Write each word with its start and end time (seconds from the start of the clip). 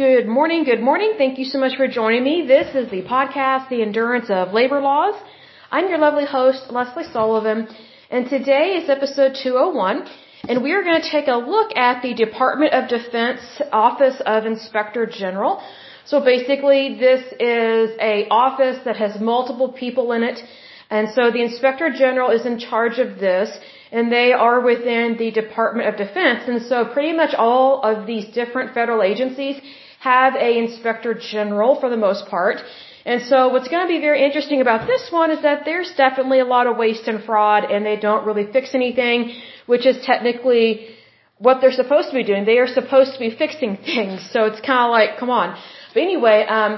Good 0.00 0.26
morning, 0.26 0.64
good 0.64 0.80
morning. 0.80 1.12
Thank 1.18 1.38
you 1.38 1.44
so 1.44 1.58
much 1.58 1.76
for 1.76 1.86
joining 1.86 2.24
me. 2.24 2.46
This 2.46 2.74
is 2.74 2.90
the 2.90 3.02
podcast, 3.02 3.68
The 3.68 3.82
Endurance 3.82 4.30
of 4.30 4.54
Labor 4.54 4.80
Laws. 4.80 5.16
I'm 5.70 5.90
your 5.90 5.98
lovely 5.98 6.24
host, 6.24 6.62
Lesley 6.70 7.04
Sullivan, 7.12 7.68
and 8.10 8.26
today 8.26 8.66
is 8.78 8.88
episode 8.88 9.36
201, 9.42 10.08
and 10.48 10.62
we 10.62 10.72
are 10.72 10.82
going 10.82 11.02
to 11.02 11.10
take 11.10 11.28
a 11.28 11.36
look 11.36 11.76
at 11.76 12.00
the 12.00 12.14
Department 12.14 12.72
of 12.72 12.88
Defense 12.88 13.42
Office 13.72 14.22
of 14.24 14.46
Inspector 14.46 15.04
General. 15.18 15.62
So 16.06 16.24
basically, 16.24 16.96
this 16.98 17.22
is 17.38 17.90
a 18.00 18.26
office 18.30 18.78
that 18.86 18.96
has 18.96 19.20
multiple 19.20 19.70
people 19.70 20.12
in 20.12 20.22
it, 20.22 20.40
and 20.88 21.10
so 21.14 21.30
the 21.30 21.42
Inspector 21.42 21.90
General 22.04 22.30
is 22.30 22.46
in 22.46 22.58
charge 22.58 22.98
of 22.98 23.18
this 23.18 23.50
and 23.92 24.10
they 24.10 24.32
are 24.32 24.60
within 24.60 25.16
the 25.18 25.30
Department 25.32 25.88
of 25.88 25.96
Defense. 25.96 26.44
And 26.46 26.62
so 26.62 26.84
pretty 26.84 27.12
much 27.12 27.34
all 27.34 27.82
of 27.82 28.06
these 28.06 28.32
different 28.32 28.72
federal 28.72 29.02
agencies 29.02 29.60
have 30.00 30.34
a 30.34 30.58
inspector 30.58 31.12
general 31.14 31.78
for 31.80 31.88
the 31.90 31.96
most 31.96 32.26
part. 32.26 32.58
And 33.04 33.22
so 33.30 33.48
what's 33.48 33.68
going 33.68 33.84
to 33.86 33.92
be 33.96 34.00
very 34.00 34.22
interesting 34.24 34.60
about 34.60 34.86
this 34.86 35.08
one 35.10 35.30
is 35.30 35.42
that 35.42 35.64
there's 35.64 35.92
definitely 35.96 36.40
a 36.40 36.44
lot 36.44 36.66
of 36.66 36.76
waste 36.76 37.06
and 37.06 37.22
fraud 37.22 37.70
and 37.70 37.84
they 37.84 37.96
don't 37.96 38.24
really 38.26 38.46
fix 38.56 38.74
anything, 38.74 39.34
which 39.66 39.86
is 39.86 39.96
technically 40.04 40.88
what 41.38 41.60
they're 41.60 41.78
supposed 41.82 42.08
to 42.10 42.14
be 42.14 42.24
doing. 42.24 42.44
They 42.44 42.58
are 42.58 42.66
supposed 42.80 43.12
to 43.14 43.18
be 43.18 43.30
fixing 43.42 43.76
things. 43.90 44.28
So 44.32 44.46
it's 44.46 44.60
kind 44.60 44.84
of 44.86 44.90
like, 44.98 45.18
come 45.18 45.30
on. 45.30 45.58
But 45.94 46.02
anyway, 46.02 46.46
um, 46.48 46.72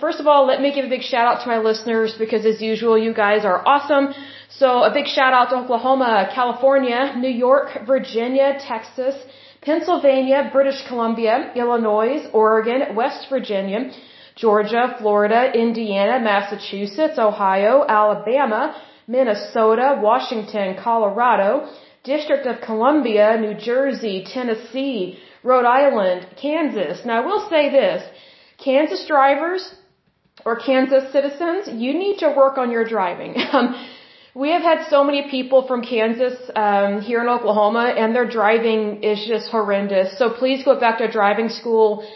First 0.00 0.18
of 0.18 0.26
all, 0.26 0.46
let 0.46 0.62
me 0.62 0.74
give 0.74 0.86
a 0.86 0.88
big 0.88 1.02
shout 1.02 1.26
out 1.30 1.42
to 1.42 1.46
my 1.46 1.58
listeners 1.58 2.14
because 2.18 2.46
as 2.46 2.62
usual, 2.62 2.96
you 2.96 3.12
guys 3.12 3.44
are 3.44 3.60
awesome. 3.68 4.14
So 4.48 4.82
a 4.82 4.90
big 4.90 5.06
shout 5.06 5.34
out 5.34 5.50
to 5.50 5.56
Oklahoma, 5.56 6.30
California, 6.34 7.14
New 7.18 7.34
York, 7.46 7.86
Virginia, 7.86 8.56
Texas, 8.66 9.14
Pennsylvania, 9.62 10.50
British 10.52 10.86
Columbia, 10.86 11.52
Illinois, 11.54 12.26
Oregon, 12.32 12.94
West 12.94 13.26
Virginia, 13.28 13.90
Georgia, 14.36 14.96
Florida, 14.98 15.50
Indiana, 15.52 16.20
Massachusetts, 16.20 17.18
Ohio, 17.18 17.84
Alabama, 17.88 18.80
Minnesota, 19.08 19.98
Washington, 20.00 20.76
Colorado, 20.80 21.68
District 22.04 22.46
of 22.46 22.60
Columbia, 22.60 23.36
New 23.40 23.54
Jersey, 23.54 24.24
Tennessee, 24.32 25.18
Rhode 25.42 25.64
Island, 25.64 26.26
Kansas. 26.40 27.04
Now 27.04 27.22
I 27.22 27.26
will 27.26 27.48
say 27.48 27.70
this, 27.70 28.02
Kansas 28.58 29.04
drivers 29.06 29.74
or 30.44 30.56
Kansas 30.56 31.12
citizens, 31.12 31.68
you 31.68 31.92
need 31.94 32.18
to 32.18 32.28
work 32.36 32.58
on 32.58 32.70
your 32.70 32.84
driving. 32.84 33.34
Um, 33.52 33.74
We 34.34 34.50
have 34.50 34.62
had 34.62 34.88
so 34.88 35.02
many 35.04 35.30
people 35.30 35.66
from 35.66 35.82
Kansas 35.82 36.36
um, 36.54 37.00
here 37.00 37.20
in 37.22 37.28
Oklahoma, 37.28 37.94
and 37.96 38.14
their 38.14 38.28
driving 38.28 39.02
is 39.02 39.24
just 39.26 39.50
horrendous. 39.50 40.18
So 40.18 40.30
please 40.30 40.64
go 40.64 40.78
back 40.78 40.98
to 40.98 41.10
driving 41.10 41.48
school 41.48 42.06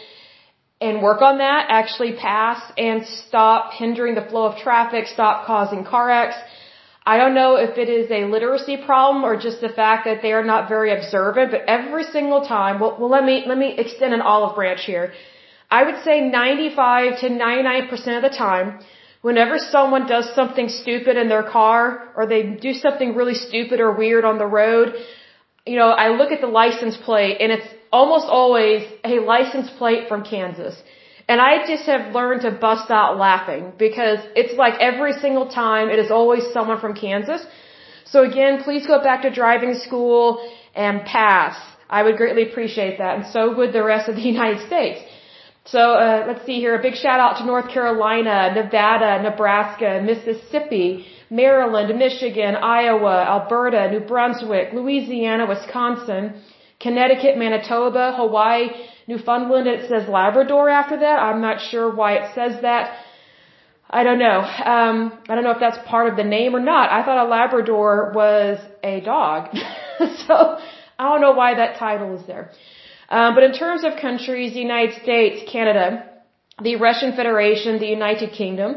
and 0.79 1.01
work 1.01 1.21
on 1.21 1.39
that. 1.39 1.67
Actually 1.69 2.13
pass 2.13 2.59
and 2.77 3.05
stop 3.05 3.73
hindering 3.73 4.15
the 4.15 4.25
flow 4.29 4.45
of 4.45 4.57
traffic. 4.57 5.07
Stop 5.07 5.47
causing 5.47 5.83
car 5.83 6.07
wrecks. 6.07 6.35
I 7.05 7.17
don't 7.17 7.33
know 7.33 7.55
if 7.55 7.77
it 7.77 7.89
is 7.89 8.09
a 8.11 8.23
literacy 8.25 8.77
problem 8.85 9.25
or 9.25 9.35
just 9.35 9.59
the 9.59 9.73
fact 9.81 10.05
that 10.05 10.21
they 10.21 10.31
are 10.31 10.43
not 10.43 10.69
very 10.69 10.91
observant, 10.97 11.51
but 11.51 11.61
every 11.67 12.05
single 12.05 12.41
time, 12.47 12.79
well, 12.79 12.95
well 12.99 13.09
let 13.09 13.25
me 13.25 13.43
let 13.45 13.57
me 13.57 13.75
extend 13.77 14.13
an 14.13 14.21
olive 14.21 14.55
branch 14.55 14.85
here. 14.85 15.13
I 15.69 15.83
would 15.83 16.03
say 16.03 16.21
95 16.21 17.19
to 17.21 17.29
99% 17.29 18.17
of 18.17 18.23
the 18.27 18.29
time, 18.29 18.79
whenever 19.27 19.55
someone 19.75 20.05
does 20.15 20.27
something 20.39 20.67
stupid 20.81 21.15
in 21.21 21.27
their 21.33 21.45
car 21.57 21.81
or 22.15 22.23
they 22.33 22.43
do 22.67 22.71
something 22.85 23.15
really 23.19 23.37
stupid 23.47 23.79
or 23.79 23.89
weird 24.03 24.23
on 24.31 24.37
the 24.37 24.49
road, 24.61 24.87
you 25.65 25.77
know, 25.81 25.89
I 26.05 26.07
look 26.19 26.31
at 26.35 26.41
the 26.41 26.53
license 26.61 26.97
plate 27.07 27.37
and 27.41 27.49
it's 27.57 27.69
almost 27.99 28.27
always 28.39 28.81
a 29.13 29.15
license 29.33 29.69
plate 29.79 30.03
from 30.09 30.19
Kansas. 30.33 30.75
And 31.29 31.39
I 31.39 31.65
just 31.71 31.85
have 31.85 32.13
learned 32.13 32.41
to 32.41 32.51
bust 32.51 32.91
out 32.91 33.17
laughing 33.17 33.71
because 33.85 34.19
it's 34.41 34.55
like 34.63 34.75
every 34.89 35.13
single 35.25 35.47
time 35.47 35.89
it 35.89 35.99
is 36.05 36.11
always 36.11 36.43
someone 36.55 36.79
from 36.81 36.93
Kansas. 36.93 37.41
So 38.13 38.23
again, 38.29 38.61
please 38.65 38.85
go 38.85 39.01
back 39.01 39.21
to 39.21 39.29
driving 39.41 39.75
school 39.87 40.25
and 40.75 40.95
pass. 41.05 41.55
I 41.89 42.03
would 42.03 42.17
greatly 42.17 42.43
appreciate 42.49 42.97
that 42.97 43.15
and 43.17 43.25
so 43.33 43.55
would 43.55 43.71
the 43.71 43.85
rest 43.93 44.09
of 44.09 44.15
the 44.15 44.27
United 44.35 44.67
States. 44.67 44.99
So 45.65 45.79
uh, 45.79 46.25
let's 46.27 46.45
see 46.45 46.59
here. 46.59 46.75
A 46.75 46.81
big 46.81 46.95
shout 46.95 47.19
out 47.21 47.37
to 47.37 47.45
North 47.45 47.69
Carolina, 47.69 48.53
Nevada, 48.53 49.23
Nebraska, 49.23 50.01
Mississippi, 50.03 51.05
Maryland, 51.29 51.97
Michigan, 51.97 52.55
Iowa, 52.55 53.23
Alberta, 53.23 53.89
New 53.89 54.01
Brunswick, 54.01 54.73
Louisiana, 54.73 55.45
Wisconsin, 55.45 56.41
Connecticut, 56.81 57.37
Manitoba, 57.37 58.13
Hawaii, 58.17 58.71
Newfoundland. 59.07 59.67
It 59.67 59.89
says 59.89 60.09
Labrador 60.09 60.69
after 60.69 60.99
that. 60.99 61.17
I'm 61.19 61.39
not 61.39 61.61
sure 61.61 61.93
why 61.95 62.15
it 62.15 62.35
says 62.35 62.61
that. 62.61 62.97
I 63.89 64.03
don't 64.03 64.19
know. 64.19 64.39
Um, 64.41 64.97
I 65.29 65.35
don't 65.35 65.45
know 65.45 65.51
if 65.51 65.59
that's 65.61 65.77
part 65.87 66.09
of 66.09 66.17
the 66.17 66.23
name 66.23 66.55
or 66.55 66.59
not. 66.59 66.91
I 66.91 67.05
thought 67.05 67.25
a 67.25 67.29
Labrador 67.29 68.11
was 68.13 68.59
a 68.83 68.99
dog. 69.01 69.49
so 70.27 70.57
I 70.99 71.03
don't 71.09 71.21
know 71.21 71.33
why 71.33 71.55
that 71.55 71.77
title 71.77 72.19
is 72.19 72.25
there. 72.27 72.51
Um, 73.17 73.35
but 73.35 73.43
in 73.49 73.53
terms 73.63 73.83
of 73.87 73.91
countries, 74.07 74.53
the 74.53 74.63
United 74.69 74.93
States, 75.03 75.37
Canada, 75.55 75.85
the 76.67 76.75
Russian 76.87 77.11
Federation, 77.19 77.79
the 77.79 77.91
United 77.99 78.31
Kingdom, 78.41 78.71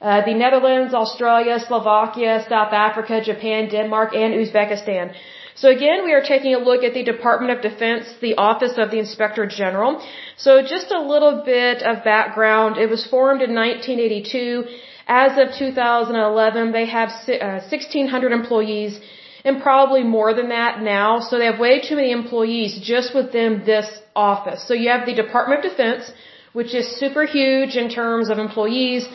uh, 0.00 0.24
the 0.28 0.34
Netherlands, 0.42 0.94
Australia, 0.94 1.58
Slovakia, 1.68 2.34
South 2.48 2.72
Africa, 2.72 3.20
Japan, 3.30 3.68
Denmark, 3.68 4.14
and 4.14 4.32
Uzbekistan. 4.40 5.12
So 5.56 5.68
again, 5.68 6.04
we 6.04 6.12
are 6.12 6.22
taking 6.22 6.54
a 6.54 6.58
look 6.68 6.84
at 6.84 6.94
the 6.94 7.02
Department 7.02 7.50
of 7.54 7.62
Defense, 7.70 8.06
the 8.20 8.34
Office 8.36 8.78
of 8.78 8.92
the 8.92 8.98
Inspector 8.98 9.44
General. 9.62 10.00
So 10.36 10.62
just 10.62 10.92
a 10.92 11.02
little 11.12 11.42
bit 11.44 11.82
of 11.82 12.04
background. 12.04 12.78
It 12.78 12.88
was 12.88 13.04
formed 13.14 13.42
in 13.42 13.54
1982. 13.54 14.64
As 15.08 15.32
of 15.42 15.52
2011, 15.58 16.72
they 16.72 16.86
have 16.86 17.10
1,600 17.26 18.32
uh, 18.32 18.34
employees 18.40 19.00
and 19.44 19.62
probably 19.62 20.02
more 20.02 20.34
than 20.34 20.48
that 20.50 20.80
now. 20.82 21.20
So 21.20 21.38
they 21.38 21.46
have 21.46 21.58
way 21.58 21.80
too 21.80 21.96
many 21.96 22.12
employees 22.12 22.78
just 22.82 23.14
within 23.14 23.62
this 23.64 23.88
office. 24.14 24.66
So 24.66 24.74
you 24.74 24.88
have 24.90 25.06
the 25.06 25.14
Department 25.14 25.64
of 25.64 25.70
Defense, 25.70 26.12
which 26.52 26.74
is 26.74 26.86
super 27.02 27.24
huge 27.24 27.76
in 27.76 27.88
terms 27.88 28.28
of 28.30 28.38
employees 28.38 29.08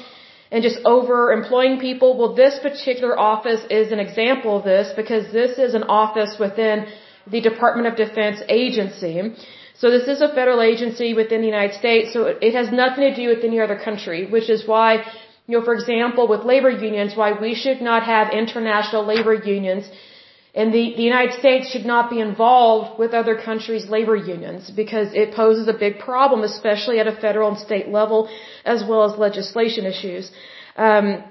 and 0.52 0.64
just 0.64 0.80
over 0.86 1.32
employing 1.32 1.80
people. 1.80 2.18
Well, 2.18 2.34
this 2.34 2.60
particular 2.60 3.18
office 3.20 3.62
is 3.70 3.92
an 3.92 4.00
example 4.00 4.58
of 4.58 4.64
this 4.64 4.94
because 4.96 5.32
this 5.32 5.58
is 5.58 5.74
an 5.74 5.84
office 5.84 6.38
within 6.40 6.88
the 7.28 7.42
Department 7.42 7.88
of 7.88 7.96
Defense 7.96 8.42
agency. 8.48 9.36
So 9.78 9.92
this 9.92 10.08
is 10.08 10.22
a 10.22 10.30
federal 10.30 10.62
agency 10.62 11.14
within 11.14 11.42
the 11.42 11.48
United 11.48 11.76
States, 11.76 12.14
so 12.14 12.20
it 12.50 12.54
has 12.56 12.72
nothing 12.72 13.04
to 13.10 13.16
do 13.16 13.28
with 13.28 13.44
any 13.44 13.60
other 13.60 13.78
country, 13.78 14.26
which 14.26 14.50
is 14.50 14.66
why, 14.66 15.04
you 15.48 15.58
know, 15.58 15.66
for 15.66 15.74
example, 15.74 16.28
with 16.30 16.46
labor 16.46 16.70
unions, 16.70 17.16
why 17.16 17.34
we 17.34 17.54
should 17.54 17.82
not 17.82 18.04
have 18.04 18.32
international 18.32 19.04
labor 19.06 19.34
unions 19.34 19.90
and 20.56 20.74
the, 20.74 20.94
the 20.96 21.04
United 21.04 21.38
States 21.38 21.70
should 21.72 21.86
not 21.86 22.10
be 22.10 22.20
involved 22.22 22.98
with 22.98 23.14
other 23.14 23.36
countries' 23.36 23.88
labor 23.90 24.16
unions 24.16 24.72
because 24.82 25.10
it 25.14 25.34
poses 25.36 25.68
a 25.68 25.74
big 25.74 26.00
problem, 26.00 26.44
especially 26.44 26.98
at 27.00 27.08
a 27.08 27.16
federal 27.26 27.50
and 27.50 27.60
state 27.60 27.90
level, 27.90 28.30
as 28.64 28.82
well 28.90 29.04
as 29.04 29.20
legislation 29.20 29.86
issues. 29.86 30.32
Um, 30.78 31.24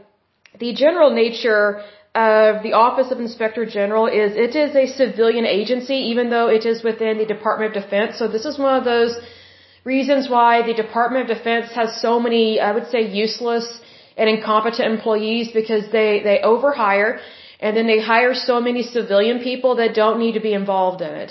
the 0.60 0.74
general 0.74 1.10
nature 1.10 1.82
of 2.14 2.62
the 2.62 2.74
Office 2.74 3.10
of 3.10 3.18
Inspector 3.18 3.64
General 3.66 4.06
is 4.06 4.36
it 4.36 4.54
is 4.54 4.76
a 4.76 4.86
civilian 4.86 5.46
agency, 5.46 5.98
even 6.12 6.28
though 6.28 6.48
it 6.48 6.66
is 6.66 6.84
within 6.84 7.16
the 7.18 7.24
Department 7.24 7.74
of 7.74 7.82
Defense. 7.82 8.18
So 8.18 8.28
this 8.28 8.44
is 8.44 8.58
one 8.58 8.76
of 8.76 8.84
those 8.84 9.16
reasons 9.84 10.28
why 10.28 10.62
the 10.66 10.74
Department 10.74 11.28
of 11.28 11.36
Defense 11.36 11.72
has 11.72 12.00
so 12.00 12.20
many, 12.20 12.60
I 12.60 12.72
would 12.72 12.88
say, 12.90 13.00
useless 13.24 13.66
and 14.18 14.28
incompetent 14.28 14.86
employees 14.86 15.50
because 15.52 15.90
they, 15.90 16.20
they 16.22 16.40
overhire 16.44 17.20
and 17.64 17.72
then 17.76 17.86
they 17.92 18.00
hire 18.12 18.34
so 18.50 18.56
many 18.68 18.82
civilian 18.96 19.38
people 19.48 19.72
that 19.80 19.90
don't 20.02 20.18
need 20.22 20.34
to 20.38 20.44
be 20.48 20.54
involved 20.62 21.00
in 21.08 21.12
it. 21.24 21.30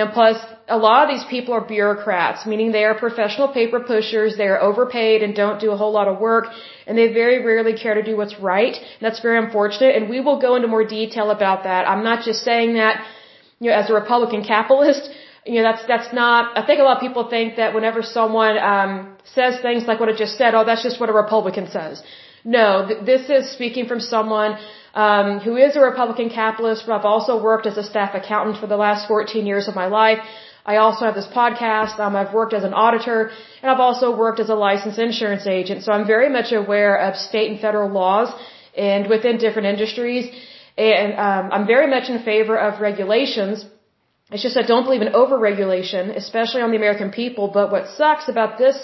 And 0.00 0.06
plus, 0.18 0.36
a 0.76 0.78
lot 0.86 0.98
of 1.02 1.08
these 1.12 1.26
people 1.34 1.52
are 1.56 1.64
bureaucrats, 1.76 2.40
meaning 2.50 2.68
they 2.78 2.84
are 2.90 2.96
professional 3.06 3.48
paper 3.58 3.80
pushers, 3.92 4.30
they 4.42 4.48
are 4.54 4.60
overpaid 4.68 5.18
and 5.24 5.36
don't 5.42 5.60
do 5.64 5.70
a 5.74 5.76
whole 5.82 5.92
lot 5.98 6.08
of 6.12 6.16
work, 6.28 6.46
and 6.86 6.98
they 6.98 7.06
very 7.22 7.38
rarely 7.50 7.74
care 7.82 7.94
to 8.00 8.04
do 8.10 8.16
what's 8.20 8.36
right. 8.52 8.74
That's 9.04 9.20
very 9.26 9.38
unfortunate, 9.44 9.92
and 9.96 10.08
we 10.14 10.20
will 10.26 10.40
go 10.46 10.56
into 10.56 10.68
more 10.76 10.86
detail 11.00 11.28
about 11.38 11.60
that. 11.68 11.82
I'm 11.92 12.04
not 12.10 12.24
just 12.28 12.40
saying 12.50 12.74
that, 12.80 12.94
you 13.60 13.68
know, 13.70 13.76
as 13.82 13.88
a 13.92 13.94
Republican 14.02 14.42
capitalist, 14.54 15.04
you 15.52 15.56
know, 15.58 15.64
that's, 15.70 15.84
that's 15.92 16.10
not, 16.22 16.58
I 16.60 16.62
think 16.66 16.80
a 16.80 16.86
lot 16.88 16.96
of 16.98 17.02
people 17.06 17.24
think 17.36 17.56
that 17.60 17.74
whenever 17.78 18.00
someone, 18.02 18.56
um, 18.74 18.92
says 19.38 19.60
things 19.68 19.82
like 19.90 20.00
what 20.00 20.08
I 20.14 20.16
just 20.26 20.36
said, 20.40 20.54
oh, 20.54 20.64
that's 20.70 20.84
just 20.88 20.98
what 21.00 21.10
a 21.14 21.16
Republican 21.24 21.66
says. 21.78 22.02
No, 22.56 22.68
th- 22.88 23.04
this 23.10 23.24
is 23.36 23.52
speaking 23.56 23.86
from 23.90 24.00
someone 24.14 24.52
um, 24.94 25.40
who 25.40 25.56
is 25.56 25.76
a 25.76 25.80
Republican 25.80 26.30
capitalist, 26.30 26.84
but 26.86 26.94
I've 26.94 27.04
also 27.04 27.42
worked 27.42 27.66
as 27.66 27.76
a 27.76 27.82
staff 27.82 28.14
accountant 28.14 28.58
for 28.58 28.66
the 28.66 28.76
last 28.76 29.06
14 29.08 29.46
years 29.46 29.68
of 29.68 29.74
my 29.74 29.86
life. 29.86 30.20
I 30.64 30.76
also 30.76 31.04
have 31.04 31.14
this 31.14 31.26
podcast. 31.26 31.98
Um, 31.98 32.16
I've 32.16 32.32
worked 32.32 32.54
as 32.54 32.64
an 32.64 32.72
auditor, 32.72 33.30
and 33.60 33.70
I've 33.70 33.80
also 33.80 34.16
worked 34.16 34.40
as 34.40 34.48
a 34.48 34.54
licensed 34.54 34.98
insurance 34.98 35.46
agent. 35.46 35.82
So 35.82 35.92
I'm 35.92 36.06
very 36.06 36.30
much 36.30 36.52
aware 36.52 36.96
of 36.96 37.16
state 37.16 37.50
and 37.50 37.60
federal 37.60 37.90
laws 37.90 38.32
and 38.76 39.08
within 39.08 39.36
different 39.38 39.68
industries. 39.68 40.24
And 40.78 41.12
um, 41.26 41.52
I'm 41.52 41.66
very 41.66 41.88
much 41.88 42.08
in 42.08 42.22
favor 42.22 42.56
of 42.56 42.80
regulations 42.80 43.64
It's 44.30 44.42
just 44.42 44.56
I 44.56 44.62
don't 44.62 44.84
believe 44.84 45.02
in 45.02 45.12
overregulation, 45.12 46.16
especially 46.16 46.62
on 46.62 46.70
the 46.70 46.76
American 46.76 47.10
people. 47.10 47.48
But 47.48 47.70
what 47.70 47.88
sucks 47.88 48.28
about 48.28 48.58
this 48.58 48.78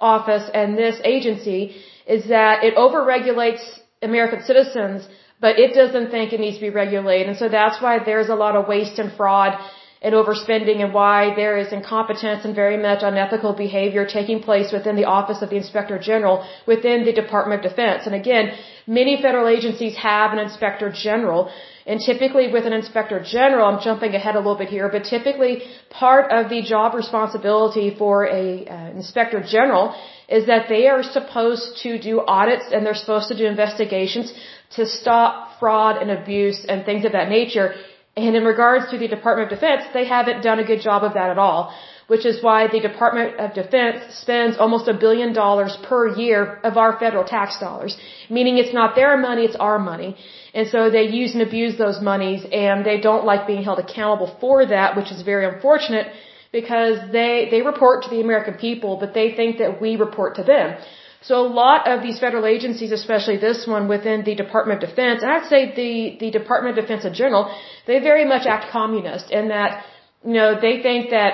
office 0.00 0.50
and 0.52 0.76
this 0.76 0.96
agency 1.04 1.76
is 2.06 2.28
that 2.28 2.64
it 2.64 2.74
overregulates 2.74 3.62
American 4.02 4.42
citizens, 4.42 5.06
but 5.40 5.58
it 5.58 5.74
doesn't 5.74 6.10
think 6.10 6.32
it 6.32 6.40
needs 6.40 6.56
to 6.56 6.62
be 6.62 6.70
regulated. 6.70 7.28
And 7.28 7.36
so 7.36 7.48
that's 7.48 7.80
why 7.82 7.98
there's 8.04 8.28
a 8.28 8.34
lot 8.34 8.56
of 8.56 8.68
waste 8.68 8.98
and 8.98 9.12
fraud 9.12 9.58
and 10.02 10.14
overspending 10.14 10.82
and 10.82 10.94
why 10.94 11.34
there 11.36 11.58
is 11.58 11.72
incompetence 11.72 12.44
and 12.44 12.54
very 12.54 12.78
much 12.78 13.00
unethical 13.02 13.52
behavior 13.52 14.06
taking 14.06 14.42
place 14.42 14.72
within 14.72 14.96
the 14.96 15.04
Office 15.04 15.42
of 15.42 15.50
the 15.50 15.56
Inspector 15.56 15.98
General 15.98 16.46
within 16.66 17.04
the 17.04 17.12
Department 17.12 17.64
of 17.64 17.70
Defense. 17.70 18.06
And 18.06 18.14
again, 18.14 18.52
many 18.86 19.20
federal 19.20 19.48
agencies 19.48 19.96
have 19.96 20.32
an 20.32 20.38
Inspector 20.38 20.90
General. 20.92 21.52
And 21.86 22.00
typically 22.00 22.50
with 22.50 22.64
an 22.64 22.72
Inspector 22.72 23.20
General, 23.24 23.66
I'm 23.66 23.82
jumping 23.82 24.14
ahead 24.14 24.36
a 24.36 24.38
little 24.38 24.56
bit 24.56 24.68
here, 24.68 24.88
but 24.88 25.04
typically 25.04 25.62
part 25.90 26.30
of 26.30 26.48
the 26.48 26.62
job 26.62 26.94
responsibility 26.94 27.94
for 27.98 28.26
a 28.26 28.66
uh, 28.66 28.90
Inspector 28.92 29.42
General 29.50 29.94
is 30.30 30.46
that 30.46 30.66
they 30.68 30.86
are 30.86 31.02
supposed 31.02 31.78
to 31.82 31.98
do 31.98 32.20
audits 32.20 32.66
and 32.72 32.86
they're 32.86 32.94
supposed 32.94 33.28
to 33.28 33.36
do 33.36 33.46
investigations 33.46 34.32
to 34.76 34.86
stop 34.86 35.58
fraud 35.58 36.00
and 36.00 36.10
abuse 36.10 36.64
and 36.68 36.84
things 36.84 37.04
of 37.04 37.12
that 37.12 37.28
nature 37.28 37.74
and 38.16 38.34
in 38.36 38.44
regards 38.44 38.90
to 38.90 38.98
the 38.98 39.08
Department 39.08 39.50
of 39.50 39.58
Defense, 39.58 39.82
they 39.94 40.04
haven't 40.04 40.42
done 40.42 40.58
a 40.58 40.64
good 40.64 40.80
job 40.80 41.04
of 41.04 41.14
that 41.14 41.30
at 41.30 41.38
all, 41.38 41.72
which 42.08 42.26
is 42.26 42.42
why 42.42 42.66
the 42.66 42.80
Department 42.80 43.38
of 43.38 43.54
Defense 43.54 43.98
spends 44.22 44.56
almost 44.58 44.88
a 44.88 44.94
billion 44.94 45.32
dollars 45.32 45.76
per 45.88 46.08
year 46.22 46.58
of 46.64 46.76
our 46.76 46.98
federal 46.98 47.24
tax 47.24 47.58
dollars, 47.60 47.96
meaning 48.28 48.58
it's 48.58 48.74
not 48.74 48.96
their 48.96 49.16
money, 49.16 49.44
it's 49.44 49.60
our 49.68 49.78
money. 49.78 50.16
And 50.52 50.66
so 50.68 50.90
they 50.90 51.04
use 51.20 51.34
and 51.34 51.42
abuse 51.42 51.78
those 51.78 52.00
monies 52.00 52.44
and 52.50 52.84
they 52.84 53.00
don't 53.00 53.24
like 53.24 53.46
being 53.46 53.62
held 53.62 53.78
accountable 53.78 54.30
for 54.40 54.66
that, 54.66 54.96
which 54.96 55.12
is 55.12 55.22
very 55.22 55.46
unfortunate 55.46 56.08
because 56.50 56.98
they, 57.12 57.46
they 57.52 57.62
report 57.62 58.02
to 58.04 58.10
the 58.10 58.20
American 58.20 58.54
people, 58.54 58.96
but 58.98 59.14
they 59.14 59.28
think 59.36 59.58
that 59.58 59.80
we 59.80 59.94
report 59.94 60.34
to 60.34 60.42
them. 60.42 60.76
So 61.22 61.34
a 61.44 61.50
lot 61.62 61.86
of 61.86 62.02
these 62.02 62.18
federal 62.18 62.46
agencies, 62.46 62.92
especially 62.92 63.36
this 63.36 63.66
one 63.66 63.88
within 63.88 64.24
the 64.24 64.34
Department 64.34 64.82
of 64.82 64.88
Defense, 64.88 65.22
and 65.22 65.30
I'd 65.30 65.48
say 65.48 65.74
the, 65.74 66.16
the 66.24 66.30
Department 66.30 66.78
of 66.78 66.82
Defense 66.82 67.04
in 67.04 67.12
general, 67.12 67.54
they 67.86 67.98
very 67.98 68.24
much 68.24 68.46
act 68.46 68.72
communist 68.72 69.30
in 69.30 69.48
that, 69.48 69.84
you 70.24 70.32
know, 70.32 70.58
they 70.58 70.80
think 70.82 71.10
that 71.10 71.32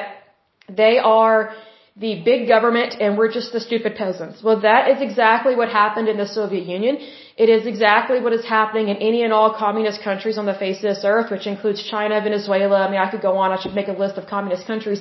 they 0.68 0.98
are 0.98 1.54
the 1.96 2.22
big 2.24 2.46
government 2.46 2.96
and 3.00 3.16
we're 3.16 3.32
just 3.32 3.52
the 3.52 3.60
stupid 3.60 3.94
peasants. 3.94 4.42
Well, 4.42 4.60
that 4.60 4.90
is 4.90 5.00
exactly 5.00 5.54
what 5.54 5.68
happened 5.70 6.08
in 6.08 6.18
the 6.18 6.26
Soviet 6.26 6.66
Union. 6.66 6.98
It 7.38 7.48
is 7.48 7.66
exactly 7.66 8.20
what 8.20 8.32
is 8.34 8.44
happening 8.44 8.88
in 8.88 8.96
any 8.96 9.22
and 9.22 9.32
all 9.32 9.54
communist 9.54 10.02
countries 10.02 10.36
on 10.36 10.46
the 10.46 10.54
face 10.54 10.76
of 10.78 10.82
this 10.82 11.02
earth, 11.04 11.30
which 11.30 11.46
includes 11.46 11.82
China, 11.82 12.20
Venezuela. 12.20 12.86
I 12.86 12.90
mean, 12.90 13.00
I 13.00 13.10
could 13.10 13.22
go 13.22 13.38
on. 13.38 13.50
I 13.50 13.58
should 13.60 13.74
make 13.74 13.88
a 13.88 13.92
list 13.92 14.18
of 14.18 14.26
communist 14.26 14.66
countries. 14.66 15.00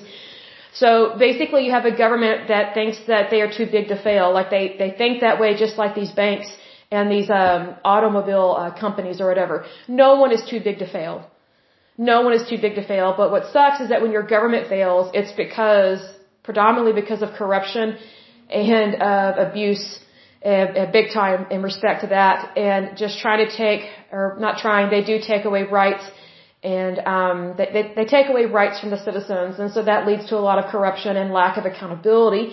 So 0.81 1.15
basically 1.17 1.61
you 1.65 1.71
have 1.71 1.85
a 1.85 1.95
government 2.03 2.49
that 2.49 2.73
thinks 2.73 2.97
that 3.07 3.29
they 3.31 3.39
are 3.41 3.51
too 3.59 3.67
big 3.77 3.87
to 3.93 3.97
fail. 4.07 4.33
Like 4.37 4.49
they, 4.49 4.75
they 4.77 4.91
think 5.01 5.21
that 5.21 5.39
way 5.39 5.55
just 5.65 5.77
like 5.77 5.95
these 5.95 6.11
banks 6.11 6.47
and 6.91 7.09
these 7.09 7.29
um, 7.29 7.75
automobile 7.83 8.55
uh, 8.59 8.77
companies 8.77 9.21
or 9.21 9.27
whatever. 9.27 9.65
No 9.87 10.09
one 10.23 10.31
is 10.37 10.43
too 10.51 10.59
big 10.67 10.79
to 10.79 10.87
fail. 10.97 11.15
No 11.97 12.21
one 12.23 12.33
is 12.33 12.43
too 12.49 12.59
big 12.65 12.75
to 12.75 12.85
fail. 12.85 13.13
But 13.15 13.31
what 13.31 13.43
sucks 13.53 13.79
is 13.79 13.89
that 13.89 14.01
when 14.01 14.11
your 14.11 14.27
government 14.35 14.67
fails, 14.67 15.11
it's 15.13 15.31
because, 15.45 16.01
predominantly 16.43 16.93
because 17.01 17.21
of 17.21 17.29
corruption 17.41 17.97
and 18.49 19.01
uh, 19.01 19.33
abuse 19.47 19.99
uh, 20.45 20.91
big 20.91 21.07
time 21.13 21.47
in 21.49 21.63
respect 21.63 22.01
to 22.01 22.07
that 22.07 22.55
and 22.57 22.97
just 22.97 23.19
trying 23.19 23.47
to 23.47 23.57
take, 23.63 23.81
or 24.11 24.37
not 24.39 24.59
trying, 24.59 24.91
they 24.91 25.03
do 25.03 25.19
take 25.25 25.45
away 25.45 25.63
rights 25.63 26.03
and 26.65 26.95
um, 27.15 27.39
they, 27.57 27.67
they, 27.75 27.83
they 27.97 28.05
take 28.05 28.27
away 28.33 28.45
rights 28.45 28.79
from 28.79 28.89
the 28.95 29.01
citizens, 29.07 29.59
and 29.59 29.71
so 29.71 29.83
that 29.83 30.07
leads 30.07 30.25
to 30.31 30.35
a 30.37 30.43
lot 30.49 30.57
of 30.61 30.65
corruption 30.75 31.15
and 31.21 31.31
lack 31.41 31.57
of 31.57 31.65
accountability. 31.71 32.45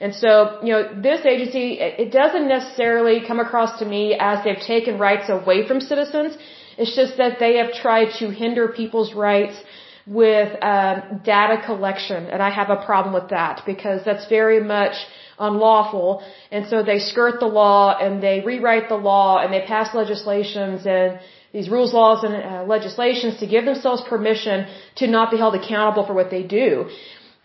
And 0.00 0.14
so, 0.14 0.30
you 0.64 0.72
know, 0.74 0.82
this 1.08 1.26
agency, 1.26 1.66
it 2.04 2.10
doesn't 2.12 2.48
necessarily 2.48 3.16
come 3.26 3.40
across 3.40 3.78
to 3.80 3.84
me 3.84 4.02
as 4.30 4.44
they've 4.44 4.64
taken 4.74 4.98
rights 4.98 5.28
away 5.28 5.58
from 5.68 5.80
citizens. 5.80 6.38
It's 6.80 6.94
just 6.94 7.16
that 7.16 7.40
they 7.40 7.56
have 7.56 7.72
tried 7.72 8.10
to 8.20 8.30
hinder 8.30 8.68
people's 8.68 9.12
rights 9.12 9.56
with 10.06 10.50
um, 10.62 11.20
data 11.24 11.56
collection, 11.66 12.20
and 12.32 12.40
I 12.48 12.50
have 12.58 12.70
a 12.70 12.80
problem 12.88 13.12
with 13.12 13.28
that 13.38 13.62
because 13.66 14.00
that's 14.08 14.26
very 14.28 14.60
much 14.76 14.96
unlawful. 15.38 16.22
And 16.50 16.66
so 16.70 16.82
they 16.82 16.98
skirt 16.98 17.40
the 17.40 17.52
law 17.62 17.96
and 18.04 18.22
they 18.22 18.36
rewrite 18.40 18.88
the 18.88 19.00
law 19.12 19.38
and 19.42 19.52
they 19.52 19.64
pass 19.74 19.94
legislations 19.94 20.86
and 20.86 21.20
these 21.52 21.68
rules, 21.68 21.92
laws, 21.94 22.24
and 22.24 22.34
uh, 22.34 22.64
legislations 22.64 23.38
to 23.38 23.46
give 23.46 23.64
themselves 23.64 24.02
permission 24.08 24.66
to 24.96 25.06
not 25.06 25.30
be 25.30 25.38
held 25.38 25.54
accountable 25.54 26.04
for 26.06 26.14
what 26.14 26.30
they 26.30 26.42
do. 26.42 26.90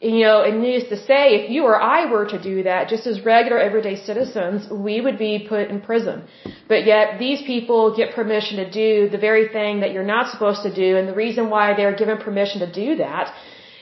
You 0.02 0.26
know, 0.26 0.38
and 0.44 0.62
needless 0.62 0.90
to 0.90 0.98
say, 1.10 1.22
if 1.40 1.50
you 1.50 1.64
or 1.64 1.82
I 1.82 2.12
were 2.12 2.26
to 2.26 2.40
do 2.52 2.64
that, 2.64 2.90
just 2.90 3.08
as 3.08 3.24
regular 3.24 3.58
everyday 3.58 3.96
citizens, 3.96 4.70
we 4.70 5.00
would 5.00 5.18
be 5.18 5.46
put 5.48 5.70
in 5.70 5.80
prison. 5.80 6.24
But 6.68 6.86
yet, 6.86 7.20
these 7.20 7.42
people 7.44 7.96
get 7.96 8.14
permission 8.14 8.58
to 8.58 8.70
do 8.70 9.08
the 9.08 9.18
very 9.18 9.48
thing 9.48 9.80
that 9.80 9.94
you're 9.94 10.12
not 10.16 10.30
supposed 10.34 10.64
to 10.64 10.74
do, 10.84 10.98
and 10.98 11.08
the 11.08 11.20
reason 11.26 11.50
why 11.50 11.74
they're 11.74 11.96
given 11.96 12.18
permission 12.18 12.60
to 12.66 12.72
do 12.84 12.98
that 12.98 13.34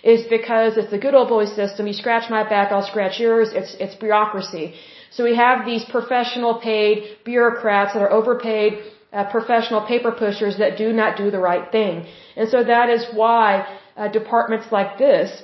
is 0.03 0.21
because 0.37 0.77
it's 0.77 0.91
the 0.91 0.99
good 1.05 1.15
old 1.15 1.29
boy 1.29 1.45
system. 1.45 1.87
You 1.87 1.93
scratch 1.93 2.29
my 2.29 2.43
back, 2.47 2.71
I'll 2.71 2.87
scratch 2.93 3.19
yours. 3.19 3.49
It's, 3.53 3.73
it's 3.79 3.95
bureaucracy. 3.95 4.75
So 5.11 5.23
we 5.23 5.35
have 5.35 5.65
these 5.65 5.83
professional 5.85 6.53
paid 6.59 7.17
bureaucrats 7.25 7.93
that 7.93 8.01
are 8.01 8.11
overpaid 8.11 8.79
uh, 9.13 9.25
professional 9.25 9.81
paper 9.85 10.11
pushers 10.11 10.57
that 10.57 10.77
do 10.77 10.91
not 10.93 11.17
do 11.17 11.29
the 11.31 11.39
right 11.39 11.71
thing. 11.71 12.05
And 12.35 12.49
so 12.49 12.63
that 12.63 12.89
is 12.89 13.05
why 13.13 13.67
uh, 13.97 14.07
departments 14.07 14.67
like 14.71 14.97
this 14.97 15.43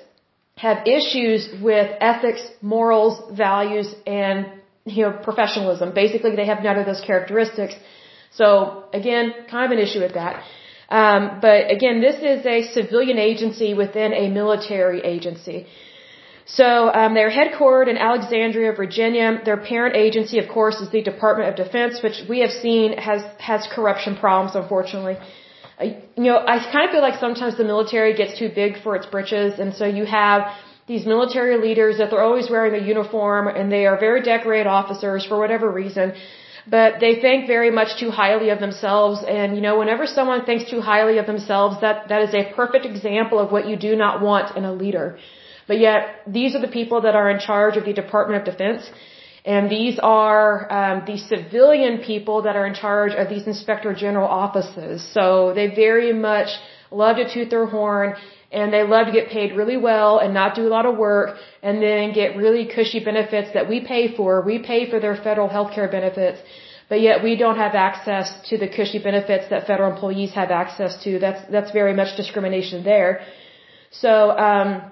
have 0.56 0.88
issues 0.88 1.50
with 1.62 1.90
ethics, 2.00 2.42
morals, 2.62 3.16
values, 3.38 3.94
and 4.06 4.48
you 4.86 5.04
know 5.04 5.12
professionalism. 5.30 5.94
Basically, 5.94 6.36
they 6.36 6.48
have 6.48 6.64
none 6.64 6.78
of 6.78 6.86
those 6.86 7.02
characteristics. 7.02 7.76
So 8.32 8.86
again, 8.94 9.34
kind 9.50 9.66
of 9.72 9.78
an 9.78 9.84
issue 9.86 10.00
with 10.00 10.14
that. 10.14 10.44
Um, 10.90 11.40
but 11.42 11.70
again, 11.70 12.00
this 12.02 12.18
is 12.34 12.46
a 12.46 12.72
civilian 12.74 13.18
agency 13.18 13.74
within 13.74 14.14
a 14.14 14.30
military 14.30 15.02
agency. 15.02 15.68
So 16.48 16.94
um, 16.94 17.14
they're 17.14 17.30
headquartered 17.30 17.90
in 17.90 17.98
Alexandria, 17.98 18.72
Virginia. 18.72 19.42
Their 19.44 19.58
parent 19.58 19.98
agency, 19.98 20.40
of 20.40 20.48
course, 20.48 20.80
is 20.80 20.90
the 20.90 21.02
Department 21.02 21.50
of 21.50 21.56
Defense, 21.58 22.02
which 22.02 22.24
we 22.30 22.40
have 22.40 22.52
seen 22.52 22.98
has 22.98 23.22
has 23.38 23.68
corruption 23.68 24.16
problems, 24.16 24.56
unfortunately. 24.56 25.18
You 25.82 26.24
know, 26.30 26.38
I 26.38 26.56
kind 26.72 26.86
of 26.86 26.92
feel 26.92 27.02
like 27.02 27.20
sometimes 27.20 27.58
the 27.58 27.66
military 27.66 28.14
gets 28.16 28.40
too 28.40 28.50
big 28.50 28.82
for 28.82 28.96
its 28.96 29.06
britches, 29.06 29.60
and 29.60 29.76
so 29.76 29.86
you 29.86 30.06
have 30.06 30.48
these 30.88 31.06
military 31.06 31.58
leaders 31.58 31.98
that 31.98 32.10
they're 32.10 32.28
always 32.30 32.50
wearing 32.50 32.74
a 32.82 32.84
uniform, 32.94 33.48
and 33.50 33.70
they 33.70 33.86
are 33.86 33.98
very 34.00 34.22
decorated 34.24 34.68
officers 34.68 35.26
for 35.26 35.38
whatever 35.38 35.70
reason. 35.70 36.14
But 36.66 37.00
they 37.02 37.16
think 37.16 37.48
very 37.48 37.72
much 37.72 38.00
too 38.00 38.10
highly 38.10 38.50
of 38.50 38.60
themselves, 38.62 39.22
and 39.38 39.56
you 39.58 39.62
know, 39.62 39.78
whenever 39.78 40.08
someone 40.08 40.46
thinks 40.46 40.70
too 40.72 40.80
highly 40.80 41.18
of 41.18 41.26
themselves, 41.26 41.82
that 41.82 42.08
that 42.08 42.22
is 42.22 42.34
a 42.34 42.44
perfect 42.56 42.86
example 42.86 43.38
of 43.38 43.52
what 43.52 43.68
you 43.68 43.76
do 43.76 43.98
not 43.98 44.22
want 44.22 44.56
in 44.56 44.64
a 44.64 44.74
leader. 44.74 45.18
But 45.68 45.80
yet, 45.80 46.22
these 46.26 46.56
are 46.56 46.62
the 46.62 46.74
people 46.80 47.02
that 47.02 47.16
are 47.16 47.30
in 47.30 47.40
charge 47.40 47.76
of 47.78 47.86
the 47.86 47.94
Department 47.94 48.38
of 48.40 48.46
Defense. 48.52 48.90
And 49.46 49.70
these 49.70 49.98
are 50.00 50.50
um, 50.80 51.04
the 51.06 51.18
civilian 51.18 52.00
people 52.00 52.42
that 52.42 52.56
are 52.56 52.68
in 52.68 52.74
charge 52.74 53.14
of 53.14 53.30
these 53.30 53.46
inspector 53.48 53.94
general 53.94 54.28
offices. 54.28 54.96
So 55.16 55.54
they 55.58 55.68
very 55.68 56.12
much 56.12 56.50
love 56.92 57.16
to 57.18 57.26
toot 57.34 57.50
their 57.50 57.66
horn 57.66 58.16
and 58.52 58.74
they 58.74 58.84
love 58.84 59.08
to 59.08 59.14
get 59.14 59.30
paid 59.30 59.56
really 59.56 59.78
well 59.78 60.20
and 60.20 60.34
not 60.34 60.56
do 60.56 60.64
a 60.68 60.72
lot 60.78 60.86
of 60.86 60.98
work 60.98 61.38
and 61.62 61.82
then 61.82 62.14
get 62.14 62.36
really 62.38 62.66
cushy 62.66 63.00
benefits 63.12 63.50
that 63.54 63.68
we 63.70 63.80
pay 63.82 64.16
for. 64.16 64.42
We 64.42 64.60
pay 64.60 64.90
for 64.90 65.00
their 65.00 65.16
federal 65.16 65.50
health 65.50 65.72
care 65.74 65.90
benefits, 65.90 66.40
but 66.90 67.02
yet 67.02 67.24
we 67.24 67.36
don't 67.36 67.58
have 67.58 67.76
access 67.76 68.28
to 68.50 68.58
the 68.58 68.70
cushy 68.70 69.00
benefits 69.00 69.50
that 69.50 69.68
federal 69.68 69.92
employees 69.94 70.32
have 70.34 70.52
access 70.52 71.02
to. 71.04 71.20
That's, 71.20 71.42
that's 71.52 71.72
very 71.72 71.94
much 71.94 72.16
discrimination 72.16 72.84
there. 72.84 73.22
So, 73.92 74.32
um, 74.32 74.92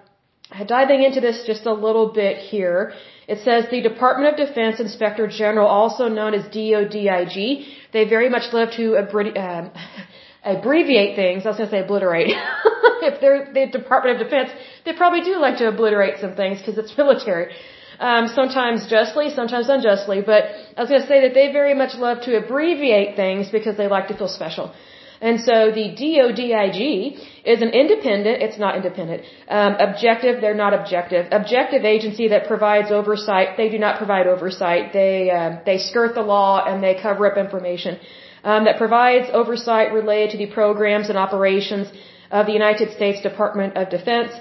diving 0.63 1.03
into 1.03 1.19
this 1.19 1.43
just 1.45 1.65
a 1.65 1.73
little 1.73 2.13
bit 2.13 2.37
here, 2.37 2.93
it 3.27 3.39
says 3.43 3.65
the 3.69 3.81
Department 3.81 4.27
of 4.31 4.47
Defense 4.47 4.79
Inspector 4.79 5.27
General, 5.27 5.67
also 5.67 6.07
known 6.07 6.33
as 6.33 6.45
DODIG, 6.45 7.65
they 7.91 8.07
very 8.07 8.29
much 8.29 8.53
love 8.53 8.69
to 8.77 8.97
um, 8.97 9.71
abbreviate 10.43 11.15
things. 11.15 11.45
I 11.45 11.49
was 11.49 11.57
going 11.57 11.69
to 11.69 11.75
say 11.75 11.83
obliterate. 11.83 12.27
if 13.09 13.19
they're 13.21 13.51
the 13.53 13.65
Department 13.71 14.21
of 14.21 14.27
Defense, 14.27 14.51
they 14.85 14.93
probably 14.93 15.21
do 15.21 15.37
like 15.37 15.57
to 15.57 15.67
obliterate 15.67 16.19
some 16.21 16.35
things 16.35 16.59
because 16.59 16.77
it's 16.77 16.95
military. 17.03 17.53
Um, 17.99 18.27
sometimes 18.27 18.87
justly, 18.87 19.29
sometimes 19.29 19.69
unjustly, 19.69 20.21
but 20.21 20.43
I 20.75 20.81
was 20.81 20.89
going 20.89 21.01
to 21.01 21.07
say 21.07 21.21
that 21.21 21.33
they 21.33 21.51
very 21.53 21.73
much 21.73 21.95
love 21.95 22.21
to 22.23 22.35
abbreviate 22.37 23.15
things 23.15 23.49
because 23.49 23.77
they 23.77 23.87
like 23.87 24.09
to 24.09 24.17
feel 24.17 24.27
special. 24.27 24.73
And 25.21 25.39
so 25.39 25.71
the 25.71 25.87
DODIG 26.01 27.17
is 27.45 27.61
an 27.61 27.69
independent, 27.69 28.41
it's 28.41 28.57
not 28.57 28.75
independent, 28.75 29.23
um, 29.47 29.75
objective, 29.79 30.41
they're 30.41 30.61
not 30.65 30.73
objective, 30.73 31.27
objective 31.31 31.85
agency 31.85 32.27
that 32.29 32.47
provides 32.47 32.91
oversight, 32.91 33.55
they 33.57 33.69
do 33.69 33.79
not 33.79 33.97
provide 33.97 34.27
oversight, 34.27 34.91
they, 34.93 35.29
uh, 35.29 35.59
they 35.65 35.77
skirt 35.77 36.15
the 36.15 36.21
law 36.21 36.63
and 36.65 36.83
they 36.83 36.95
cover 37.01 37.25
up 37.31 37.37
information, 37.37 37.97
um, 38.43 38.65
that 38.65 38.77
provides 38.77 39.29
oversight 39.33 39.93
related 39.93 40.31
to 40.31 40.37
the 40.37 40.47
programs 40.47 41.09
and 41.09 41.17
operations 41.17 41.87
of 42.31 42.45
the 42.45 42.53
United 42.53 42.91
States 42.91 43.21
Department 43.21 43.77
of 43.77 43.89
Defense. 43.89 44.31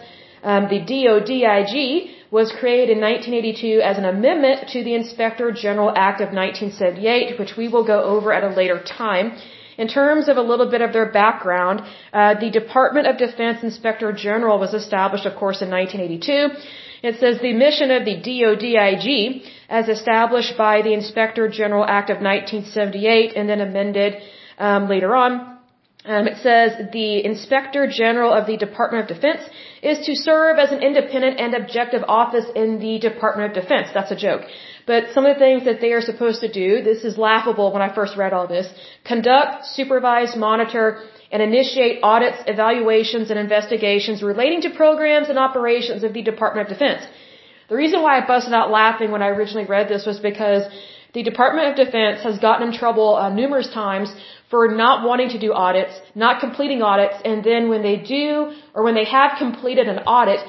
Um, 0.42 0.68
the 0.68 0.80
DODIG 0.80 2.10
was 2.30 2.52
created 2.60 2.90
in 2.90 3.00
1982 3.00 3.80
as 3.80 3.96
an 3.96 4.04
amendment 4.04 4.68
to 4.70 4.82
the 4.82 4.94
Inspector 4.94 5.52
General 5.52 5.90
Act 5.94 6.20
of 6.20 6.32
1978, 6.32 7.38
which 7.38 7.56
we 7.56 7.68
will 7.68 7.86
go 7.86 8.02
over 8.02 8.32
at 8.32 8.42
a 8.42 8.48
later 8.48 8.82
time. 8.82 9.38
In 9.76 9.88
terms 9.88 10.28
of 10.28 10.36
a 10.36 10.42
little 10.42 10.70
bit 10.70 10.80
of 10.80 10.92
their 10.92 11.10
background, 11.10 11.82
uh, 12.12 12.34
the 12.38 12.50
Department 12.50 13.06
of 13.06 13.18
Defense 13.18 13.62
Inspector 13.62 14.12
General 14.12 14.58
was 14.58 14.74
established, 14.74 15.26
of 15.26 15.34
course, 15.36 15.62
in 15.62 15.70
1982. 15.70 17.08
It 17.08 17.20
says 17.20 17.38
the 17.40 17.52
mission 17.52 17.90
of 17.90 18.04
the 18.04 18.16
DODIG, 18.16 19.44
as 19.68 19.88
established 19.88 20.56
by 20.56 20.82
the 20.82 20.94
Inspector 20.94 21.48
General 21.48 21.84
Act 21.84 22.08
of 22.10 22.18
1978 22.18 23.34
and 23.36 23.48
then 23.48 23.60
amended 23.60 24.16
um, 24.58 24.88
later 24.88 25.14
on, 25.14 25.54
um, 26.06 26.26
it 26.26 26.36
says 26.42 26.90
the 26.92 27.24
Inspector 27.24 27.86
General 27.88 28.32
of 28.32 28.46
the 28.46 28.56
Department 28.58 29.10
of 29.10 29.16
Defense 29.16 29.42
is 29.82 30.04
to 30.06 30.14
serve 30.14 30.58
as 30.58 30.70
an 30.70 30.82
independent 30.82 31.40
and 31.40 31.54
objective 31.54 32.02
office 32.06 32.44
in 32.54 32.78
the 32.78 32.98
Department 32.98 33.50
of 33.50 33.62
Defense. 33.62 33.88
That's 33.94 34.10
a 34.10 34.16
joke. 34.16 34.42
But 34.86 35.04
some 35.14 35.24
of 35.24 35.34
the 35.34 35.40
things 35.46 35.64
that 35.64 35.80
they 35.80 35.92
are 35.92 36.02
supposed 36.02 36.40
to 36.42 36.50
do, 36.62 36.82
this 36.82 37.04
is 37.04 37.16
laughable 37.16 37.72
when 37.72 37.82
I 37.82 37.90
first 37.94 38.16
read 38.16 38.32
all 38.34 38.46
this, 38.46 38.68
conduct, 39.04 39.66
supervise, 39.78 40.36
monitor, 40.36 40.86
and 41.32 41.42
initiate 41.42 42.00
audits, 42.02 42.38
evaluations, 42.46 43.30
and 43.30 43.38
investigations 43.38 44.22
relating 44.22 44.60
to 44.66 44.70
programs 44.70 45.28
and 45.30 45.38
operations 45.38 46.04
of 46.04 46.12
the 46.12 46.22
Department 46.22 46.68
of 46.68 46.72
Defense. 46.74 47.02
The 47.70 47.76
reason 47.76 48.02
why 48.02 48.18
I 48.18 48.26
busted 48.26 48.52
out 48.52 48.70
laughing 48.70 49.10
when 49.10 49.22
I 49.22 49.28
originally 49.28 49.66
read 49.66 49.88
this 49.88 50.04
was 50.04 50.18
because 50.20 50.62
the 51.14 51.22
Department 51.22 51.68
of 51.70 51.86
Defense 51.86 52.22
has 52.22 52.38
gotten 52.38 52.68
in 52.68 52.74
trouble 52.74 53.16
uh, 53.16 53.30
numerous 53.30 53.70
times 53.72 54.14
for 54.50 54.68
not 54.68 55.06
wanting 55.08 55.30
to 55.30 55.38
do 55.38 55.52
audits, 55.52 55.94
not 56.14 56.40
completing 56.40 56.82
audits, 56.82 57.16
and 57.24 57.42
then 57.42 57.68
when 57.68 57.82
they 57.82 57.96
do, 57.96 58.52
or 58.74 58.82
when 58.82 58.94
they 58.94 59.06
have 59.06 59.38
completed 59.38 59.88
an 59.88 60.00
audit, 60.00 60.40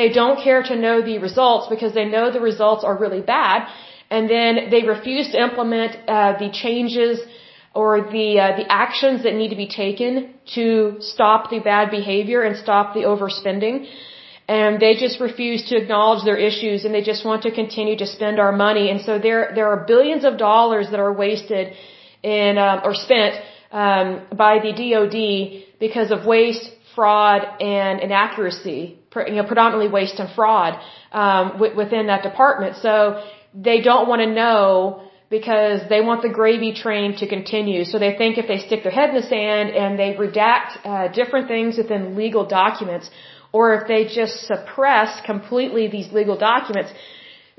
they 0.00 0.10
don't 0.20 0.38
care 0.46 0.62
to 0.70 0.74
know 0.84 0.96
the 1.10 1.16
results 1.28 1.64
because 1.74 1.92
they 1.98 2.06
know 2.14 2.24
the 2.38 2.44
results 2.52 2.82
are 2.88 2.96
really 3.04 3.22
bad, 3.36 3.58
and 4.14 4.22
then 4.34 4.52
they 4.72 4.82
refuse 4.96 5.26
to 5.32 5.38
implement 5.48 5.92
uh, 5.96 6.32
the 6.42 6.50
changes 6.62 7.16
or 7.80 7.90
the 8.16 8.28
uh, 8.44 8.56
the 8.60 8.66
actions 8.84 9.18
that 9.24 9.34
need 9.40 9.50
to 9.56 9.60
be 9.64 9.70
taken 9.82 10.12
to 10.54 10.64
stop 11.14 11.50
the 11.50 11.60
bad 11.72 11.90
behavior 11.98 12.40
and 12.46 12.56
stop 12.66 12.94
the 12.94 13.04
overspending. 13.12 13.76
And 14.58 14.80
they 14.84 14.94
just 15.04 15.20
refuse 15.20 15.60
to 15.68 15.74
acknowledge 15.80 16.24
their 16.24 16.40
issues, 16.50 16.84
and 16.84 16.92
they 16.96 17.04
just 17.12 17.24
want 17.24 17.42
to 17.48 17.52
continue 17.62 17.96
to 18.04 18.06
spend 18.16 18.40
our 18.44 18.54
money. 18.66 18.90
And 18.92 19.00
so 19.08 19.18
there 19.26 19.42
there 19.56 19.68
are 19.72 19.84
billions 19.92 20.24
of 20.24 20.38
dollars 20.38 20.86
that 20.90 21.00
are 21.06 21.14
wasted 21.24 21.74
in 22.22 22.58
um, 22.58 22.80
or 22.86 22.94
spent 22.94 23.36
um, 23.82 24.06
by 24.44 24.58
the 24.64 24.72
DoD 24.80 25.18
because 25.78 26.10
of 26.10 26.26
waste, 26.26 26.66
fraud, 26.94 27.42
and 27.60 28.00
inaccuracy. 28.00 28.99
You 29.14 29.34
know, 29.34 29.44
predominantly 29.44 29.88
waste 29.88 30.18
and 30.20 30.30
fraud 30.34 30.78
um, 31.12 31.58
within 31.58 32.06
that 32.06 32.22
department. 32.22 32.76
So 32.76 32.94
they 33.54 33.80
don't 33.80 34.06
want 34.08 34.20
to 34.22 34.30
know 34.42 35.02
because 35.30 35.80
they 35.88 36.00
want 36.00 36.22
the 36.22 36.28
gravy 36.28 36.72
train 36.74 37.16
to 37.16 37.26
continue. 37.28 37.84
So 37.84 37.98
they 37.98 38.14
think 38.16 38.38
if 38.38 38.46
they 38.48 38.58
stick 38.58 38.82
their 38.82 38.92
head 38.92 39.10
in 39.10 39.16
the 39.16 39.28
sand 39.34 39.70
and 39.70 39.98
they 39.98 40.14
redact 40.14 40.70
uh, 40.84 41.08
different 41.08 41.46
things 41.48 41.78
within 41.78 42.16
legal 42.16 42.44
documents, 42.46 43.10
or 43.52 43.74
if 43.74 43.88
they 43.88 44.02
just 44.20 44.46
suppress 44.46 45.20
completely 45.24 45.88
these 45.88 46.12
legal 46.12 46.36
documents, 46.36 46.90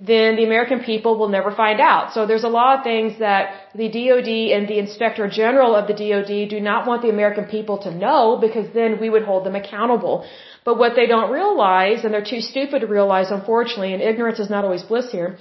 then 0.04 0.36
the 0.36 0.46
American 0.46 0.80
people 0.80 1.20
will 1.20 1.30
never 1.30 1.52
find 1.52 1.80
out. 1.80 2.14
So 2.14 2.26
there's 2.26 2.44
a 2.44 2.54
lot 2.60 2.70
of 2.78 2.84
things 2.84 3.20
that 3.20 3.44
the 3.76 3.88
DOD 3.88 4.30
and 4.56 4.68
the 4.68 4.80
Inspector 4.80 5.28
General 5.30 5.76
of 5.76 5.86
the 5.88 5.94
DOD 5.94 6.50
do 6.50 6.60
not 6.60 6.88
want 6.88 7.04
the 7.04 7.10
American 7.10 7.46
people 7.46 7.78
to 7.86 7.92
know 7.94 8.40
because 8.42 8.68
then 8.74 9.00
we 9.00 9.12
would 9.12 9.22
hold 9.22 9.46
them 9.46 9.56
accountable. 9.56 10.26
But 10.66 10.80
what 10.80 10.94
they 10.96 11.06
don't 11.06 11.32
realize, 11.32 12.04
and 12.04 12.12
they're 12.12 12.32
too 12.36 12.42
stupid 12.42 12.80
to 12.82 12.88
realize, 12.88 13.30
unfortunately, 13.30 13.94
and 13.94 14.02
ignorance 14.02 14.40
is 14.40 14.50
not 14.50 14.66
always 14.66 14.82
bliss 14.82 15.12
here, 15.12 15.38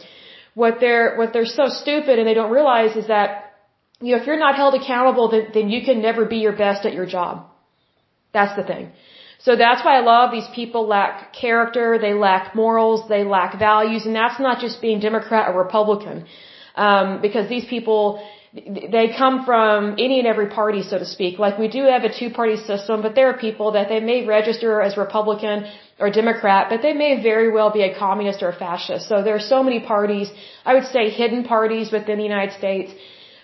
what 0.54 0.74
they're, 0.78 1.16
what 1.16 1.32
they're 1.32 1.46
so 1.60 1.68
stupid 1.68 2.18
and 2.18 2.28
they 2.28 2.34
don't 2.34 2.52
realize 2.52 2.96
is 2.96 3.06
that, 3.06 3.54
you 4.02 4.14
know, 4.14 4.20
if 4.20 4.26
you're 4.26 4.44
not 4.46 4.56
held 4.56 4.74
accountable, 4.74 5.30
then, 5.30 5.46
then 5.54 5.70
you 5.70 5.80
can 5.86 6.02
never 6.02 6.26
be 6.26 6.38
your 6.46 6.56
best 6.64 6.84
at 6.84 6.92
your 6.92 7.06
job. 7.06 7.46
That's 8.34 8.54
the 8.56 8.64
thing. 8.64 8.92
So 9.44 9.56
that's 9.56 9.82
why 9.87 9.99
a 9.99 10.02
lot 10.02 10.23
of 10.26 10.30
these 10.37 10.49
people 10.54 10.87
lack 10.87 11.32
character, 11.32 11.99
they 11.99 12.12
lack 12.12 12.54
morals, 12.54 13.09
they 13.09 13.25
lack 13.25 13.59
values, 13.59 14.04
and 14.06 14.14
that's 14.14 14.38
not 14.38 14.61
just 14.61 14.82
being 14.87 15.00
Democrat 15.00 15.49
or 15.49 15.54
Republican. 15.66 16.26
Um, 16.87 17.20
because 17.23 17.49
these 17.49 17.64
people, 17.64 18.02
they 18.97 19.06
come 19.23 19.44
from 19.44 19.94
any 20.06 20.18
and 20.20 20.28
every 20.32 20.49
party, 20.61 20.82
so 20.82 20.99
to 20.99 21.09
speak. 21.16 21.38
Like 21.44 21.56
we 21.59 21.68
do 21.68 21.82
have 21.94 22.04
a 22.04 22.12
two-party 22.20 22.59
system, 22.70 23.00
but 23.06 23.14
there 23.14 23.28
are 23.30 23.38
people 23.49 23.73
that 23.73 23.88
they 23.88 24.00
may 24.00 24.18
register 24.26 24.80
as 24.80 24.97
Republican 24.97 25.66
or 25.99 26.11
Democrat, 26.11 26.68
but 26.70 26.82
they 26.82 26.92
may 26.92 27.23
very 27.23 27.50
well 27.50 27.70
be 27.70 27.82
a 27.82 27.92
communist 27.99 28.42
or 28.42 28.50
a 28.50 28.59
fascist. 28.64 29.09
So 29.09 29.23
there 29.23 29.37
are 29.40 29.47
so 29.54 29.62
many 29.62 29.80
parties, 29.80 30.30
I 30.64 30.75
would 30.75 30.88
say 30.94 31.09
hidden 31.11 31.44
parties 31.44 31.90
within 31.90 32.18
the 32.18 32.28
United 32.35 32.54
States, 32.61 32.92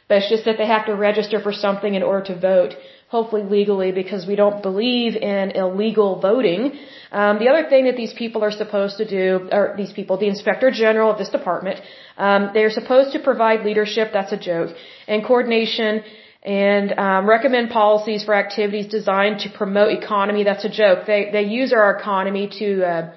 but 0.09 0.19
it's 0.19 0.29
just 0.29 0.45
that 0.45 0.57
they 0.59 0.67
have 0.67 0.87
to 0.87 0.95
register 0.95 1.41
for 1.41 1.53
something 1.53 1.95
in 1.95 2.03
order 2.03 2.25
to 2.33 2.39
vote 2.39 2.75
hopefully 3.09 3.43
legally 3.43 3.93
because 3.93 4.27
we 4.27 4.37
don't 4.37 4.63
believe 4.63 5.15
in 5.15 5.53
illegal 5.53 6.21
voting. 6.21 6.73
Um, 7.13 7.39
the 7.39 7.49
other 7.49 7.69
thing 7.69 7.85
that 7.85 7.97
these 7.97 8.13
people 8.13 8.43
are 8.43 8.51
supposed 8.51 8.97
to 8.99 9.07
do, 9.09 9.49
or 9.53 9.75
these 9.77 9.93
people, 9.93 10.17
the 10.17 10.29
inspector 10.29 10.71
general 10.71 11.11
of 11.13 11.19
this 11.19 11.29
department, 11.29 11.81
um, 12.19 12.51
they 12.53 12.65
are 12.65 12.71
supposed 12.71 13.13
to 13.13 13.21
provide 13.21 13.65
leadership. 13.65 14.11
That's 14.13 14.33
a 14.33 14.37
joke, 14.37 14.75
and 15.07 15.25
coordination 15.25 16.03
and 16.43 16.97
um, 16.97 17.29
recommend 17.29 17.71
policies 17.71 18.25
for 18.25 18.33
activities 18.35 18.87
designed 18.87 19.41
to 19.41 19.51
promote 19.51 19.91
economy. 20.03 20.45
That's 20.45 20.65
a 20.65 20.69
joke. 20.69 21.07
They 21.07 21.31
they 21.31 21.43
use 21.43 21.73
our 21.73 21.97
economy 21.99 22.49
to 22.61 22.69
uh, 22.85 23.13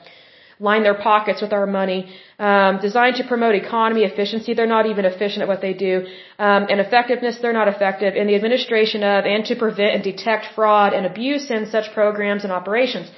line 0.59 0.83
their 0.83 0.99
pockets 1.09 1.41
with 1.41 1.53
our 1.53 1.65
money. 1.65 1.99
Um, 2.37 2.79
designed 2.81 3.15
to 3.17 3.23
promote 3.23 3.55
economy, 3.55 4.03
efficiency, 4.03 4.53
they're 4.53 4.73
not 4.77 4.85
even 4.85 5.05
efficient 5.05 5.41
at 5.43 5.47
what 5.47 5.61
they 5.61 5.73
do. 5.73 5.93
Um, 6.37 6.67
and 6.69 6.79
effectiveness, 6.79 7.39
they're 7.41 7.59
not 7.61 7.69
effective 7.75 8.15
in 8.15 8.27
the 8.27 8.35
administration 8.35 9.03
of 9.03 9.25
and 9.25 9.45
to 9.45 9.55
prevent 9.55 9.95
and 9.95 10.03
detect 10.03 10.53
fraud 10.55 10.93
and 10.93 11.05
abuse 11.05 11.49
in 11.49 11.65
such 11.75 11.93
programs 11.93 12.43
and 12.43 12.51
operations. 12.51 13.09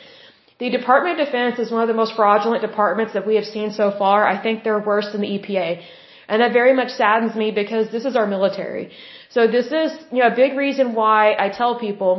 The 0.60 0.70
Department 0.70 1.20
of 1.20 1.26
Defense 1.26 1.58
is 1.58 1.72
one 1.72 1.82
of 1.82 1.88
the 1.88 2.00
most 2.02 2.14
fraudulent 2.16 2.62
departments 2.62 3.14
that 3.14 3.26
we 3.26 3.36
have 3.40 3.46
seen 3.46 3.72
so 3.72 3.90
far. 4.02 4.28
I 4.34 4.38
think 4.44 4.64
they're 4.64 4.86
worse 4.94 5.12
than 5.12 5.22
the 5.22 5.32
EPA. 5.38 5.82
And 6.28 6.42
that 6.42 6.54
very 6.54 6.74
much 6.74 6.92
saddens 6.92 7.36
me 7.36 7.48
because 7.52 7.92
this 7.92 8.06
is 8.06 8.16
our 8.16 8.28
military. 8.28 8.92
So 9.30 9.48
this 9.48 9.68
is, 9.68 9.92
you 10.12 10.20
know, 10.20 10.28
a 10.28 10.36
big 10.36 10.56
reason 10.56 10.94
why 10.94 11.36
I 11.46 11.50
tell 11.50 11.80
people, 11.80 12.14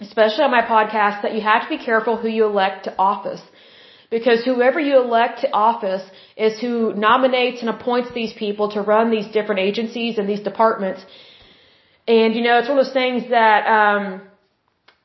especially 0.00 0.44
on 0.44 0.50
my 0.50 0.62
podcast, 0.62 1.22
that 1.22 1.34
you 1.34 1.42
have 1.42 1.62
to 1.64 1.68
be 1.76 1.78
careful 1.90 2.16
who 2.16 2.28
you 2.28 2.46
elect 2.46 2.84
to 2.84 2.94
office. 2.98 3.42
Because 4.10 4.42
whoever 4.44 4.80
you 4.80 4.96
elect 4.98 5.40
to 5.42 5.52
office 5.52 6.04
is 6.36 6.58
who 6.60 6.94
nominates 6.94 7.60
and 7.60 7.68
appoints 7.68 8.10
these 8.14 8.32
people 8.32 8.70
to 8.72 8.80
run 8.80 9.10
these 9.10 9.26
different 9.36 9.60
agencies 9.60 10.16
and 10.16 10.26
these 10.28 10.40
departments. 10.40 11.04
And 12.06 12.34
you 12.34 12.42
know, 12.42 12.58
it's 12.58 12.68
one 12.68 12.78
of 12.78 12.84
those 12.86 12.94
things 12.94 13.28
that 13.28 13.66
um, 13.66 14.22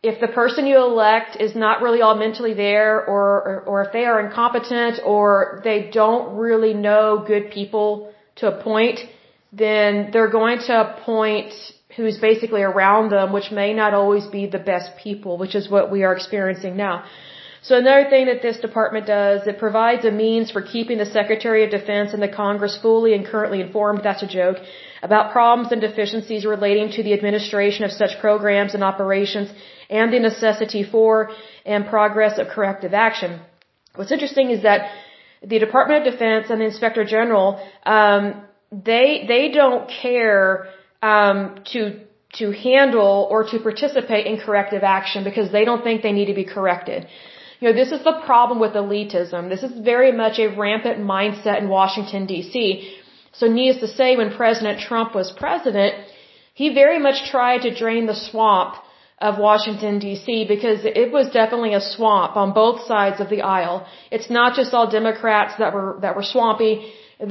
if 0.02 0.22
the 0.22 0.28
person 0.28 0.68
you 0.68 0.78
elect 0.78 1.36
is 1.40 1.54
not 1.54 1.82
really 1.82 2.02
all 2.02 2.16
mentally 2.16 2.54
there, 2.54 3.06
or, 3.06 3.26
or 3.48 3.64
or 3.70 3.84
if 3.84 3.92
they 3.92 4.06
are 4.06 4.20
incompetent, 4.26 5.00
or 5.06 5.62
they 5.64 5.90
don't 5.92 6.38
really 6.38 6.74
know 6.74 7.24
good 7.26 7.52
people 7.52 8.14
to 8.38 8.48
appoint, 8.54 9.00
then 9.52 10.10
they're 10.12 10.36
going 10.42 10.60
to 10.68 10.74
appoint 10.82 11.54
who's 11.96 12.18
basically 12.18 12.62
around 12.62 13.12
them, 13.12 13.32
which 13.32 13.52
may 13.52 13.74
not 13.74 13.94
always 13.94 14.26
be 14.28 14.46
the 14.48 14.60
best 14.60 14.90
people, 14.98 15.38
which 15.38 15.56
is 15.56 15.70
what 15.70 15.92
we 15.92 16.04
are 16.04 16.14
experiencing 16.14 16.76
now. 16.76 17.04
So 17.68 17.78
another 17.78 18.10
thing 18.10 18.26
that 18.26 18.42
this 18.42 18.58
department 18.58 19.06
does, 19.08 19.48
it 19.48 19.58
provides 19.58 20.04
a 20.04 20.12
means 20.12 20.52
for 20.52 20.62
keeping 20.62 20.98
the 20.98 21.06
Secretary 21.06 21.64
of 21.64 21.72
Defense 21.72 22.12
and 22.14 22.22
the 22.22 22.28
Congress 22.28 22.78
fully 22.86 23.14
and 23.14 23.26
currently 23.26 23.62
informed, 23.62 24.02
that's 24.04 24.22
a 24.22 24.28
joke, 24.28 24.58
about 25.02 25.32
problems 25.32 25.72
and 25.72 25.80
deficiencies 25.80 26.46
relating 26.46 26.92
to 26.92 27.04
the 27.04 27.14
administration 27.14 27.86
of 27.86 27.92
such 27.92 28.20
programs 28.20 28.74
and 28.74 28.84
operations 28.84 29.50
and 29.90 30.12
the 30.12 30.20
necessity 30.20 30.84
for 30.84 31.32
and 31.66 31.88
progress 31.88 32.38
of 32.38 32.50
corrective 32.50 32.94
action. 32.94 33.40
What's 33.96 34.12
interesting 34.12 34.50
is 34.50 34.64
that 34.64 34.92
the 35.42 35.60
Department 35.60 36.06
of 36.06 36.12
Defense 36.14 36.48
and 36.50 36.60
the 36.60 36.66
Inspector 36.66 37.06
General, 37.06 37.66
um, 37.86 38.44
they 38.72 39.24
they 39.28 39.50
don't 39.60 39.90
care 39.90 40.68
um, 41.02 41.38
to 41.72 42.02
to 42.40 42.52
handle 42.52 43.28
or 43.30 43.44
to 43.52 43.60
participate 43.60 44.26
in 44.26 44.38
corrective 44.38 44.84
action 44.84 45.24
because 45.24 45.52
they 45.52 45.64
don't 45.64 45.84
think 45.84 46.02
they 46.02 46.12
need 46.12 46.26
to 46.26 46.34
be 46.34 46.44
corrected. 46.44 47.08
You 47.64 47.70
know, 47.70 47.76
this 47.82 47.94
is 47.98 48.04
the 48.04 48.20
problem 48.26 48.60
with 48.60 48.74
elitism. 48.74 49.48
This 49.48 49.64
is 49.64 49.72
very 49.92 50.12
much 50.12 50.38
a 50.38 50.48
rampant 50.64 50.98
mindset 51.00 51.60
in 51.62 51.70
Washington 51.70 52.28
DC. 52.28 52.50
So 53.32 53.48
needless 53.48 53.80
to 53.84 53.88
say, 54.00 54.18
when 54.18 54.32
President 54.36 54.82
Trump 54.82 55.16
was 55.16 55.32
president, 55.32 55.94
he 56.54 56.74
very 56.74 57.00
much 57.00 57.24
tried 57.32 57.62
to 57.62 57.74
drain 57.74 58.06
the 58.06 58.20
swamp 58.28 58.76
of 59.28 59.38
Washington 59.38 60.02
DC 60.02 60.46
because 60.46 60.80
it 60.84 61.10
was 61.14 61.32
definitely 61.40 61.74
a 61.74 61.80
swamp 61.80 62.36
on 62.36 62.52
both 62.52 62.82
sides 62.86 63.22
of 63.22 63.30
the 63.30 63.42
aisle. 63.44 63.88
It's 64.12 64.30
not 64.30 64.58
just 64.58 64.74
all 64.74 64.92
Democrats 65.00 65.54
that 65.60 65.74
were 65.74 66.00
that 66.02 66.18
were 66.18 66.28
swampy. 66.34 66.74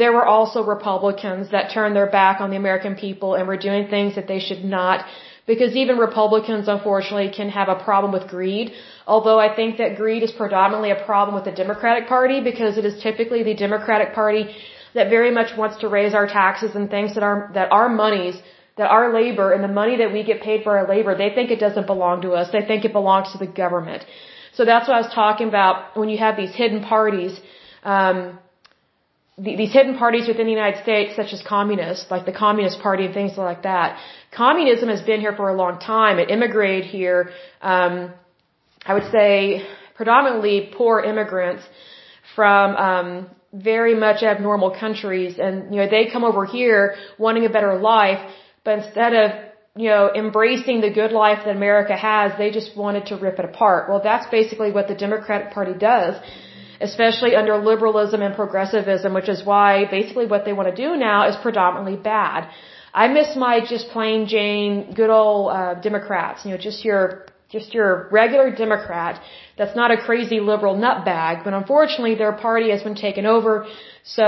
There 0.02 0.14
were 0.18 0.24
also 0.36 0.64
Republicans 0.64 1.50
that 1.50 1.72
turned 1.74 1.94
their 1.94 2.10
back 2.10 2.40
on 2.40 2.48
the 2.48 2.56
American 2.64 2.94
people 2.94 3.34
and 3.34 3.46
were 3.46 3.58
doing 3.68 3.88
things 3.88 4.14
that 4.14 4.28
they 4.28 4.40
should 4.46 4.64
not 4.64 5.04
because 5.46 5.74
even 5.74 5.98
Republicans, 5.98 6.68
unfortunately, 6.68 7.30
can 7.30 7.48
have 7.48 7.68
a 7.68 7.74
problem 7.74 8.12
with 8.12 8.28
greed. 8.28 8.72
Although 9.06 9.38
I 9.38 9.54
think 9.54 9.78
that 9.78 9.96
greed 9.96 10.22
is 10.22 10.32
predominantly 10.32 10.90
a 10.90 11.04
problem 11.04 11.34
with 11.34 11.44
the 11.44 11.56
Democratic 11.62 12.08
Party 12.08 12.40
because 12.40 12.78
it 12.78 12.84
is 12.84 13.02
typically 13.02 13.42
the 13.42 13.54
Democratic 13.54 14.14
Party 14.14 14.54
that 14.94 15.10
very 15.10 15.30
much 15.30 15.56
wants 15.56 15.78
to 15.78 15.88
raise 15.88 16.14
our 16.14 16.26
taxes 16.26 16.74
and 16.74 16.88
thinks 16.90 17.14
that 17.14 17.22
our, 17.22 17.50
that 17.54 17.72
our 17.72 17.88
monies, 17.88 18.36
that 18.76 18.90
our 18.90 19.12
labor 19.12 19.52
and 19.52 19.64
the 19.64 19.74
money 19.80 19.96
that 19.96 20.12
we 20.12 20.22
get 20.22 20.42
paid 20.42 20.62
for 20.62 20.78
our 20.78 20.86
labor, 20.88 21.16
they 21.16 21.30
think 21.30 21.50
it 21.50 21.60
doesn't 21.60 21.86
belong 21.86 22.22
to 22.22 22.32
us. 22.32 22.52
They 22.52 22.64
think 22.64 22.84
it 22.84 22.92
belongs 22.92 23.32
to 23.32 23.38
the 23.38 23.46
government. 23.46 24.04
So 24.52 24.64
that's 24.64 24.86
what 24.86 24.96
I 24.96 25.00
was 25.00 25.12
talking 25.12 25.48
about 25.48 25.96
when 25.96 26.08
you 26.08 26.18
have 26.18 26.36
these 26.36 26.54
hidden 26.54 26.82
parties, 26.82 27.40
um, 27.84 28.38
these 29.42 29.72
hidden 29.72 29.96
parties 29.98 30.28
within 30.28 30.46
the 30.46 30.56
United 30.60 30.82
States, 30.82 31.16
such 31.16 31.32
as 31.32 31.42
communists, 31.42 32.10
like 32.10 32.24
the 32.26 32.36
Communist 32.44 32.80
Party 32.80 33.04
and 33.06 33.14
things 33.14 33.36
like 33.36 33.62
that. 33.62 33.98
Communism 34.30 34.88
has 34.88 35.02
been 35.02 35.20
here 35.20 35.34
for 35.34 35.48
a 35.48 35.56
long 35.62 35.78
time. 35.78 36.18
It 36.18 36.30
immigrated 36.30 36.84
here, 36.84 37.30
um, 37.60 38.12
I 38.86 38.94
would 38.94 39.10
say, 39.10 39.66
predominantly 39.96 40.70
poor 40.76 41.00
immigrants 41.00 41.64
from 42.36 42.76
um, 42.76 43.30
very 43.52 43.94
much 43.94 44.22
abnormal 44.22 44.70
countries, 44.84 45.38
and 45.38 45.74
you 45.74 45.80
know 45.80 45.88
they 45.88 46.04
come 46.10 46.24
over 46.24 46.44
here 46.46 46.94
wanting 47.18 47.44
a 47.44 47.50
better 47.50 47.74
life, 47.78 48.22
but 48.64 48.78
instead 48.78 49.12
of 49.12 49.26
you 49.74 49.88
know 49.88 50.10
embracing 50.14 50.80
the 50.80 50.90
good 50.90 51.12
life 51.12 51.40
that 51.44 51.54
America 51.56 51.96
has, 51.96 52.32
they 52.38 52.50
just 52.50 52.76
wanted 52.76 53.06
to 53.06 53.16
rip 53.16 53.38
it 53.40 53.44
apart. 53.44 53.88
Well, 53.88 54.00
that's 54.02 54.28
basically 54.30 54.70
what 54.70 54.86
the 54.88 54.94
Democratic 54.94 55.52
Party 55.52 55.74
does 55.74 56.14
especially 56.82 57.34
under 57.34 57.56
liberalism 57.56 58.22
and 58.22 58.34
progressivism, 58.34 59.14
which 59.14 59.28
is 59.28 59.44
why 59.44 59.86
basically 59.90 60.26
what 60.26 60.44
they 60.44 60.52
want 60.52 60.68
to 60.74 60.76
do 60.84 60.96
now 60.96 61.28
is 61.28 61.36
predominantly 61.36 61.96
bad. 61.96 62.48
I 62.94 63.08
miss 63.08 63.36
my 63.36 63.60
just 63.74 63.88
plain 63.88 64.26
Jane, 64.26 64.92
good 64.94 65.10
old 65.10 65.52
uh, 65.52 65.74
Democrats. 65.74 66.44
You 66.44 66.52
know, 66.52 66.58
just 66.58 66.84
your 66.84 67.26
just 67.50 67.74
your 67.74 68.08
regular 68.10 68.50
Democrat 68.50 69.20
that's 69.58 69.76
not 69.76 69.90
a 69.90 69.98
crazy 70.08 70.40
liberal 70.40 70.74
nutbag. 70.74 71.44
But 71.44 71.52
unfortunately, 71.54 72.14
their 72.14 72.32
party 72.32 72.70
has 72.70 72.82
been 72.82 72.94
taken 72.94 73.26
over. 73.26 73.66
So 74.04 74.26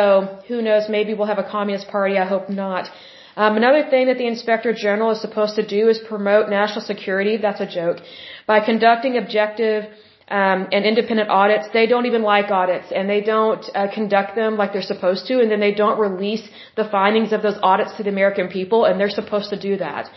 who 0.48 0.60
knows? 0.62 0.88
Maybe 0.88 1.14
we'll 1.14 1.32
have 1.34 1.38
a 1.46 1.50
communist 1.56 1.88
party. 1.88 2.18
I 2.18 2.26
hope 2.34 2.48
not. 2.48 2.90
Um, 3.36 3.56
another 3.56 3.82
thing 3.90 4.06
that 4.06 4.18
the 4.18 4.26
inspector 4.26 4.72
general 4.72 5.10
is 5.10 5.20
supposed 5.20 5.56
to 5.56 5.66
do 5.66 5.88
is 5.88 5.98
promote 5.98 6.48
national 6.48 6.84
security. 6.84 7.36
That's 7.36 7.60
a 7.60 7.66
joke. 7.66 7.98
By 8.46 8.60
conducting 8.60 9.16
objective 9.16 9.86
um, 10.28 10.68
and 10.72 10.86
independent 10.86 11.28
audits, 11.28 11.68
they 11.72 11.86
don't 11.86 12.06
even 12.06 12.22
like 12.22 12.50
audits 12.50 12.86
and 12.90 13.08
they 13.08 13.20
don't 13.20 13.64
uh, 13.74 13.88
conduct 13.92 14.34
them 14.34 14.56
like 14.56 14.72
they're 14.72 14.90
supposed 14.94 15.26
to 15.26 15.40
and 15.40 15.50
then 15.50 15.60
they 15.60 15.74
don't 15.74 15.98
release 15.98 16.48
the 16.76 16.84
findings 16.84 17.32
of 17.32 17.42
those 17.42 17.58
audits 17.62 17.92
to 17.96 18.02
the 18.02 18.08
American 18.08 18.48
people 18.48 18.86
and 18.86 18.98
they're 18.98 19.10
supposed 19.10 19.50
to 19.50 19.58
do 19.58 19.76
that. 19.76 20.10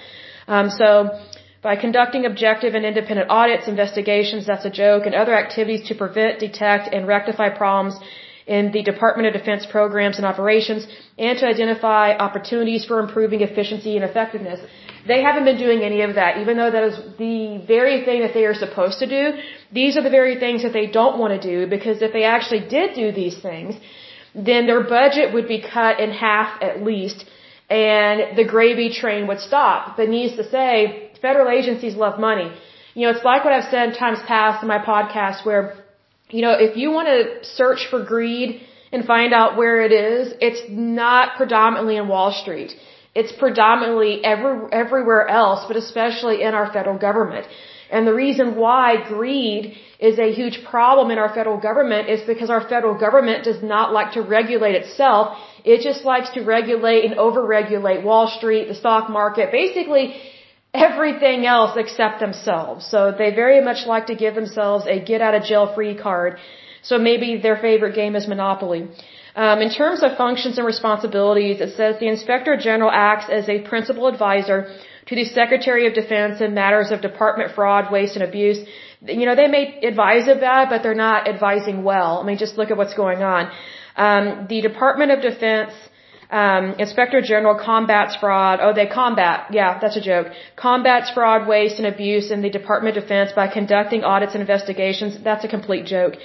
Um, 0.48 0.70
so 0.70 1.20
by 1.62 1.76
conducting 1.76 2.26
objective 2.26 2.74
and 2.76 2.86
independent 2.86 3.30
audits, 3.30 3.68
investigations, 3.68 4.46
that's 4.46 4.64
a 4.64 4.70
joke, 4.70 5.06
and 5.06 5.14
other 5.14 5.36
activities 5.36 5.88
to 5.90 5.96
prevent, 5.96 6.40
detect, 6.40 6.94
and 6.94 7.06
rectify 7.06 7.50
problems 7.50 7.96
in 8.46 8.72
the 8.72 8.82
Department 8.82 9.28
of 9.28 9.34
Defense 9.34 9.66
programs 9.66 10.18
and 10.18 10.26
operations 10.26 10.88
and 11.18 11.38
to 11.40 11.46
identify 11.46 12.16
opportunities 12.28 12.86
for 12.86 13.00
improving 13.00 13.42
efficiency 13.42 13.98
and 13.98 14.06
effectiveness. 14.06 14.62
They 15.12 15.22
haven't 15.28 15.46
been 15.46 15.60
doing 15.66 15.82
any 15.90 16.02
of 16.02 16.16
that, 16.16 16.38
even 16.42 16.58
though 16.58 16.72
that 16.72 16.84
is 16.90 16.98
the 17.18 17.64
very 17.76 17.98
thing 18.06 18.22
that 18.26 18.34
they 18.34 18.46
are 18.46 18.58
supposed 18.66 19.00
to 19.00 19.08
do. 19.18 19.24
These 19.80 19.98
are 19.98 20.04
the 20.04 20.16
very 20.20 20.36
things 20.44 20.64
that 20.64 20.74
they 20.74 20.88
don't 21.00 21.18
want 21.22 21.32
to 21.40 21.42
do 21.52 21.68
because 21.76 22.02
if 22.02 22.12
they 22.14 22.24
actually 22.24 22.64
did 22.78 22.96
do 22.96 23.12
these 23.12 23.38
things, 23.50 23.76
then 24.36 24.68
their 24.68 24.84
budget 24.84 25.34
would 25.34 25.48
be 25.48 25.60
cut 25.62 26.00
in 26.00 26.12
half 26.12 26.62
at 26.62 26.84
least 26.84 27.26
and 27.70 28.38
the 28.38 28.46
gravy 28.46 28.90
train 28.94 29.28
would 29.28 29.40
stop. 29.40 29.98
But 29.98 30.10
needs 30.10 30.36
to 30.38 30.50
say, 30.50 31.12
federal 31.22 31.50
agencies 31.50 31.96
love 31.96 32.20
money. 32.20 32.52
You 32.94 33.04
know, 33.04 33.12
it's 33.16 33.26
like 33.26 33.44
what 33.44 33.54
I've 33.54 33.70
said 33.70 33.96
times 33.98 34.20
past 34.26 34.62
in 34.64 34.68
my 34.68 34.80
podcast 34.80 35.46
where, 35.46 35.76
you 36.30 36.42
know, 36.42 36.54
if 36.54 36.78
you 36.78 36.92
want 36.92 37.08
to 37.08 37.46
search 37.46 37.88
for 37.90 38.04
greed 38.04 38.62
and 38.92 39.06
find 39.06 39.34
out 39.34 39.58
where 39.58 39.82
it 39.82 39.92
is, 39.92 40.34
it's 40.40 40.62
not 40.70 41.36
predominantly 41.38 41.98
in 41.98 42.08
Wall 42.08 42.32
Street. 42.32 42.74
It's 43.20 43.34
predominantly 43.46 44.14
every, 44.34 44.56
everywhere 44.84 45.24
else, 45.42 45.62
but 45.70 45.78
especially 45.86 46.38
in 46.48 46.54
our 46.60 46.68
federal 46.78 47.00
government. 47.08 47.46
And 47.90 48.06
the 48.06 48.14
reason 48.14 48.56
why 48.64 48.86
greed 49.08 49.62
is 50.08 50.20
a 50.20 50.30
huge 50.40 50.58
problem 50.72 51.10
in 51.14 51.18
our 51.24 51.32
federal 51.38 51.60
government 51.68 52.10
is 52.16 52.22
because 52.32 52.50
our 52.56 52.64
federal 52.74 52.96
government 53.06 53.46
does 53.50 53.62
not 53.64 53.94
like 53.98 54.10
to 54.18 54.22
regulate 54.22 54.76
itself. 54.82 55.38
It 55.74 55.80
just 55.90 56.04
likes 56.14 56.30
to 56.38 56.42
regulate 56.58 57.06
and 57.06 57.16
overregulate 57.28 58.04
Wall 58.10 58.28
Street, 58.38 58.68
the 58.68 58.76
stock 58.84 59.10
market, 59.10 59.52
basically 59.52 60.06
everything 60.74 61.46
else 61.46 61.74
except 61.84 62.20
themselves. 62.20 62.86
So 62.94 63.00
they 63.22 63.30
very 63.44 63.62
much 63.70 63.86
like 63.94 64.08
to 64.08 64.16
give 64.16 64.36
themselves 64.36 64.86
a 64.86 65.00
get 65.12 65.22
out 65.22 65.34
of 65.34 65.44
jail 65.44 65.66
free 65.74 65.96
card. 65.96 66.40
So 66.90 66.98
maybe 66.98 67.30
their 67.46 67.58
favorite 67.58 67.96
game 67.96 68.16
is 68.16 68.28
Monopoly. 68.28 68.82
Um, 69.44 69.62
in 69.62 69.70
terms 69.70 70.02
of 70.02 70.18
functions 70.18 70.58
and 70.58 70.66
responsibilities, 70.66 71.62
it 71.62 71.72
says 71.80 72.00
the 72.00 72.08
Inspector 72.16 72.54
General 72.58 72.92
acts 72.92 73.28
as 73.30 73.48
a 73.48 73.58
principal 73.72 74.08
advisor 74.08 74.58
to 75.10 75.16
the 75.16 75.26
Secretary 75.26 75.86
of 75.88 75.94
Defense 75.94 76.42
in 76.42 76.56
matters 76.56 76.90
of 76.90 77.02
department 77.02 77.54
fraud, 77.58 77.92
waste, 77.92 78.16
and 78.16 78.24
abuse. 78.24 78.60
You 79.20 79.28
know, 79.28 79.36
they 79.36 79.48
may 79.48 79.64
advise 79.92 80.28
about, 80.28 80.70
but 80.72 80.82
they're 80.82 81.04
not 81.10 81.28
advising 81.34 81.84
well. 81.84 82.20
I 82.20 82.24
mean, 82.26 82.40
just 82.40 82.58
look 82.58 82.72
at 82.72 82.78
what's 82.78 82.96
going 82.96 83.22
on. 83.22 83.52
Um, 83.96 84.48
the 84.50 84.60
Department 84.62 85.12
of 85.12 85.22
Defense 85.22 85.72
um, 86.32 86.74
Inspector 86.80 87.22
General 87.22 87.56
combats 87.64 88.16
fraud. 88.16 88.60
Oh, 88.60 88.74
they 88.74 88.88
combat. 88.88 89.48
Yeah, 89.52 89.78
that's 89.80 89.98
a 89.98 90.02
joke. 90.02 90.28
Combats 90.56 91.12
fraud, 91.12 91.48
waste, 91.48 91.78
and 91.78 91.88
abuse 91.88 92.32
in 92.32 92.42
the 92.42 92.50
Department 92.50 92.98
of 92.98 93.04
Defense 93.04 93.32
by 93.34 93.48
conducting 93.48 94.04
audits 94.04 94.34
and 94.34 94.42
investigations. 94.42 95.24
That's 95.24 95.46
a 95.46 95.48
complete 95.48 95.86
joke. 95.86 96.16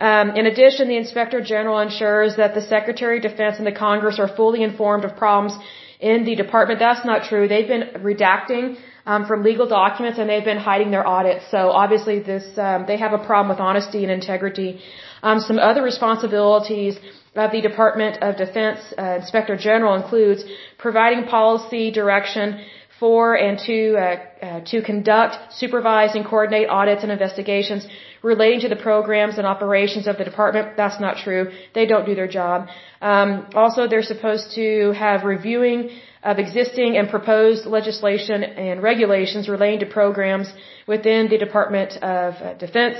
Um, 0.00 0.30
in 0.30 0.46
addition, 0.46 0.88
the 0.88 0.96
Inspector 0.96 1.40
General 1.42 1.78
ensures 1.80 2.36
that 2.36 2.54
the 2.54 2.62
Secretary 2.62 3.18
of 3.18 3.22
Defense 3.22 3.58
and 3.58 3.66
the 3.66 3.78
Congress 3.86 4.18
are 4.18 4.28
fully 4.28 4.62
informed 4.62 5.04
of 5.04 5.16
problems 5.16 5.54
in 6.00 6.24
the 6.24 6.34
department. 6.34 6.80
That's 6.80 7.04
not 7.04 7.24
true. 7.24 7.46
They've 7.46 7.68
been 7.68 7.88
redacting 8.10 8.78
um, 9.04 9.26
from 9.26 9.42
legal 9.42 9.66
documents 9.66 10.18
and 10.18 10.28
they've 10.30 10.50
been 10.52 10.62
hiding 10.70 10.90
their 10.90 11.06
audits. 11.06 11.44
So 11.50 11.70
obviously, 11.70 12.20
this 12.20 12.46
um, 12.56 12.86
they 12.86 12.96
have 12.96 13.12
a 13.12 13.22
problem 13.30 13.48
with 13.54 13.60
honesty 13.60 14.02
and 14.04 14.12
integrity. 14.20 14.80
Um, 15.22 15.40
some 15.40 15.58
other 15.58 15.82
responsibilities 15.82 16.98
of 17.36 17.52
the 17.52 17.60
Department 17.60 18.22
of 18.22 18.36
Defense 18.36 18.80
uh, 18.98 19.18
Inspector 19.20 19.56
General 19.56 19.94
includes 20.02 20.44
providing 20.78 21.24
policy 21.24 21.90
direction 21.90 22.60
for 23.00 23.34
and 23.34 23.58
to 23.66 23.78
uh, 23.96 24.02
uh, 24.46 24.60
to 24.72 24.82
conduct, 24.82 25.54
supervise, 25.62 26.14
and 26.14 26.24
coordinate 26.24 26.68
audits 26.68 27.02
and 27.02 27.10
investigations 27.10 27.86
relating 28.22 28.60
to 28.60 28.68
the 28.68 28.76
programs 28.76 29.38
and 29.38 29.46
operations 29.46 30.06
of 30.06 30.18
the 30.18 30.24
department. 30.24 30.76
That's 30.76 31.00
not 31.00 31.16
true. 31.24 31.50
They 31.74 31.86
don't 31.86 32.04
do 32.04 32.14
their 32.14 32.28
job. 32.28 32.68
Um, 33.00 33.46
also, 33.54 33.88
they're 33.88 34.10
supposed 34.14 34.54
to 34.56 34.92
have 34.92 35.24
reviewing 35.24 35.90
of 36.22 36.38
existing 36.38 36.98
and 36.98 37.08
proposed 37.08 37.64
legislation 37.64 38.44
and 38.44 38.82
regulations 38.82 39.48
relating 39.48 39.80
to 39.80 39.86
programs 39.86 40.52
within 40.86 41.30
the 41.30 41.38
Department 41.38 41.96
of 42.02 42.34
uh, 42.34 42.54
Defense 42.54 42.98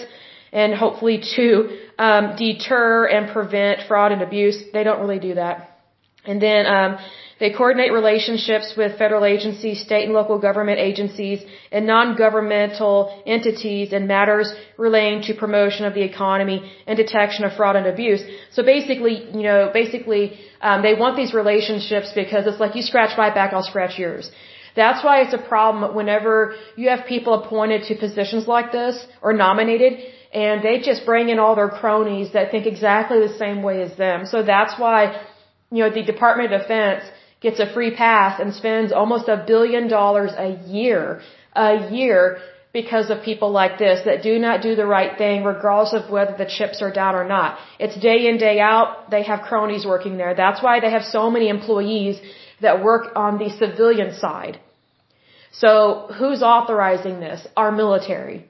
and 0.53 0.75
hopefully 0.75 1.23
to 1.37 1.79
um, 1.99 2.35
deter 2.37 3.07
and 3.07 3.31
prevent 3.31 3.87
fraud 3.87 4.13
and 4.13 4.23
abuse. 4.23 4.59
They 4.73 4.83
don't 4.83 5.01
really 5.01 5.19
do 5.19 5.35
that. 5.35 5.79
And 6.25 6.41
then 6.41 6.67
um, 6.67 6.99
they 7.41 7.51
coordinate 7.51 7.93
relationships 7.93 8.75
with 8.77 8.99
federal 8.99 9.25
agencies, 9.25 9.81
state 9.81 10.05
and 10.05 10.13
local 10.13 10.39
government 10.39 10.79
agencies, 10.79 11.39
and 11.73 11.87
non-governmental 11.87 13.23
entities 13.27 13.95
in 13.99 14.07
matters 14.07 14.53
relating 14.77 15.23
to 15.29 15.35
promotion 15.35 15.87
of 15.87 15.95
the 15.95 16.03
economy 16.03 16.59
and 16.87 16.99
detection 16.99 17.45
of 17.45 17.55
fraud 17.55 17.77
and 17.77 17.87
abuse. 17.87 18.23
So 18.51 18.63
basically, 18.63 19.15
you 19.39 19.45
know, 19.49 19.71
basically, 19.73 20.39
um, 20.61 20.83
they 20.83 20.95
want 20.95 21.17
these 21.17 21.33
relationships 21.33 22.13
because 22.15 22.47
it's 22.47 22.61
like 22.61 22.77
you 22.77 22.83
scratch 22.83 23.17
my 23.17 23.31
back, 23.39 23.55
I'll 23.55 23.71
scratch 23.75 23.99
yours. 23.99 24.31
That's 24.77 25.03
why 25.03 25.23
it's 25.23 25.35
a 25.35 25.45
problem 25.53 25.95
whenever 25.95 26.55
you 26.77 26.91
have 26.91 27.07
people 27.07 27.33
appointed 27.43 27.85
to 27.89 27.95
positions 28.07 28.47
like 28.47 28.71
this 28.71 28.97
or 29.23 29.33
nominated 29.33 29.93
and 30.33 30.63
they 30.63 30.79
just 30.79 31.05
bring 31.05 31.29
in 31.29 31.39
all 31.41 31.57
their 31.57 31.69
cronies 31.69 32.33
that 32.35 32.51
think 32.53 32.67
exactly 32.67 33.19
the 33.27 33.37
same 33.37 33.63
way 33.63 33.83
as 33.83 33.97
them. 33.97 34.27
So 34.27 34.43
that's 34.43 34.79
why, 34.79 35.21
you 35.73 35.83
know, 35.83 35.91
the 35.91 36.05
Department 36.05 36.53
of 36.53 36.61
Defense 36.61 37.03
gets 37.41 37.59
a 37.61 37.73
free 37.73 37.93
pass 37.95 38.41
and 38.41 38.55
spends 38.55 38.93
almost 38.93 39.29
a 39.29 39.43
billion 39.47 39.89
dollars 39.89 40.33
a 40.37 40.51
year, 40.67 41.21
a 41.55 41.91
year, 41.91 42.39
because 42.73 43.11
of 43.11 43.23
people 43.23 43.51
like 43.51 43.79
this 43.79 44.05
that 44.05 44.23
do 44.23 44.39
not 44.39 44.63
do 44.63 44.77
the 44.77 44.87
right 44.87 45.19
thing 45.19 45.43
regardless 45.43 45.93
of 45.93 46.11
whether 46.11 46.37
the 46.37 46.47
chips 46.57 46.81
are 46.83 46.93
down 46.93 47.15
or 47.17 47.27
not. 47.27 47.59
It's 47.81 47.97
day 48.01 48.29
in, 48.29 48.39
day 48.39 48.61
out. 48.61 49.11
They 49.11 49.25
have 49.25 49.41
cronies 49.43 49.85
working 49.85 50.17
there. 50.17 50.35
That's 50.35 50.63
why 50.63 50.79
they 50.79 50.91
have 50.91 51.05
so 51.05 51.31
many 51.31 51.49
employees 51.49 52.21
that 52.61 52.85
work 52.85 53.05
on 53.17 53.39
the 53.39 53.51
civilian 53.51 54.15
side. 54.15 54.61
So 55.53 56.09
who's 56.17 56.43
authorizing 56.43 57.19
this? 57.19 57.47
Our 57.57 57.73
military. 57.73 58.47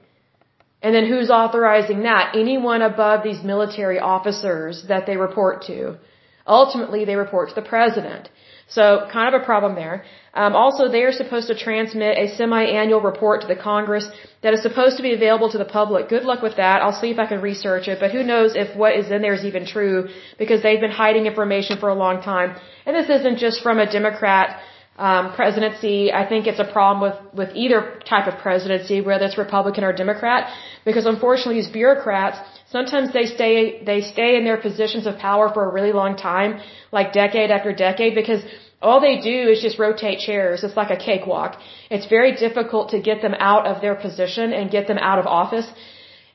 And 0.83 0.93
then 0.95 1.07
who's 1.07 1.29
authorizing 1.29 2.03
that? 2.03 2.35
Anyone 2.35 2.81
above 2.81 3.23
these 3.23 3.43
military 3.43 3.99
officers 3.99 4.83
that 4.87 5.05
they 5.07 5.17
report 5.17 5.63
to. 5.63 5.97
Ultimately, 6.45 7.05
they 7.05 7.15
report 7.15 7.49
to 7.49 7.55
the 7.55 7.67
president. 7.75 8.29
So, 8.75 8.83
kind 9.11 9.27
of 9.29 9.41
a 9.41 9.45
problem 9.51 9.75
there. 9.75 9.95
Um, 10.33 10.55
also, 10.55 10.83
they 10.87 11.03
are 11.03 11.11
supposed 11.11 11.47
to 11.51 11.55
transmit 11.67 12.13
a 12.17 12.25
semi-annual 12.37 13.01
report 13.01 13.41
to 13.41 13.47
the 13.53 13.59
Congress 13.71 14.05
that 14.43 14.53
is 14.53 14.61
supposed 14.67 14.95
to 14.99 15.03
be 15.03 15.13
available 15.13 15.49
to 15.55 15.57
the 15.57 15.71
public. 15.79 16.07
Good 16.07 16.23
luck 16.23 16.41
with 16.41 16.55
that. 16.55 16.81
I'll 16.81 16.99
see 17.03 17.11
if 17.15 17.19
I 17.19 17.25
can 17.31 17.41
research 17.41 17.89
it, 17.91 17.99
but 17.99 18.11
who 18.15 18.23
knows 18.23 18.55
if 18.55 18.69
what 18.81 18.93
is 19.01 19.11
in 19.11 19.21
there 19.21 19.33
is 19.33 19.43
even 19.43 19.65
true 19.65 20.07
because 20.39 20.63
they've 20.63 20.79
been 20.79 20.97
hiding 21.03 21.25
information 21.25 21.77
for 21.81 21.89
a 21.89 21.97
long 22.05 22.21
time. 22.21 22.55
And 22.85 22.95
this 22.95 23.09
isn't 23.09 23.39
just 23.39 23.61
from 23.61 23.77
a 23.79 23.91
Democrat 23.99 24.61
um, 24.97 25.33
presidency. 25.33 26.13
I 26.13 26.25
think 26.29 26.47
it's 26.47 26.59
a 26.59 26.71
problem 26.77 26.99
with 27.05 27.17
with 27.33 27.49
either 27.63 27.79
type 28.13 28.27
of 28.31 28.39
presidency, 28.39 29.01
whether 29.01 29.25
it's 29.25 29.37
Republican 29.37 29.83
or 29.83 29.93
Democrat, 30.03 30.41
because 30.85 31.05
unfortunately 31.05 31.55
these 31.61 31.73
bureaucrats 31.81 32.37
sometimes 32.75 33.13
they 33.13 33.25
stay 33.25 33.83
they 33.91 34.01
stay 34.01 34.31
in 34.37 34.43
their 34.49 34.59
positions 34.67 35.05
of 35.09 35.17
power 35.29 35.45
for 35.53 35.63
a 35.69 35.71
really 35.77 35.93
long 36.01 36.15
time, 36.15 36.59
like 36.91 37.13
decade 37.13 37.51
after 37.51 37.71
decade, 37.73 38.15
because 38.21 38.41
all 38.81 38.99
they 38.99 39.17
do 39.31 39.37
is 39.53 39.61
just 39.61 39.77
rotate 39.77 40.19
chairs. 40.27 40.63
It's 40.63 40.77
like 40.81 40.91
a 40.97 41.01
cakewalk. 41.09 41.59
It's 41.89 42.07
very 42.07 42.31
difficult 42.35 42.89
to 42.93 42.99
get 42.99 43.21
them 43.21 43.35
out 43.51 43.65
of 43.71 43.81
their 43.81 43.95
position 43.95 44.53
and 44.53 44.71
get 44.71 44.87
them 44.87 44.97
out 44.97 45.19
of 45.19 45.27
office. 45.27 45.67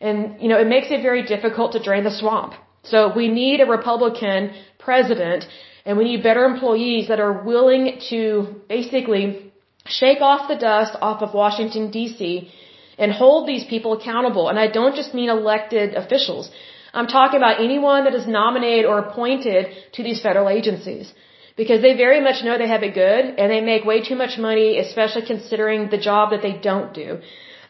And, 0.01 0.40
you 0.40 0.49
know, 0.49 0.59
it 0.64 0.68
makes 0.68 0.90
it 0.90 1.03
very 1.03 1.22
difficult 1.35 1.72
to 1.72 1.83
drain 1.83 2.05
the 2.05 2.11
swamp. 2.11 2.53
So 2.85 3.12
we 3.20 3.27
need 3.29 3.61
a 3.61 3.66
Republican 3.66 4.53
president 4.79 5.49
and 5.85 5.99
we 5.99 6.05
need 6.05 6.22
better 6.22 6.44
employees 6.44 7.09
that 7.09 7.20
are 7.20 7.33
willing 7.33 8.01
to 8.11 8.20
basically 8.68 9.53
shake 9.87 10.20
off 10.20 10.49
the 10.49 10.57
dust 10.57 10.96
off 11.01 11.22
of 11.22 11.35
Washington 11.35 11.90
DC 11.90 12.49
and 12.98 13.12
hold 13.12 13.46
these 13.46 13.64
people 13.64 13.92
accountable. 13.98 14.48
And 14.48 14.59
I 14.59 14.68
don't 14.78 14.96
just 14.96 15.14
mean 15.14 15.28
elected 15.28 15.94
officials. 15.94 16.50
I'm 16.94 17.06
talking 17.06 17.38
about 17.42 17.61
anyone 17.61 18.04
that 18.04 18.14
is 18.14 18.26
nominated 18.26 18.87
or 18.87 18.98
appointed 18.98 19.66
to 19.96 20.02
these 20.02 20.20
federal 20.26 20.48
agencies 20.48 21.12
because 21.56 21.80
they 21.82 21.94
very 21.94 22.20
much 22.20 22.44
know 22.44 22.56
they 22.59 22.68
have 22.68 22.82
it 22.82 22.94
good 22.94 23.24
and 23.38 23.50
they 23.50 23.61
make 23.61 23.85
way 23.85 23.98
too 24.02 24.16
much 24.24 24.38
money, 24.38 24.78
especially 24.78 25.24
considering 25.26 25.90
the 25.90 25.98
job 25.98 26.30
that 26.30 26.42
they 26.42 26.54
don't 26.70 26.92
do. 26.94 27.18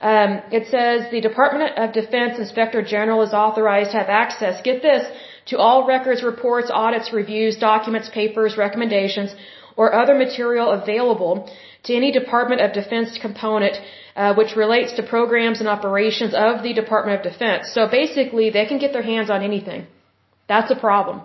Um, 0.00 0.30
it 0.52 0.68
says 0.68 1.10
the 1.10 1.20
Department 1.20 1.78
of 1.78 1.92
Defense 1.92 2.38
Inspector 2.38 2.82
General 2.82 3.22
is 3.22 3.32
authorized 3.32 3.92
to 3.92 3.98
have 3.98 4.08
access, 4.08 4.60
get 4.62 4.82
this, 4.82 5.06
to 5.46 5.58
all 5.58 5.86
records, 5.86 6.22
reports, 6.22 6.70
audits, 6.72 7.12
reviews, 7.12 7.56
documents, 7.56 8.08
papers, 8.08 8.56
recommendations, 8.56 9.34
or 9.76 9.94
other 9.94 10.14
material 10.14 10.70
available 10.70 11.50
to 11.84 11.94
any 11.94 12.10
Department 12.12 12.60
of 12.60 12.72
Defense 12.72 13.18
component 13.18 13.78
uh, 14.16 14.34
which 14.34 14.56
relates 14.56 14.94
to 14.94 15.02
programs 15.02 15.60
and 15.60 15.68
operations 15.68 16.32
of 16.34 16.62
the 16.62 16.72
Department 16.72 17.14
of 17.18 17.22
Defense. 17.30 17.72
So 17.74 17.86
basically, 17.86 18.48
they 18.50 18.66
can 18.66 18.78
get 18.78 18.92
their 18.92 19.02
hands 19.02 19.28
on 19.30 19.42
anything. 19.42 19.86
That's 20.48 20.70
a 20.70 20.76
problem. 20.76 21.20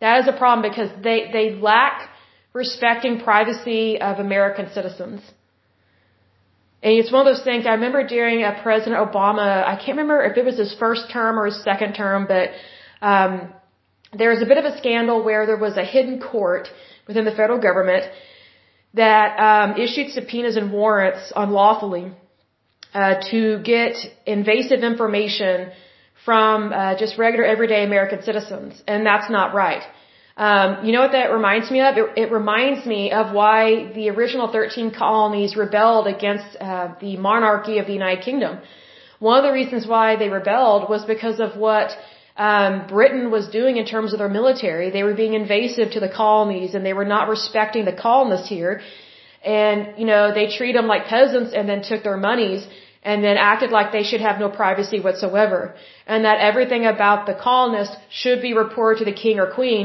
That 0.00 0.20
is 0.20 0.28
a 0.28 0.36
problem 0.42 0.62
because 0.70 0.90
they, 1.02 1.30
they 1.32 1.46
lack 1.54 2.08
respecting 2.52 3.20
privacy 3.20 4.00
of 4.00 4.18
American 4.18 4.70
citizens. 4.72 5.20
And 6.82 6.92
it's 6.92 7.10
one 7.10 7.26
of 7.26 7.34
those 7.34 7.44
things, 7.44 7.66
I 7.66 7.72
remember 7.72 8.06
during 8.06 8.44
uh, 8.44 8.62
President 8.62 8.96
Obama, 8.96 9.66
I 9.66 9.74
can't 9.74 9.96
remember 9.98 10.22
if 10.22 10.36
it 10.36 10.44
was 10.44 10.58
his 10.58 10.74
first 10.78 11.10
term 11.10 11.38
or 11.38 11.46
his 11.46 11.60
second 11.64 11.94
term, 11.94 12.26
but 12.28 12.50
um, 13.02 13.52
there 14.16 14.30
was 14.30 14.42
a 14.42 14.46
bit 14.46 14.58
of 14.58 14.64
a 14.64 14.78
scandal 14.78 15.24
where 15.24 15.46
there 15.46 15.56
was 15.56 15.76
a 15.76 15.84
hidden 15.84 16.20
court 16.20 16.68
within 17.08 17.24
the 17.24 17.32
federal 17.32 17.58
government 17.58 18.04
that 18.96 19.28
um, 19.48 19.76
issued 19.84 20.10
subpoenas 20.12 20.56
and 20.56 20.72
warrants 20.72 21.32
unlawfully 21.34 22.12
uh, 22.94 23.14
to 23.30 23.60
get 23.62 23.94
invasive 24.26 24.80
information 24.92 25.70
from 26.24 26.72
uh, 26.72 26.96
just 26.98 27.18
regular 27.18 27.44
everyday 27.44 27.84
American 27.84 28.22
citizens, 28.22 28.82
and 28.88 29.06
that's 29.06 29.30
not 29.30 29.54
right. 29.54 29.84
Um, 30.36 30.84
you 30.84 30.92
know 30.92 31.00
what 31.00 31.12
that 31.12 31.32
reminds 31.32 31.70
me 31.70 31.80
of? 31.80 31.96
It, 31.96 32.06
it, 32.24 32.30
reminds 32.30 32.84
me 32.84 33.10
of 33.10 33.34
why 33.34 33.90
the 33.94 34.10
original 34.10 34.48
13 34.52 34.90
colonies 34.90 35.56
rebelled 35.56 36.06
against 36.06 36.56
uh, 36.60 36.94
the 37.00 37.16
monarchy 37.16 37.78
of 37.78 37.86
the 37.86 37.94
United 37.94 38.22
Kingdom. 38.22 38.58
One 39.18 39.38
of 39.38 39.44
the 39.44 39.52
reasons 39.52 39.86
why 39.86 40.16
they 40.16 40.28
rebelled 40.28 40.90
was 40.90 41.06
because 41.06 41.40
of 41.40 41.56
what 41.56 41.88
um, 42.36 42.86
Britain 42.86 43.30
was 43.30 43.48
doing 43.48 43.76
in 43.76 43.86
terms 43.86 44.12
of 44.12 44.18
their 44.18 44.28
military. 44.28 44.90
They 44.90 45.02
were 45.02 45.14
being 45.14 45.34
invasive 45.34 45.92
to 45.92 46.00
the 46.00 46.08
colonies, 46.08 46.74
and 46.74 46.84
they 46.84 46.92
were 46.92 47.10
not 47.16 47.28
respecting 47.28 47.84
the 47.84 47.92
colonists 47.92 48.48
here. 48.48 48.82
And 49.44 49.98
you 49.98 50.06
know 50.06 50.34
they 50.34 50.46
treat 50.56 50.72
them 50.72 50.86
like 50.86 51.06
peasants, 51.06 51.52
and 51.54 51.68
then 51.68 51.82
took 51.82 52.02
their 52.02 52.16
monies 52.16 52.66
and 53.06 53.22
then 53.26 53.36
acted 53.50 53.70
like 53.70 53.92
they 53.92 54.06
should 54.10 54.24
have 54.28 54.40
no 54.44 54.48
privacy 54.62 54.98
whatsoever, 55.06 55.60
and 56.12 56.24
that 56.24 56.38
everything 56.50 56.84
about 56.94 57.26
the 57.30 57.36
colonists 57.48 57.96
should 58.20 58.40
be 58.42 58.52
reported 58.64 58.98
to 58.98 59.04
the 59.10 59.18
king 59.24 59.38
or 59.42 59.48
queen. 59.58 59.84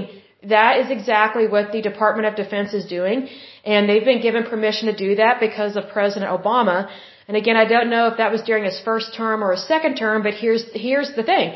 That 0.55 0.79
is 0.81 0.89
exactly 0.89 1.45
what 1.47 1.71
the 1.71 1.81
Department 1.89 2.25
of 2.29 2.35
Defense 2.43 2.73
is 2.79 2.85
doing, 2.97 3.29
and 3.63 3.87
they've 3.87 4.09
been 4.11 4.23
given 4.27 4.43
permission 4.53 4.87
to 4.91 4.95
do 5.05 5.11
that 5.21 5.39
because 5.39 5.75
of 5.75 5.83
President 5.97 6.31
Obama. 6.37 6.89
And 7.27 7.37
again, 7.37 7.57
I 7.63 7.65
don't 7.73 7.91
know 7.91 8.07
if 8.07 8.17
that 8.17 8.31
was 8.31 8.41
during 8.41 8.63
his 8.71 8.79
first 8.87 9.13
term 9.13 9.43
or 9.43 9.51
his 9.51 9.65
second 9.73 9.97
term, 9.97 10.23
but 10.23 10.33
here's 10.33 10.63
here's 10.73 11.13
the 11.19 11.25
thing. 11.31 11.47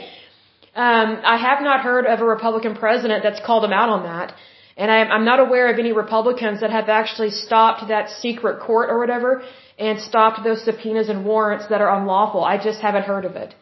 Um, 0.75 1.21
I 1.23 1.37
have 1.37 1.61
not 1.61 1.81
heard 1.81 2.05
of 2.05 2.19
a 2.19 2.25
Republican 2.25 2.75
president 2.75 3.23
that's 3.23 3.39
called 3.45 3.63
him 3.63 3.71
out 3.71 3.89
on 3.89 4.03
that. 4.03 4.33
And 4.77 4.91
I, 4.91 4.97
I'm 5.05 5.23
not 5.23 5.39
aware 5.39 5.71
of 5.71 5.79
any 5.79 5.93
Republicans 5.93 6.59
that 6.59 6.69
have 6.69 6.89
actually 6.89 7.31
stopped 7.31 7.87
that 7.87 8.09
secret 8.09 8.59
court 8.59 8.89
or 8.89 8.99
whatever 8.99 9.41
and 9.79 10.01
stopped 10.01 10.43
those 10.43 10.65
subpoenas 10.65 11.07
and 11.07 11.25
warrants 11.25 11.67
that 11.67 11.79
are 11.81 11.91
unlawful. 11.97 12.43
I 12.43 12.57
just 12.57 12.81
haven't 12.81 13.03
heard 13.03 13.23
of 13.23 13.37
it. 13.37 13.55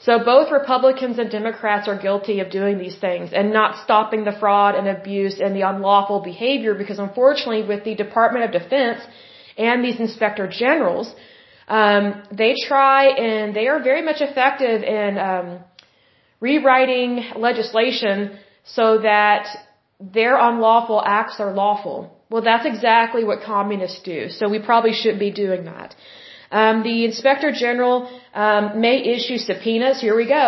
So 0.00 0.18
both 0.24 0.50
Republicans 0.50 1.18
and 1.18 1.30
Democrats 1.30 1.86
are 1.86 1.96
guilty 1.96 2.40
of 2.40 2.50
doing 2.50 2.78
these 2.78 2.98
things 2.98 3.32
and 3.32 3.52
not 3.52 3.84
stopping 3.84 4.24
the 4.24 4.32
fraud 4.32 4.74
and 4.74 4.88
abuse 4.88 5.38
and 5.38 5.54
the 5.54 5.60
unlawful 5.60 6.20
behavior 6.20 6.74
because 6.74 6.98
unfortunately 6.98 7.62
with 7.62 7.84
the 7.84 7.94
Department 7.94 8.46
of 8.46 8.50
Defense 8.62 9.00
and 9.56 9.84
these 9.84 10.00
inspector 10.00 10.48
generals, 10.48 11.14
um, 11.68 12.22
they 12.32 12.54
try 12.66 13.10
and 13.10 13.54
they 13.54 13.68
are 13.68 13.80
very 13.80 14.02
much 14.02 14.20
effective 14.20 14.82
in 14.82 15.18
um, 15.18 15.60
rewriting 16.46 17.12
legislation 17.48 18.16
so 18.78 18.86
that 19.10 19.44
their 20.18 20.34
unlawful 20.48 21.00
acts 21.18 21.36
are 21.44 21.52
lawful. 21.62 21.98
Well, 22.30 22.44
that's 22.50 22.66
exactly 22.74 23.22
what 23.28 23.38
communists 23.54 24.02
do. 24.12 24.18
So 24.38 24.48
we 24.54 24.60
probably 24.70 24.94
shouldn't 25.00 25.24
be 25.28 25.34
doing 25.44 25.64
that. 25.72 25.94
Um, 26.60 26.82
the 26.82 26.98
Inspector 27.10 27.50
General 27.66 27.96
um, 28.34 28.80
may 28.86 28.96
issue 29.16 29.38
subpoenas. 29.38 30.00
Here 30.06 30.16
we 30.22 30.26
go. 30.40 30.46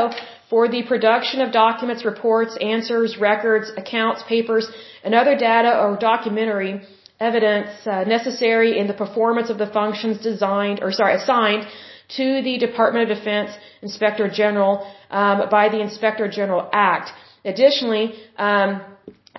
For 0.51 0.63
the 0.75 0.83
production 0.93 1.41
of 1.45 1.53
documents, 1.53 2.05
reports, 2.05 2.53
answers, 2.75 3.17
records, 3.31 3.67
accounts, 3.83 4.23
papers, 4.35 4.67
and 5.05 5.15
other 5.15 5.37
data 5.37 5.71
or 5.81 5.97
documentary 5.97 6.73
evidence 7.21 7.71
uh, 7.87 8.05
necessary 8.17 8.71
in 8.81 8.87
the 8.93 8.99
performance 9.05 9.49
of 9.55 9.59
the 9.63 9.71
functions 9.81 10.19
designed 10.31 10.79
or 10.83 10.91
sorry 10.93 11.15
assigned 11.15 11.65
to 12.17 12.43
the 12.43 12.59
Department 12.59 13.11
of 13.11 13.17
Defense 13.17 13.51
Inspector 13.83 14.29
General 14.31 14.87
um, 15.11 15.49
by 15.51 15.69
the 15.69 15.81
Inspector 15.81 16.29
General 16.29 16.69
Act. 16.73 17.11
Additionally, 17.45 18.14
um, 18.38 18.83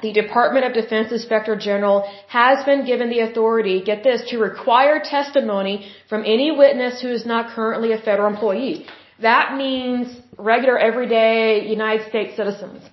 the 0.02 0.12
Department 0.12 0.66
of 0.66 0.74
Defense 0.74 1.12
Inspector 1.12 1.56
General 1.58 2.02
has 2.28 2.66
been 2.66 2.86
given 2.86 3.10
the 3.10 3.22
authority, 3.22 3.82
get 3.84 4.04
this, 4.04 4.30
to 4.30 4.38
require 4.38 5.00
testimony 5.00 5.92
from 6.10 6.22
any 6.26 6.52
witness 6.52 7.02
who 7.02 7.10
is 7.10 7.26
not 7.26 7.56
currently 7.56 7.94
a 7.94 7.98
federal 7.98 8.28
employee. 8.28 8.86
That 9.22 9.56
means 9.56 10.16
regular, 10.38 10.78
everyday 10.78 11.66
United 11.68 12.10
States 12.10 12.36
citizens. 12.36 12.84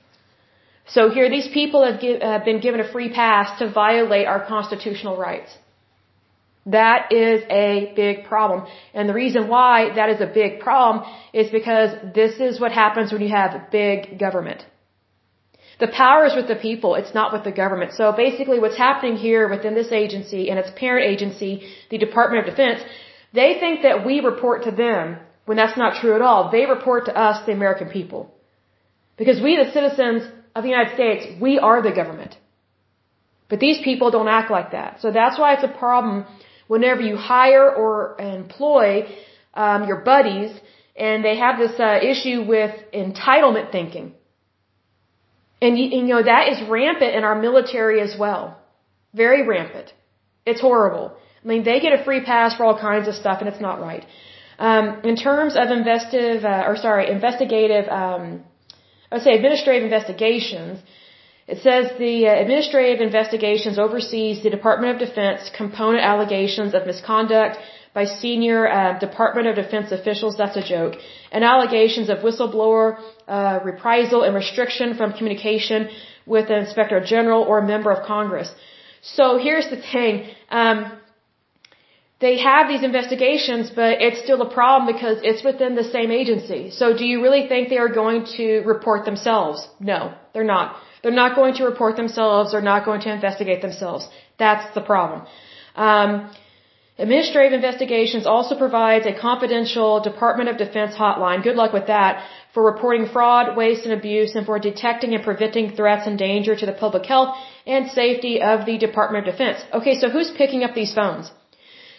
So 0.86 1.10
here, 1.10 1.28
these 1.28 1.48
people 1.48 1.84
have 1.84 2.00
give, 2.00 2.22
uh, 2.22 2.38
been 2.44 2.60
given 2.60 2.80
a 2.80 2.90
free 2.90 3.10
pass 3.12 3.58
to 3.58 3.70
violate 3.70 4.26
our 4.26 4.44
constitutional 4.46 5.16
rights. 5.16 5.50
That 6.66 7.12
is 7.12 7.42
a 7.50 7.92
big 7.96 8.24
problem. 8.24 8.66
And 8.94 9.08
the 9.08 9.14
reason 9.14 9.48
why 9.48 9.94
that 9.96 10.10
is 10.10 10.20
a 10.20 10.26
big 10.26 10.60
problem 10.60 11.04
is 11.32 11.50
because 11.50 11.90
this 12.14 12.38
is 12.38 12.60
what 12.60 12.70
happens 12.70 13.12
when 13.12 13.20
you 13.20 13.30
have 13.30 13.70
big 13.70 14.18
government. 14.18 14.64
The 15.80 15.88
power 15.88 16.26
is 16.26 16.36
with 16.36 16.46
the 16.46 16.54
people, 16.54 16.94
it's 16.94 17.14
not 17.14 17.32
with 17.32 17.42
the 17.42 17.50
government. 17.50 17.92
So 17.94 18.12
basically 18.12 18.60
what's 18.60 18.76
happening 18.76 19.16
here 19.16 19.48
within 19.48 19.74
this 19.74 19.90
agency 19.90 20.48
and 20.50 20.58
its 20.58 20.70
parent 20.76 21.04
agency, 21.12 21.52
the 21.90 21.98
Department 21.98 22.46
of 22.46 22.54
Defense, 22.54 22.80
they 23.32 23.56
think 23.58 23.82
that 23.82 24.06
we 24.06 24.20
report 24.20 24.64
to 24.64 24.70
them 24.70 25.18
when 25.46 25.56
that's 25.56 25.76
not 25.76 26.00
true 26.00 26.14
at 26.14 26.22
all. 26.22 26.50
They 26.52 26.66
report 26.66 27.06
to 27.06 27.16
us, 27.16 27.44
the 27.46 27.52
American 27.52 27.88
people. 27.88 28.32
Because 29.16 29.40
we, 29.42 29.56
the 29.56 29.72
citizens 29.72 30.22
of 30.54 30.62
the 30.62 30.68
United 30.68 30.94
States, 30.94 31.40
we 31.40 31.58
are 31.58 31.82
the 31.82 31.90
government. 31.90 32.36
But 33.48 33.58
these 33.58 33.78
people 33.82 34.10
don't 34.10 34.28
act 34.28 34.50
like 34.50 34.70
that. 34.72 35.00
So 35.00 35.10
that's 35.10 35.38
why 35.38 35.54
it's 35.54 35.64
a 35.64 35.78
problem 35.84 36.26
whenever 36.72 37.02
you 37.10 37.16
hire 37.34 37.66
or 37.82 37.92
employ 38.18 38.90
um, 39.62 39.80
your 39.90 40.00
buddies 40.12 40.50
and 41.06 41.24
they 41.26 41.36
have 41.44 41.56
this 41.64 41.74
uh, 41.88 41.98
issue 42.12 42.38
with 42.54 42.72
entitlement 43.04 43.66
thinking. 43.76 44.06
And 45.64 45.78
you, 45.78 45.86
you 45.96 46.04
know, 46.12 46.22
that 46.32 46.44
is 46.52 46.58
rampant 46.76 47.12
in 47.18 47.24
our 47.28 47.38
military 47.46 47.98
as 48.06 48.12
well. 48.22 48.42
Very 49.22 49.42
rampant. 49.54 49.88
It's 50.50 50.62
horrible. 50.68 51.06
I 51.42 51.44
mean, 51.50 51.62
they 51.68 51.78
get 51.86 51.92
a 51.98 52.02
free 52.06 52.22
pass 52.32 52.56
for 52.56 52.64
all 52.66 52.78
kinds 52.90 53.06
of 53.10 53.14
stuff 53.22 53.38
and 53.40 53.48
it's 53.52 53.64
not 53.68 53.76
right. 53.88 54.04
Um, 54.68 54.84
in 55.10 55.16
terms 55.28 55.54
of 55.62 55.66
investive, 55.80 56.38
uh, 56.52 56.64
or 56.68 56.74
sorry, 56.76 57.04
investigative, 57.18 57.86
um, 58.02 58.24
I 59.10 59.16
would 59.16 59.24
say 59.28 59.34
administrative 59.40 59.84
investigations, 59.90 60.78
It 61.46 61.58
says 61.62 61.90
the 61.98 62.28
uh, 62.28 62.40
administrative 62.40 63.00
investigations 63.00 63.78
oversees 63.78 64.42
the 64.42 64.50
Department 64.50 64.90
of 64.94 65.08
Defense 65.08 65.50
component 65.56 66.04
allegations 66.04 66.72
of 66.74 66.86
misconduct 66.86 67.58
by 67.94 68.04
senior 68.04 68.68
uh, 68.68 68.98
Department 68.98 69.48
of 69.48 69.56
Defense 69.56 69.92
officials. 69.92 70.36
That's 70.36 70.56
a 70.56 70.62
joke. 70.62 70.94
And 71.32 71.44
allegations 71.44 72.08
of 72.08 72.18
whistleblower 72.18 72.98
uh, 73.26 73.60
reprisal 73.64 74.22
and 74.22 74.34
restriction 74.34 74.96
from 74.96 75.12
communication 75.12 75.88
with 76.26 76.48
an 76.48 76.58
inspector 76.64 77.00
general 77.04 77.42
or 77.42 77.58
a 77.58 77.66
member 77.66 77.90
of 77.90 78.06
Congress. 78.06 78.54
So 79.02 79.38
here's 79.38 79.68
the 79.68 79.80
thing. 79.92 80.28
Um, 80.48 80.98
they 82.20 82.38
have 82.38 82.68
these 82.68 82.84
investigations, 82.84 83.70
but 83.74 84.00
it's 84.00 84.20
still 84.22 84.40
a 84.42 84.50
problem 84.54 84.94
because 84.94 85.18
it's 85.24 85.42
within 85.42 85.74
the 85.74 85.82
same 85.82 86.12
agency. 86.12 86.70
So 86.70 86.96
do 86.96 87.04
you 87.04 87.20
really 87.20 87.48
think 87.48 87.68
they 87.68 87.78
are 87.78 87.88
going 87.88 88.26
to 88.36 88.60
report 88.60 89.04
themselves? 89.04 89.66
No, 89.80 90.14
they're 90.32 90.44
not. 90.56 90.76
They're 91.02 91.20
not 91.24 91.34
going 91.40 91.54
to 91.54 91.64
report 91.64 91.96
themselves. 91.96 92.52
They're 92.52 92.70
not 92.74 92.84
going 92.84 93.02
to 93.02 93.12
investigate 93.12 93.60
themselves. 93.62 94.08
That's 94.38 94.72
the 94.74 94.80
problem. 94.80 95.26
Um, 95.74 96.30
administrative 96.98 97.52
investigations 97.60 98.26
also 98.26 98.56
provides 98.56 99.06
a 99.06 99.14
confidential 99.28 100.00
Department 100.00 100.48
of 100.48 100.56
Defense 100.58 100.94
hotline. 100.94 101.42
Good 101.42 101.56
luck 101.56 101.72
with 101.72 101.86
that 101.88 102.24
for 102.54 102.62
reporting 102.72 103.06
fraud, 103.06 103.56
waste, 103.56 103.84
and 103.86 103.94
abuse, 104.00 104.34
and 104.36 104.46
for 104.46 104.58
detecting 104.58 105.14
and 105.14 105.24
preventing 105.24 105.74
threats 105.76 106.06
and 106.06 106.18
danger 106.18 106.54
to 106.54 106.66
the 106.66 106.76
public 106.84 107.06
health 107.06 107.36
and 107.66 107.90
safety 107.90 108.34
of 108.42 108.66
the 108.66 108.76
Department 108.78 109.26
of 109.26 109.32
Defense. 109.32 109.58
Okay, 109.72 109.94
so 110.00 110.10
who's 110.10 110.30
picking 110.42 110.62
up 110.64 110.74
these 110.74 110.94
phones? 110.94 111.30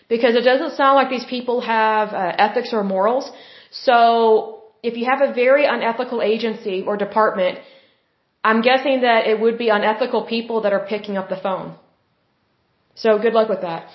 because 0.09 0.35
it 0.35 0.45
doesn't 0.51 0.73
sound 0.79 0.95
like 0.95 1.09
these 1.09 1.25
people 1.35 1.61
have 1.61 2.13
uh, 2.13 2.45
ethics 2.47 2.71
or 2.73 2.83
morals. 2.83 3.31
So 3.71 4.63
if 4.83 4.97
you 4.97 5.05
have 5.11 5.21
a 5.27 5.33
very 5.33 5.65
unethical 5.65 6.21
agency 6.21 6.83
or 6.87 6.97
department, 6.97 7.59
I'm 8.43 8.61
guessing 8.61 9.01
that 9.01 9.27
it 9.27 9.39
would 9.39 9.57
be 9.57 9.69
unethical 9.69 10.25
people 10.25 10.61
that 10.61 10.73
are 10.73 10.85
picking 10.93 11.17
up 11.17 11.29
the 11.29 11.37
phone. 11.37 11.75
So 12.95 13.17
good 13.17 13.33
luck 13.33 13.49
with 13.49 13.61
that. 13.61 13.87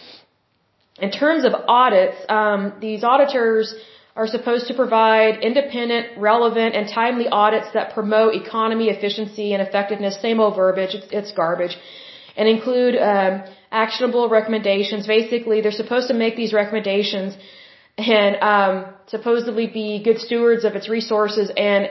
In 1.00 1.10
terms 1.10 1.44
of 1.44 1.52
audits, 1.68 2.16
um, 2.28 2.72
these 2.80 3.04
auditors 3.04 3.74
are 4.16 4.26
supposed 4.26 4.66
to 4.68 4.74
provide 4.74 5.44
independent, 5.48 6.18
relevant, 6.18 6.74
and 6.74 6.88
timely 6.88 7.28
audits 7.28 7.68
that 7.74 7.94
promote 7.94 8.34
economy, 8.34 8.88
efficiency, 8.88 9.52
and 9.52 9.62
effectiveness. 9.62 10.20
Same 10.20 10.40
old 10.40 10.56
verbiage. 10.56 10.94
It's, 10.94 11.06
it's 11.12 11.32
garbage. 11.32 11.76
And 12.36 12.48
include 12.48 12.96
um, 12.96 13.44
actionable 13.70 14.28
recommendations. 14.28 15.06
Basically, 15.06 15.60
they're 15.60 15.80
supposed 15.84 16.08
to 16.08 16.14
make 16.14 16.34
these 16.36 16.52
recommendations 16.52 17.36
and 17.96 18.36
um, 18.52 18.86
supposedly 19.06 19.66
be 19.66 20.02
good 20.02 20.18
stewards 20.18 20.64
of 20.64 20.74
its 20.74 20.88
resources, 20.88 21.50
and 21.56 21.82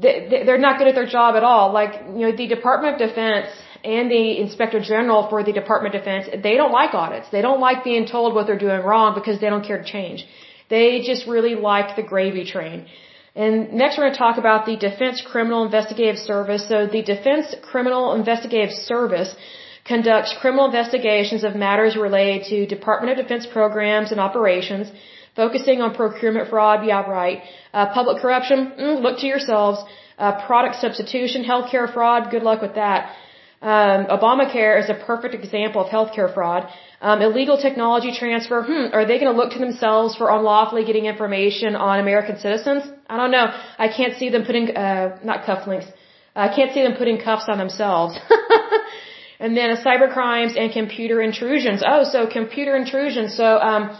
they're 0.00 0.64
not 0.66 0.78
good 0.78 0.88
at 0.88 0.94
their 0.94 1.10
job 1.18 1.36
at 1.36 1.44
all. 1.44 1.72
Like 1.72 1.92
you 2.18 2.22
know, 2.26 2.32
the 2.42 2.48
Department 2.56 2.90
of 2.94 3.08
Defense 3.08 3.48
and 3.84 4.10
the 4.10 4.40
Inspector 4.44 4.80
General 4.80 5.28
for 5.30 5.42
the 5.42 5.52
Department 5.52 5.94
of 5.94 6.00
Defense, 6.00 6.28
they 6.42 6.56
don't 6.60 6.72
like 6.80 6.94
audits. 6.94 7.28
They 7.30 7.42
don't 7.42 7.60
like 7.60 7.84
being 7.84 8.06
told 8.06 8.34
what 8.34 8.46
they're 8.46 8.64
doing 8.68 8.82
wrong 8.82 9.14
because 9.14 9.40
they 9.40 9.50
don't 9.54 9.66
care 9.70 9.82
to 9.82 9.88
change. 9.96 10.26
They 10.68 11.02
just 11.10 11.26
really 11.26 11.54
like 11.54 11.96
the 11.96 12.02
gravy 12.02 12.44
train. 12.44 12.86
And 13.34 13.72
next 13.72 13.96
we're 13.96 14.04
going 14.04 14.14
to 14.14 14.18
talk 14.18 14.38
about 14.38 14.66
the 14.66 14.76
Defense 14.76 15.22
Criminal 15.32 15.64
Investigative 15.64 16.18
Service. 16.18 16.68
So 16.68 16.86
the 16.86 17.02
Defense 17.02 17.54
Criminal 17.62 18.14
Investigative 18.14 18.72
Service 18.72 19.34
conducts 19.84 20.34
criminal 20.40 20.66
investigations 20.66 21.42
of 21.44 21.54
matters 21.54 21.96
related 21.96 22.46
to 22.50 22.66
Department 22.66 23.12
of 23.12 23.22
Defense 23.22 23.46
programs 23.46 24.10
and 24.12 24.20
operations, 24.20 24.90
focusing 25.36 25.80
on 25.80 25.94
procurement 25.94 26.48
fraud, 26.50 26.86
yeah, 26.86 27.02
right. 27.02 27.42
Uh, 27.72 27.92
public 27.92 28.22
corruption, 28.22 28.72
mm, 28.78 29.02
look 29.02 29.18
to 29.18 29.26
yourselves. 29.26 29.82
Uh, 30.18 30.44
product 30.46 30.76
substitution, 30.80 31.44
healthcare 31.44 31.92
fraud, 31.92 32.30
good 32.30 32.42
luck 32.42 32.60
with 32.60 32.74
that. 32.74 33.14
Um, 33.62 34.06
Obamacare 34.06 34.82
is 34.82 34.88
a 34.88 34.94
perfect 34.94 35.34
example 35.34 35.84
of 35.84 35.88
healthcare 35.90 36.32
fraud. 36.32 36.68
Um, 37.00 37.22
illegal 37.22 37.58
technology 37.58 38.12
transfer, 38.12 38.62
hmm, 38.62 38.94
are 38.94 39.06
they 39.06 39.18
going 39.18 39.32
to 39.32 39.38
look 39.40 39.52
to 39.52 39.58
themselves 39.58 40.16
for 40.16 40.30
unlawfully 40.30 40.84
getting 40.84 41.06
information 41.06 41.76
on 41.76 42.00
American 42.00 42.38
citizens? 42.38 42.82
I 43.08 43.16
don't 43.16 43.30
know. 43.30 43.46
I 43.78 43.88
can't 43.88 44.16
see 44.16 44.28
them 44.30 44.44
putting, 44.44 44.76
uh, 44.76 45.18
not 45.24 45.44
cufflinks. 45.44 45.88
I 46.34 46.48
can't 46.54 46.72
see 46.72 46.82
them 46.82 46.94
putting 46.96 47.18
cuffs 47.20 47.46
on 47.48 47.58
themselves. 47.58 48.18
And 49.40 49.56
then 49.56 49.74
cyber 49.78 50.12
crimes 50.12 50.52
and 50.54 50.70
computer 50.70 51.22
intrusions. 51.22 51.82
Oh, 51.92 52.04
so 52.04 52.26
computer 52.26 52.76
intrusions. 52.76 53.34
So, 53.34 53.58
um, 53.58 53.98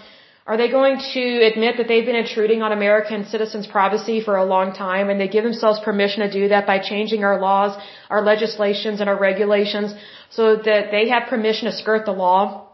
are 0.51 0.57
they 0.57 0.69
going 0.69 0.97
to 1.15 1.25
admit 1.51 1.77
that 1.79 1.87
they've 1.87 2.09
been 2.11 2.23
intruding 2.25 2.61
on 2.61 2.73
American 2.73 3.25
citizens' 3.33 3.69
privacy 3.69 4.21
for 4.21 4.35
a 4.37 4.45
long 4.45 4.73
time 4.73 5.09
and 5.09 5.21
they 5.21 5.29
give 5.29 5.45
themselves 5.45 5.79
permission 5.89 6.21
to 6.25 6.31
do 6.39 6.49
that 6.49 6.67
by 6.67 6.79
changing 6.81 7.23
our 7.23 7.39
laws, 7.41 7.81
our 8.15 8.21
legislations, 8.21 8.99
and 9.01 9.09
our 9.09 9.17
regulations 9.17 9.95
so 10.31 10.57
that 10.57 10.91
they 10.91 11.05
have 11.09 11.29
permission 11.29 11.71
to 11.71 11.73
skirt 11.83 12.05
the 12.05 12.17
law? 12.25 12.67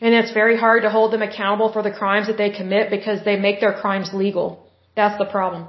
And 0.00 0.14
it's 0.14 0.32
very 0.42 0.56
hard 0.56 0.82
to 0.84 0.90
hold 0.96 1.12
them 1.12 1.20
accountable 1.30 1.72
for 1.72 1.82
the 1.82 1.90
crimes 1.90 2.28
that 2.28 2.38
they 2.42 2.50
commit 2.50 2.90
because 2.90 3.24
they 3.24 3.36
make 3.46 3.58
their 3.58 3.74
crimes 3.82 4.10
legal. 4.14 4.64
That's 4.94 5.18
the 5.18 5.28
problem. 5.36 5.68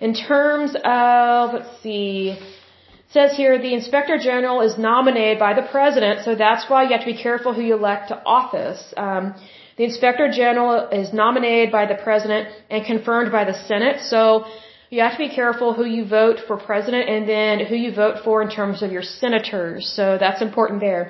In 0.00 0.14
terms 0.14 0.74
of, 0.84 1.54
let's 1.54 1.80
see, 1.80 2.36
says 3.14 3.30
here 3.40 3.54
the 3.68 3.74
inspector 3.80 4.16
general 4.30 4.58
is 4.68 4.74
nominated 4.90 5.38
by 5.46 5.52
the 5.58 5.66
president, 5.76 6.24
so 6.26 6.30
that's 6.44 6.64
why 6.70 6.80
you 6.84 6.90
have 6.96 7.04
to 7.08 7.12
be 7.14 7.20
careful 7.28 7.50
who 7.56 7.64
you 7.68 7.76
elect 7.82 8.08
to 8.12 8.16
office. 8.40 8.80
Um, 9.06 9.24
the 9.78 9.84
inspector 9.90 10.26
general 10.42 10.88
is 11.00 11.08
nominated 11.24 11.70
by 11.78 11.84
the 11.92 11.98
president 12.06 12.48
and 12.72 12.80
confirmed 12.92 13.30
by 13.38 13.44
the 13.50 13.56
Senate, 13.70 13.98
so 14.12 14.20
you 14.90 15.00
have 15.04 15.14
to 15.18 15.22
be 15.26 15.32
careful 15.42 15.68
who 15.78 15.86
you 15.96 16.02
vote 16.20 16.38
for 16.46 16.56
president 16.70 17.04
and 17.14 17.22
then 17.34 17.64
who 17.68 17.76
you 17.84 17.92
vote 18.04 18.16
for 18.24 18.36
in 18.44 18.50
terms 18.58 18.82
of 18.84 18.90
your 18.96 19.06
senators. 19.20 19.82
So 19.98 20.04
that's 20.24 20.42
important 20.48 20.80
there. 20.88 21.02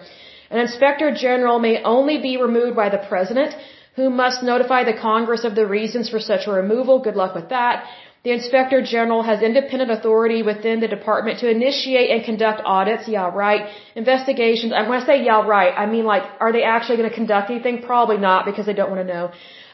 An 0.50 0.58
inspector 0.66 1.08
general 1.26 1.58
may 1.68 1.76
only 1.94 2.16
be 2.28 2.34
removed 2.46 2.76
by 2.82 2.88
the 2.96 3.02
president, 3.12 3.52
who 3.96 4.06
must 4.22 4.42
notify 4.42 4.80
the 4.84 4.98
Congress 5.10 5.44
of 5.48 5.54
the 5.54 5.66
reasons 5.78 6.10
for 6.12 6.20
such 6.32 6.46
a 6.48 6.52
removal. 6.62 6.94
Good 7.08 7.18
luck 7.22 7.34
with 7.34 7.48
that. 7.48 7.76
The 8.24 8.32
Inspector 8.32 8.80
General 8.96 9.22
has 9.22 9.42
independent 9.42 9.90
authority 9.90 10.42
within 10.42 10.80
the 10.80 10.88
department 10.88 11.40
to 11.40 11.50
initiate 11.50 12.08
and 12.10 12.24
conduct 12.24 12.62
audits. 12.64 13.06
Yeah, 13.06 13.30
right. 13.44 13.62
Investigations. 13.94 14.72
And 14.76 14.88
when 14.88 15.02
I 15.02 15.04
say 15.04 15.16
yeah, 15.22 15.46
right, 15.56 15.74
I 15.82 15.84
mean 15.94 16.06
like, 16.06 16.22
are 16.40 16.50
they 16.50 16.62
actually 16.62 16.96
going 17.00 17.10
to 17.10 17.14
conduct 17.14 17.50
anything? 17.50 17.82
Probably 17.82 18.16
not 18.16 18.46
because 18.46 18.64
they 18.64 18.72
don't 18.80 18.90
want 18.94 19.06
to 19.06 19.10
know. 19.14 19.24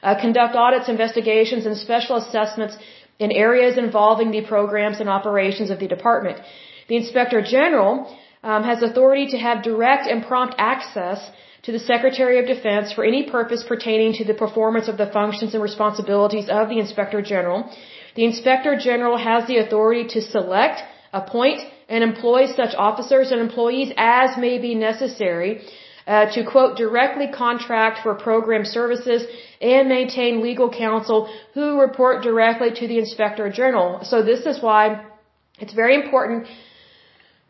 Uh, 0.02 0.20
conduct 0.20 0.56
audits, 0.56 0.88
investigations, 0.88 1.64
and 1.64 1.76
special 1.76 2.16
assessments 2.16 2.76
in 3.20 3.30
areas 3.30 3.78
involving 3.78 4.32
the 4.32 4.42
programs 4.54 4.98
and 4.98 5.08
operations 5.08 5.70
of 5.70 5.78
the 5.78 5.86
department. 5.86 6.40
The 6.88 6.96
Inspector 6.96 7.40
General 7.42 7.92
um, 8.42 8.64
has 8.64 8.82
authority 8.82 9.28
to 9.28 9.38
have 9.38 9.62
direct 9.62 10.08
and 10.08 10.26
prompt 10.26 10.56
access 10.58 11.20
to 11.62 11.70
the 11.70 11.78
Secretary 11.78 12.40
of 12.40 12.46
Defense 12.46 12.92
for 12.92 13.04
any 13.04 13.30
purpose 13.30 13.62
pertaining 13.62 14.14
to 14.14 14.24
the 14.24 14.34
performance 14.34 14.88
of 14.88 14.96
the 14.96 15.06
functions 15.06 15.54
and 15.54 15.62
responsibilities 15.62 16.48
of 16.48 16.68
the 16.68 16.80
Inspector 16.80 17.22
General 17.22 17.70
the 18.14 18.24
Inspector 18.24 18.76
General 18.78 19.16
has 19.16 19.46
the 19.46 19.58
authority 19.58 20.04
to 20.14 20.20
select, 20.20 20.82
appoint, 21.12 21.60
and 21.88 22.04
employ 22.04 22.46
such 22.46 22.74
officers 22.76 23.30
and 23.32 23.40
employees 23.40 23.92
as 23.96 24.36
may 24.36 24.58
be 24.58 24.74
necessary 24.74 25.62
uh, 26.06 26.26
to, 26.34 26.44
quote, 26.44 26.76
directly 26.76 27.28
contract 27.28 28.00
for 28.02 28.14
program 28.14 28.64
services 28.64 29.22
and 29.60 29.88
maintain 29.88 30.42
legal 30.42 30.70
counsel 30.70 31.32
who 31.54 31.80
report 31.80 32.22
directly 32.22 32.70
to 32.80 32.88
the 32.88 32.98
Inspector 32.98 33.50
General. 33.50 34.04
So 34.04 34.22
this 34.22 34.46
is 34.46 34.62
why 34.62 35.04
it's 35.58 35.72
very 35.72 35.94
important 36.02 36.48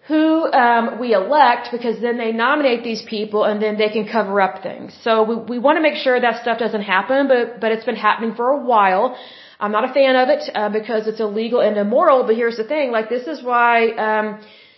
who 0.08 0.50
um, 0.52 0.98
we 0.98 1.12
elect 1.12 1.68
because 1.70 2.00
then 2.00 2.18
they 2.18 2.32
nominate 2.32 2.82
these 2.82 3.02
people 3.02 3.44
and 3.44 3.62
then 3.62 3.78
they 3.78 3.90
can 3.90 4.08
cover 4.08 4.40
up 4.40 4.62
things. 4.62 4.96
So 5.04 5.22
we, 5.22 5.34
we 5.52 5.58
want 5.58 5.76
to 5.76 5.82
make 5.82 5.94
sure 5.94 6.20
that 6.20 6.42
stuff 6.42 6.58
doesn't 6.58 6.82
happen, 6.82 7.28
but 7.28 7.60
but 7.60 7.70
it's 7.72 7.84
been 7.84 8.02
happening 8.08 8.34
for 8.34 8.48
a 8.50 8.60
while. 8.72 9.16
I'm 9.60 9.72
not 9.72 9.84
a 9.90 9.92
fan 9.92 10.16
of 10.16 10.28
it 10.34 10.42
uh, 10.54 10.70
because 10.78 11.06
it's 11.06 11.20
illegal 11.20 11.60
and 11.60 11.76
immoral. 11.76 12.24
But 12.28 12.34
here's 12.40 12.56
the 12.56 12.68
thing: 12.72 12.90
like 12.90 13.08
this 13.08 13.26
is 13.32 13.42
why, 13.42 13.72
um, 14.06 14.26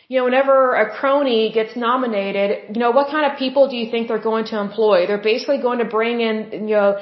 you 0.08 0.18
know, 0.18 0.24
whenever 0.24 0.74
a 0.74 0.86
crony 0.98 1.52
gets 1.58 1.76
nominated, 1.76 2.74
you 2.74 2.80
know, 2.84 2.90
what 2.90 3.08
kind 3.14 3.24
of 3.30 3.38
people 3.38 3.68
do 3.72 3.76
you 3.76 3.90
think 3.92 4.08
they're 4.08 4.26
going 4.32 4.46
to 4.52 4.58
employ? 4.66 5.06
They're 5.06 5.26
basically 5.32 5.60
going 5.68 5.78
to 5.84 5.88
bring 5.98 6.20
in, 6.20 6.68
you 6.68 6.76
know, 6.80 7.00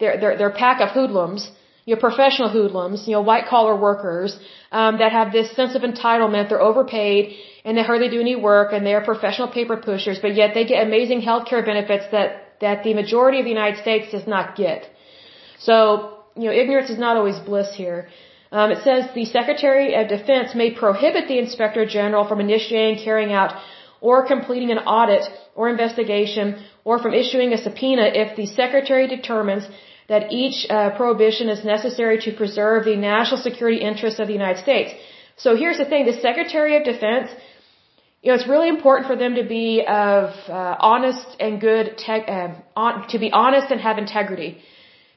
their 0.00 0.20
their 0.20 0.36
their 0.36 0.50
pack 0.50 0.80
of 0.84 0.90
hoodlums, 0.90 1.50
you 1.86 1.94
know, 1.94 2.00
professional 2.08 2.50
hoodlums, 2.50 3.08
you 3.08 3.14
know, 3.14 3.22
white 3.22 3.46
collar 3.46 3.76
workers 3.88 4.38
um, 4.70 4.98
that 4.98 5.12
have 5.12 5.32
this 5.32 5.50
sense 5.56 5.74
of 5.74 5.82
entitlement. 5.82 6.48
They're 6.50 6.68
overpaid 6.70 7.36
and 7.64 7.78
they 7.78 7.82
hardly 7.82 8.08
do 8.08 8.20
any 8.20 8.36
work, 8.36 8.72
and 8.72 8.84
they're 8.86 9.04
professional 9.12 9.48
paper 9.48 9.76
pushers, 9.76 10.18
but 10.20 10.34
yet 10.34 10.52
they 10.54 10.64
get 10.64 10.86
amazing 10.86 11.20
health 11.20 11.46
care 11.50 11.62
benefits 11.62 12.06
that 12.12 12.60
that 12.60 12.84
the 12.84 12.94
majority 12.94 13.38
of 13.40 13.44
the 13.44 13.54
United 13.60 13.80
States 13.80 14.12
does 14.12 14.26
not 14.26 14.56
get. 14.56 14.88
So 15.58 16.21
you 16.36 16.46
know, 16.48 16.54
ignorance 16.62 16.90
is 16.90 16.98
not 16.98 17.16
always 17.16 17.38
bliss 17.38 17.74
here. 17.74 18.08
Um, 18.50 18.70
it 18.70 18.82
says 18.84 19.08
the 19.14 19.24
Secretary 19.24 19.94
of 19.94 20.08
Defense 20.08 20.54
may 20.54 20.70
prohibit 20.70 21.28
the 21.28 21.38
Inspector 21.38 21.84
General 21.86 22.26
from 22.28 22.40
initiating, 22.40 23.02
carrying 23.04 23.32
out, 23.32 23.52
or 24.00 24.26
completing 24.26 24.70
an 24.70 24.78
audit 24.78 25.24
or 25.54 25.70
investigation, 25.70 26.62
or 26.84 26.98
from 26.98 27.14
issuing 27.14 27.52
a 27.52 27.58
subpoena 27.58 28.04
if 28.22 28.36
the 28.36 28.46
Secretary 28.46 29.06
determines 29.06 29.64
that 30.08 30.32
each 30.32 30.66
uh, 30.68 30.90
prohibition 31.00 31.48
is 31.48 31.64
necessary 31.64 32.18
to 32.26 32.32
preserve 32.32 32.84
the 32.84 32.96
national 32.96 33.40
security 33.40 33.80
interests 33.90 34.20
of 34.20 34.26
the 34.26 34.32
United 34.42 34.60
States. 34.60 34.92
So 35.36 35.56
here's 35.56 35.78
the 35.78 35.86
thing, 35.86 36.04
the 36.04 36.20
Secretary 36.28 36.76
of 36.76 36.84
Defense, 36.84 37.30
you 38.22 38.28
know, 38.28 38.34
it's 38.38 38.48
really 38.54 38.68
important 38.68 39.06
for 39.10 39.16
them 39.16 39.34
to 39.36 39.44
be 39.44 39.82
of 39.86 40.30
uh, 40.48 40.76
honest 40.78 41.26
and 41.40 41.60
good, 41.60 41.96
te- 41.96 42.26
uh, 42.36 42.50
on, 42.76 43.08
to 43.08 43.18
be 43.18 43.30
honest 43.32 43.70
and 43.70 43.80
have 43.80 43.98
integrity. 43.98 44.62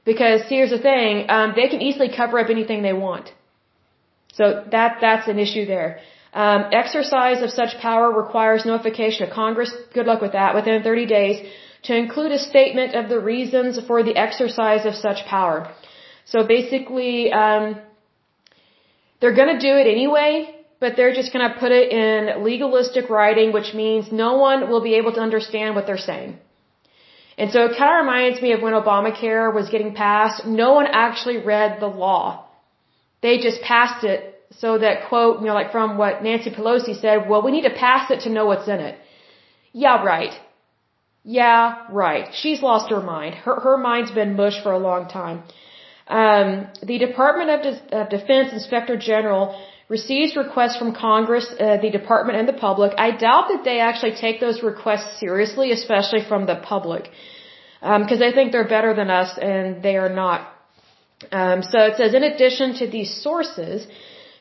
Because 0.05 0.41
here's 0.47 0.69
the 0.69 0.79
thing, 0.89 1.25
um, 1.29 1.53
they 1.55 1.67
can 1.67 1.81
easily 1.81 2.09
cover 2.15 2.37
up 2.39 2.49
anything 2.49 2.83
they 2.83 2.93
want. 2.93 3.33
So 4.33 4.63
that, 4.71 4.97
that's 5.01 5.27
an 5.27 5.39
issue 5.39 5.65
there. 5.65 5.99
Um, 6.33 6.65
exercise 6.71 7.41
of 7.41 7.49
such 7.49 7.77
power 7.79 8.07
requires 8.11 8.65
notification 8.65 9.27
of 9.27 9.33
Congress. 9.33 9.71
Good 9.93 10.05
luck 10.05 10.21
with 10.21 10.33
that. 10.33 10.53
Within 10.53 10.83
30 10.83 11.05
days, 11.05 11.37
to 11.83 11.95
include 11.95 12.31
a 12.33 12.39
statement 12.39 12.93
of 12.93 13.09
the 13.09 13.19
reasons 13.19 13.79
for 13.87 14.03
the 14.03 14.15
exercise 14.15 14.85
of 14.85 14.95
such 14.95 15.25
power. 15.25 15.71
So 16.25 16.45
basically, 16.45 17.31
um, 17.31 17.79
they're 19.19 19.35
going 19.41 19.53
to 19.57 19.61
do 19.69 19.73
it 19.81 19.87
anyway, 19.87 20.31
but 20.79 20.95
they're 20.97 21.13
just 21.13 21.31
going 21.31 21.47
to 21.49 21.55
put 21.57 21.71
it 21.71 21.91
in 21.91 22.43
legalistic 22.43 23.09
writing, 23.09 23.53
which 23.53 23.73
means 23.73 24.11
no 24.11 24.37
one 24.37 24.69
will 24.69 24.81
be 24.81 24.95
able 24.95 25.13
to 25.13 25.21
understand 25.21 25.75
what 25.75 25.85
they're 25.87 26.05
saying. 26.11 26.37
And 27.37 27.51
so 27.51 27.65
it 27.65 27.77
kind 27.77 27.91
of 27.93 28.05
reminds 28.05 28.41
me 28.41 28.53
of 28.53 28.61
when 28.61 28.73
Obamacare 28.73 29.53
was 29.53 29.69
getting 29.69 29.93
passed. 29.93 30.45
No 30.45 30.73
one 30.73 30.87
actually 30.87 31.37
read 31.37 31.79
the 31.79 31.87
law. 31.87 32.45
They 33.21 33.39
just 33.39 33.61
passed 33.61 34.03
it 34.03 34.19
so 34.51 34.77
that 34.77 35.09
quote, 35.09 35.41
you 35.41 35.47
know, 35.47 35.53
like 35.53 35.71
from 35.71 35.97
what 35.97 36.23
Nancy 36.23 36.49
Pelosi 36.49 36.99
said, 36.99 37.27
well, 37.29 37.41
we 37.41 37.51
need 37.51 37.63
to 37.63 37.75
pass 37.85 38.09
it 38.11 38.21
to 38.21 38.29
know 38.29 38.45
what's 38.45 38.67
in 38.67 38.79
it. 38.79 38.97
Yeah, 39.73 40.03
right. 40.03 40.33
Yeah, 41.23 41.85
right. 41.89 42.29
She's 42.33 42.61
lost 42.61 42.89
her 42.91 43.01
mind. 43.01 43.35
Her, 43.35 43.59
her 43.59 43.77
mind's 43.77 44.11
been 44.11 44.35
mush 44.35 44.61
for 44.63 44.71
a 44.71 44.79
long 44.79 45.09
time. 45.09 45.43
Um, 46.07 46.67
the 46.83 46.99
Department 46.99 47.49
of, 47.49 47.59
De- 47.63 47.97
of 47.99 48.09
Defense 48.09 48.53
Inspector 48.53 48.95
General 48.97 49.59
receives 49.87 50.35
requests 50.35 50.77
from 50.77 50.95
Congress, 50.95 51.47
uh, 51.59 51.77
the 51.77 51.91
department, 51.91 52.39
and 52.39 52.47
the 52.47 52.59
public. 52.67 52.93
I 52.97 53.11
doubt 53.11 53.45
that 53.49 53.63
they 53.63 53.79
actually 53.79 54.15
take 54.15 54.39
those 54.39 54.63
requests 54.63 55.19
seriously, 55.19 55.71
especially 55.71 56.23
from 56.27 56.45
the 56.45 56.55
public, 56.55 57.03
because 57.81 58.19
um, 58.19 58.19
they 58.19 58.31
think 58.31 58.51
they're 58.51 58.67
better 58.67 58.93
than 58.95 59.09
us, 59.09 59.37
and 59.37 59.83
they 59.83 59.95
are 59.97 60.09
not. 60.09 60.51
Um, 61.31 61.61
so 61.61 61.79
it 61.89 61.97
says, 61.97 62.13
in 62.13 62.23
addition 62.23 62.75
to 62.79 62.87
these 62.87 63.11
sources, 63.21 63.87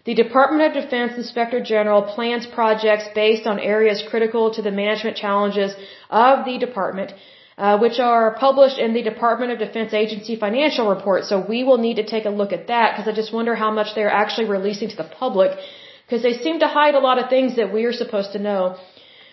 the 0.05 0.15
Department 0.15 0.63
of 0.67 0.83
Defense 0.83 1.13
Inspector 1.17 1.61
General 1.63 2.03
plans 2.03 2.47
projects 2.47 3.05
based 3.15 3.47
on 3.47 3.59
areas 3.59 4.03
critical 4.09 4.53
to 4.55 4.63
the 4.63 4.71
management 4.71 5.17
challenges 5.17 5.75
of 6.11 6.45
the 6.45 6.59
department, 6.59 7.13
uh, 7.57 7.79
which 7.79 7.99
are 8.01 8.35
published 8.35 8.79
in 8.79 8.95
the 8.95 9.03
Department 9.03 9.53
of 9.53 9.59
Defense 9.59 9.95
Agency 9.95 10.37
financial 10.37 10.89
report. 10.89 11.25
So 11.25 11.45
we 11.47 11.63
will 11.65 11.79
need 11.79 11.97
to 11.97 12.07
take 12.15 12.25
a 12.25 12.31
look 12.31 12.53
at 12.53 12.67
that 12.67 12.93
because 12.93 13.07
I 13.07 13.15
just 13.15 13.33
wonder 13.33 13.55
how 13.55 13.71
much 13.71 13.95
they're 13.95 14.11
actually 14.11 14.49
releasing 14.49 14.89
to 14.89 14.97
the 14.97 15.11
public 15.23 15.57
because 16.05 16.23
they 16.23 16.35
seem 16.45 16.59
to 16.61 16.69
hide 16.69 16.95
a 16.95 16.99
lot 16.99 17.19
of 17.19 17.31
things 17.31 17.57
that 17.57 17.73
we 17.73 17.85
are 17.85 17.93
supposed 17.93 18.33
to 18.33 18.39
know. 18.39 18.77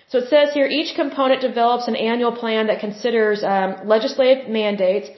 So 0.10 0.20
it 0.20 0.30
says 0.30 0.54
here 0.54 0.68
each 0.68 0.96
component 0.96 1.42
develops 1.42 1.88
an 1.88 1.96
annual 1.96 2.34
plan 2.34 2.68
that 2.68 2.80
considers 2.80 3.44
um, 3.44 3.88
legislative 3.88 4.50
mandates, 4.50 5.10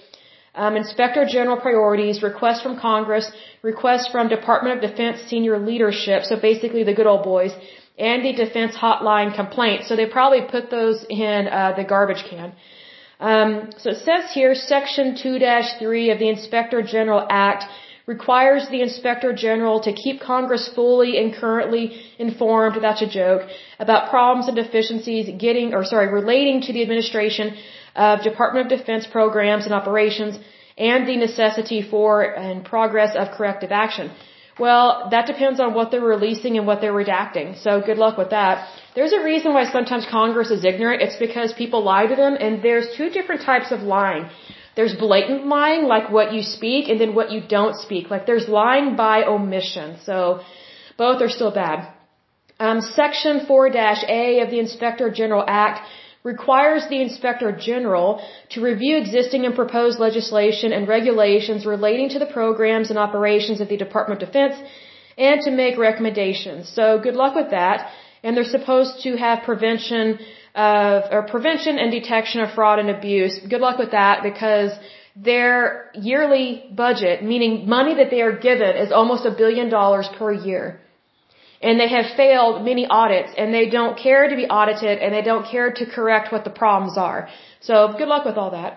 um, 0.55 0.75
Inspector 0.75 1.25
General 1.37 1.57
priorities, 1.57 2.21
requests 2.21 2.61
from 2.61 2.79
Congress, 2.79 3.29
requests 3.63 4.07
from 4.11 4.27
Department 4.29 4.75
of 4.75 4.89
Defense 4.89 5.21
senior 5.23 5.57
leadership, 5.57 6.23
so 6.23 6.39
basically 6.39 6.83
the 6.83 6.93
good 6.93 7.07
old 7.07 7.23
boys, 7.23 7.51
and 7.97 8.23
the 8.23 8.33
Defense 8.33 8.75
Hotline 8.75 9.33
complaint. 9.35 9.85
So 9.85 9.95
they 9.95 10.05
probably 10.05 10.41
put 10.41 10.69
those 10.69 11.03
in 11.09 11.47
uh, 11.47 11.73
the 11.75 11.83
garbage 11.83 12.23
can. 12.29 12.53
Um, 13.31 13.71
so 13.81 13.91
it 13.91 14.01
says 14.09 14.23
here, 14.33 14.53
Section 14.53 15.15
2-3 15.15 16.11
of 16.11 16.19
the 16.19 16.29
Inspector 16.35 16.81
General 16.95 17.25
Act 17.29 17.63
requires 18.05 18.63
the 18.69 18.81
Inspector 18.81 19.31
General 19.47 19.79
to 19.87 19.93
keep 19.93 20.19
Congress 20.19 20.65
fully 20.75 21.11
and 21.19 21.33
currently 21.33 21.83
informed, 22.19 22.75
that's 22.81 23.01
a 23.01 23.07
joke, 23.21 23.43
about 23.79 24.09
problems 24.09 24.49
and 24.49 24.57
deficiencies 24.57 25.29
getting, 25.45 25.73
or 25.73 25.85
sorry, 25.85 26.09
relating 26.21 26.59
to 26.65 26.73
the 26.73 26.81
administration 26.81 27.55
of 27.95 28.21
Department 28.23 28.69
of 28.69 28.77
Defense 28.77 29.07
programs 29.07 29.63
and 29.67 29.73
operations 29.73 30.37
and 30.77 31.07
the 31.07 31.15
necessity 31.15 31.81
for 31.81 32.11
and 32.23 32.65
progress 32.65 33.15
of 33.15 33.31
corrective 33.37 33.71
action. 33.71 34.11
Well, 34.59 35.07
that 35.11 35.27
depends 35.27 35.61
on 35.61 35.73
what 35.73 35.91
they're 35.91 36.11
releasing 36.17 36.57
and 36.57 36.67
what 36.67 36.81
they're 36.81 36.99
redacting. 37.03 37.57
So 37.63 37.81
good 37.89 37.97
luck 37.97 38.17
with 38.17 38.31
that. 38.31 38.67
There's 38.95 39.13
a 39.13 39.23
reason 39.23 39.53
why 39.53 39.65
sometimes 39.65 40.05
Congress 40.09 40.51
is 40.51 40.63
ignorant. 40.63 41.01
It's 41.01 41.15
because 41.15 41.51
people 41.53 41.83
lie 41.83 42.05
to 42.05 42.15
them 42.15 42.35
and 42.39 42.61
there's 42.61 42.87
two 42.95 43.09
different 43.09 43.41
types 43.41 43.71
of 43.71 43.81
lying. 43.81 44.29
There's 44.75 44.93
blatant 44.95 45.47
lying, 45.47 45.83
like 45.85 46.11
what 46.11 46.33
you 46.33 46.41
speak, 46.41 46.89
and 46.89 46.99
then 47.01 47.13
what 47.15 47.31
you 47.31 47.41
don't 47.47 47.75
speak. 47.75 48.09
Like 48.09 48.25
there's 48.25 48.47
lying 48.47 48.95
by 48.95 49.23
omission. 49.23 49.97
So 50.03 50.41
both 50.97 51.21
are 51.21 51.29
still 51.29 51.51
bad. 51.51 51.91
Um, 52.59 52.81
Section 52.81 53.45
4-A 53.47 54.41
of 54.41 54.51
the 54.51 54.59
Inspector 54.59 55.09
General 55.11 55.43
Act 55.47 55.81
requires 56.23 56.87
the 56.87 57.01
Inspector 57.01 57.51
General 57.57 58.21
to 58.51 58.61
review 58.61 58.97
existing 58.97 59.45
and 59.45 59.55
proposed 59.55 59.99
legislation 59.99 60.71
and 60.71 60.87
regulations 60.87 61.65
relating 61.65 62.09
to 62.09 62.19
the 62.19 62.25
programs 62.25 62.89
and 62.89 62.97
operations 62.97 63.59
of 63.59 63.69
the 63.69 63.77
Department 63.77 64.21
of 64.21 64.27
Defense 64.29 64.55
and 65.17 65.41
to 65.41 65.51
make 65.51 65.77
recommendations. 65.77 66.69
So 66.69 66.99
good 66.99 67.15
luck 67.15 67.35
with 67.35 67.51
that. 67.51 67.91
And 68.23 68.35
they're 68.35 68.53
supposed 68.57 69.03
to 69.03 69.17
have 69.17 69.43
prevention 69.43 70.19
of, 70.55 71.03
or 71.11 71.23
prevention 71.23 71.77
and 71.77 71.91
detection 71.91 72.41
of 72.41 72.51
fraud 72.53 72.79
and 72.79 72.89
abuse. 72.89 73.39
Good 73.53 73.61
luck 73.61 73.77
with 73.77 73.91
that 73.91 74.23
because 74.23 74.71
their 75.15 75.91
yearly 75.93 76.63
budget, 76.71 77.23
meaning 77.23 77.67
money 77.67 77.95
that 77.95 78.09
they 78.09 78.21
are 78.21 78.37
given, 78.49 78.75
is 78.77 78.91
almost 78.91 79.25
a 79.25 79.31
billion 79.31 79.69
dollars 79.69 80.07
per 80.17 80.31
year 80.31 80.79
and 81.63 81.79
they 81.79 81.89
have 81.97 82.07
failed 82.21 82.63
many 82.71 82.85
audits 82.99 83.31
and 83.37 83.53
they 83.57 83.67
don't 83.77 83.97
care 83.97 84.27
to 84.27 84.35
be 84.35 84.47
audited 84.57 84.99
and 84.99 85.13
they 85.13 85.21
don't 85.31 85.45
care 85.55 85.71
to 85.79 85.85
correct 85.85 86.31
what 86.33 86.43
the 86.43 86.55
problems 86.61 86.97
are. 86.97 87.29
So 87.61 87.75
good 87.97 88.09
luck 88.13 88.25
with 88.25 88.37
all 88.37 88.51
that. 88.51 88.71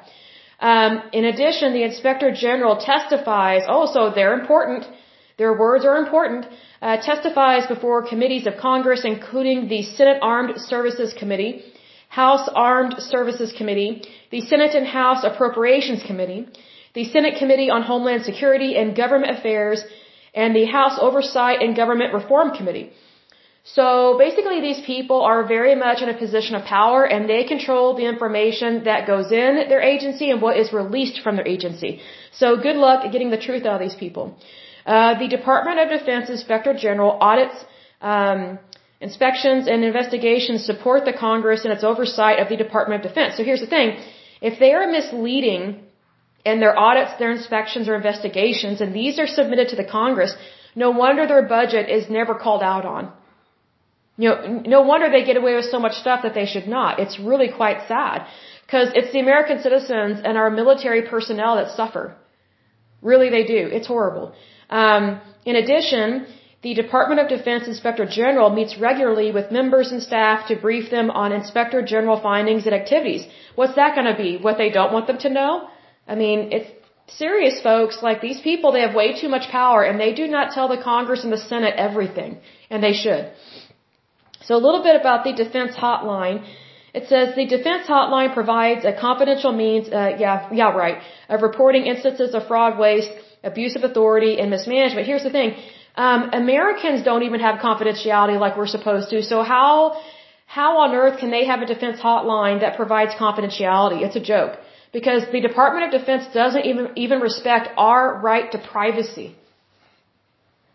Um, 0.61 1.03
in 1.13 1.25
addition, 1.25 1.75
the 1.75 1.83
Inspector 1.83 2.31
General 2.47 2.77
testifies, 2.77 3.63
oh, 3.69 4.13
they're 4.15 4.39
important, 4.41 4.87
their 5.37 5.53
words 5.53 5.85
are 5.85 5.97
important, 6.05 6.47
uh, 6.87 6.97
testifies 7.11 7.65
before 7.75 8.09
committees 8.13 8.47
of 8.51 8.55
Congress, 8.69 9.03
including 9.15 9.59
the 9.73 9.83
Senate 9.99 10.19
Armed 10.33 10.53
Services 10.73 11.11
Committee, 11.21 11.53
House 12.21 12.49
Armed 12.69 12.95
Services 13.13 13.51
Committee, 13.59 13.91
the 14.35 14.43
Senate 14.51 14.75
and 14.81 14.87
House 14.87 15.23
Appropriations 15.31 16.03
Committee, 16.11 16.43
the 16.99 17.05
Senate 17.15 17.35
Committee 17.41 17.71
on 17.77 17.83
Homeland 17.91 18.23
Security 18.31 18.71
and 18.81 18.97
Government 19.03 19.33
Affairs, 19.37 19.83
and 20.43 20.55
the 20.55 20.67
House 20.77 20.97
Oversight 21.07 21.61
and 21.61 21.75
Government 21.83 22.15
Reform 22.15 22.51
Committee. 22.59 22.89
So 23.77 23.87
basically 24.17 24.61
these 24.61 24.81
people 24.93 25.23
are 25.31 25.41
very 25.57 25.75
much 25.75 26.03
in 26.05 26.09
a 26.09 26.17
position 26.25 26.55
of 26.55 26.63
power 26.77 27.01
and 27.15 27.29
they 27.29 27.43
control 27.55 27.97
the 28.01 28.07
information 28.15 28.85
that 28.85 29.09
goes 29.09 29.33
in 29.33 29.53
their 29.71 29.83
agency 29.95 30.31
and 30.31 30.41
what 30.41 30.57
is 30.57 30.73
released 30.73 31.19
from 31.25 31.35
their 31.35 31.49
agency. 31.57 32.01
So 32.41 32.57
good 32.69 32.77
luck 32.77 33.11
getting 33.11 33.31
the 33.31 33.43
truth 33.47 33.67
out 33.67 33.75
of 33.79 33.85
these 33.87 33.99
people. 34.05 34.25
Uh, 34.87 35.19
the 35.19 35.29
Department 35.29 35.81
of 35.81 35.89
Defense 35.99 36.31
Inspector 36.31 36.75
General 36.87 37.19
audits, 37.21 37.57
um, 38.01 38.59
inspections 39.01 39.67
and 39.67 39.83
investigations 39.85 40.65
support 40.65 41.05
the 41.05 41.13
Congress 41.13 41.65
in 41.65 41.71
its 41.73 41.83
oversight 41.83 42.39
of 42.39 42.49
the 42.49 42.57
Department 42.57 43.05
of 43.05 43.09
Defense. 43.11 43.37
So 43.37 43.43
here's 43.43 43.61
the 43.61 43.73
thing. 43.77 43.99
If 44.41 44.61
they 44.61 44.73
are 44.75 44.87
misleading 44.87 45.83
in 46.45 46.61
their 46.61 46.79
audits, 46.79 47.13
their 47.19 47.33
inspections 47.33 47.89
or 47.89 47.97
investigations, 47.97 48.81
and 48.81 48.95
these 48.95 49.19
are 49.19 49.27
submitted 49.27 49.69
to 49.71 49.77
the 49.77 49.89
Congress, 49.99 50.35
no 50.77 50.91
wonder 50.91 51.27
their 51.27 51.43
budget 51.43 51.89
is 51.89 52.09
never 52.09 52.35
called 52.35 52.63
out 52.63 52.85
on. 52.85 53.13
You 54.19 54.29
know, 54.31 54.63
no 54.77 54.83
wonder 54.83 55.11
they 55.11 55.25
get 55.25 55.37
away 55.37 55.55
with 55.57 55.67
so 55.67 55.81
much 55.81 55.95
stuff 55.95 56.21
that 56.23 56.35
they 56.35 56.47
should 56.47 56.69
not. 56.69 57.01
It's 57.01 57.19
really 57.19 57.51
quite 57.51 57.89
sad. 57.89 58.27
Because 58.65 58.89
it's 58.95 59.13
the 59.13 59.21
American 59.21 59.61
citizens 59.63 60.21
and 60.25 60.39
our 60.39 60.51
military 60.51 61.03
personnel 61.03 61.57
that 61.57 61.77
suffer. 61.77 62.17
Really, 63.03 63.31
they 63.31 63.45
do. 63.45 63.69
It's 63.77 63.87
horrible. 63.87 64.35
Um, 64.71 65.21
in 65.45 65.57
addition, 65.57 66.27
the 66.63 66.75
Department 66.75 67.21
of 67.21 67.29
Defense 67.29 67.67
Inspector 67.67 68.07
General 68.07 68.51
meets 68.51 68.79
regularly 68.79 69.31
with 69.31 69.53
members 69.53 69.93
and 69.93 70.03
staff 70.03 70.49
to 70.49 70.57
brief 70.57 70.91
them 70.91 71.11
on 71.11 71.33
Inspector 71.33 71.81
General 71.83 72.19
findings 72.21 72.67
and 72.67 72.75
activities. 72.75 73.27
What's 73.55 73.77
that 73.77 73.95
going 73.95 74.11
to 74.13 74.17
be? 74.17 74.37
What 74.39 74.59
they 74.59 74.71
don't 74.71 74.93
want 74.93 75.07
them 75.07 75.19
to 75.19 75.31
know? 75.31 75.69
I 76.09 76.15
mean, 76.15 76.51
it's 76.53 76.71
serious 77.09 77.61
folks, 77.61 78.03
like 78.03 78.21
these 78.21 78.41
people, 78.41 78.73
they 78.73 78.81
have 78.81 78.95
way 78.95 79.09
too 79.21 79.29
much 79.29 79.49
power 79.49 79.83
and 79.85 80.01
they 80.01 80.13
do 80.13 80.27
not 80.27 80.53
tell 80.53 80.69
the 80.69 80.83
Congress 80.83 81.23
and 81.25 81.33
the 81.33 81.39
Senate 81.39 81.75
everything. 81.77 82.39
And 82.71 82.83
they 82.83 82.93
should. 82.93 83.31
So 84.43 84.55
a 84.57 84.63
little 84.67 84.83
bit 84.83 84.97
about 85.01 85.25
the 85.25 85.33
defense 85.33 85.75
hotline. 85.75 86.45
It 86.95 87.09
says 87.09 87.35
the 87.37 87.47
defense 87.47 87.87
hotline 87.87 88.33
provides 88.33 88.85
a 88.85 88.93
confidential 88.93 89.53
means, 89.53 89.89
uh, 89.89 90.17
yeah, 90.19 90.49
yeah, 90.53 90.71
right, 90.73 90.99
of 91.29 91.43
reporting 91.43 91.87
instances 91.87 92.35
of 92.35 92.47
fraud, 92.47 92.79
waste, 92.79 93.11
abuse 93.43 93.77
of 93.77 93.85
authority, 93.85 94.39
and 94.41 94.51
mismanagement. 94.51 95.07
Here's 95.07 95.23
the 95.23 95.31
thing. 95.31 95.57
Um, 95.97 96.31
Americans 96.33 97.03
don't 97.03 97.23
even 97.23 97.41
have 97.41 97.59
confidentiality 97.61 98.39
like 98.39 98.57
we're 98.57 98.67
supposed 98.67 99.11
to. 99.11 99.23
So 99.23 99.43
how, 99.43 100.01
how 100.47 100.79
on 100.79 100.95
earth 100.95 101.19
can 101.19 101.31
they 101.31 101.47
have 101.47 101.63
a 101.63 101.67
defense 101.67 101.99
hotline 102.01 102.61
that 102.61 102.77
provides 102.77 103.13
confidentiality? 103.15 104.03
It's 104.03 104.17
a 104.17 104.21
joke 104.21 104.59
because 104.93 105.23
the 105.33 105.41
Department 105.41 105.83
of 105.87 106.01
Defense 106.01 106.25
doesn't 106.33 106.65
even, 106.65 106.91
even 106.97 107.21
respect 107.21 107.69
our 107.77 108.19
right 108.21 108.51
to 108.53 108.59
privacy. 108.59 109.35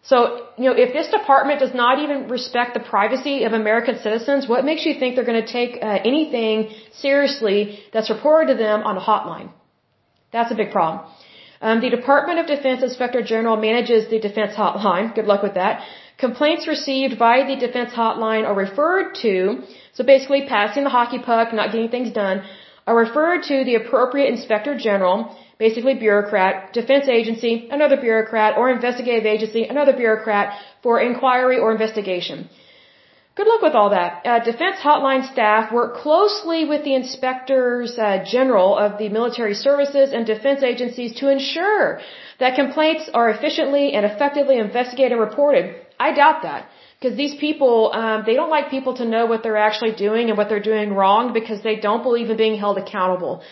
So, 0.03 0.47
you 0.57 0.65
know, 0.67 0.75
if 0.75 0.93
this 0.93 1.09
department 1.11 1.59
does 1.59 1.75
not 1.75 1.99
even 1.99 2.27
respect 2.27 2.73
the 2.73 2.79
privacy 2.79 3.43
of 3.43 3.53
American 3.53 3.99
citizens, 3.99 4.47
what 4.47 4.65
makes 4.65 4.83
you 4.85 4.95
think 4.99 5.15
they're 5.15 5.31
going 5.33 5.45
to 5.45 5.51
take 5.51 5.77
uh, 5.81 5.99
anything 6.03 6.71
seriously 6.93 7.79
that's 7.93 8.09
reported 8.09 8.47
to 8.53 8.57
them 8.57 8.81
on 8.81 8.97
a 8.97 8.99
hotline? 8.99 9.51
That's 10.33 10.51
a 10.51 10.55
big 10.55 10.71
problem. 10.71 11.05
Um, 11.61 11.79
the 11.79 11.89
Department 11.89 12.39
of 12.39 12.47
Defense 12.47 12.81
Inspector 12.81 13.21
General 13.33 13.55
manages 13.55 14.09
the 14.09 14.19
defense 14.19 14.53
hotline. 14.53 15.13
Good 15.13 15.25
luck 15.25 15.43
with 15.43 15.53
that. 15.53 15.83
Complaints 16.17 16.67
received 16.67 17.19
by 17.19 17.35
the 17.49 17.55
defense 17.55 17.91
hotline 17.91 18.45
are 18.47 18.55
referred 18.55 19.13
to, 19.21 19.61
so 19.93 20.03
basically 20.03 20.41
passing 20.47 20.83
the 20.83 20.89
hockey 20.89 21.19
puck, 21.19 21.53
not 21.53 21.71
getting 21.71 21.89
things 21.89 22.11
done, 22.11 22.43
are 22.87 22.97
referred 23.05 23.43
to 23.43 23.63
the 23.63 23.75
appropriate 23.75 24.29
inspector 24.35 24.75
general 24.75 25.35
basically 25.65 25.95
bureaucrat, 26.05 26.73
defense 26.73 27.07
agency, 27.07 27.53
another 27.77 27.97
bureaucrat, 28.05 28.57
or 28.57 28.71
investigative 28.77 29.27
agency, 29.35 29.63
another 29.73 29.93
bureaucrat 30.01 30.47
for 30.83 30.93
inquiry 31.09 31.57
or 31.63 31.71
investigation. 31.71 32.37
Good 33.33 33.47
luck 33.47 33.61
with 33.61 33.75
all 33.75 33.91
that. 33.91 34.25
Uh, 34.25 34.39
defense 34.43 34.77
hotline 34.83 35.23
staff 35.31 35.71
work 35.71 35.95
closely 35.95 36.65
with 36.65 36.83
the 36.83 36.93
inspectors 36.93 37.97
uh, 37.97 38.25
general 38.25 38.77
of 38.77 38.97
the 38.97 39.07
military 39.07 39.53
services 39.53 40.11
and 40.11 40.25
defense 40.25 40.63
agencies 40.63 41.13
to 41.19 41.29
ensure 41.29 42.01
that 42.39 42.55
complaints 42.55 43.09
are 43.13 43.29
efficiently 43.29 43.93
and 43.93 44.05
effectively 44.05 44.57
investigated 44.57 45.13
and 45.13 45.21
reported. 45.21 45.75
I 45.97 46.11
doubt 46.11 46.41
that 46.43 46.67
because 46.99 47.15
these 47.15 47.35
people 47.35 47.91
um, 47.93 48.23
they 48.25 48.35
don't 48.39 48.49
like 48.49 48.69
people 48.69 48.95
to 48.95 49.05
know 49.05 49.25
what 49.27 49.43
they're 49.43 49.63
actually 49.69 49.93
doing 49.93 50.27
and 50.27 50.37
what 50.37 50.49
they're 50.49 50.67
doing 50.73 50.93
wrong 50.93 51.31
because 51.31 51.63
they 51.63 51.77
don't 51.77 52.03
believe 52.03 52.29
in 52.29 52.35
being 52.35 52.57
held 52.59 52.77
accountable. 52.77 53.43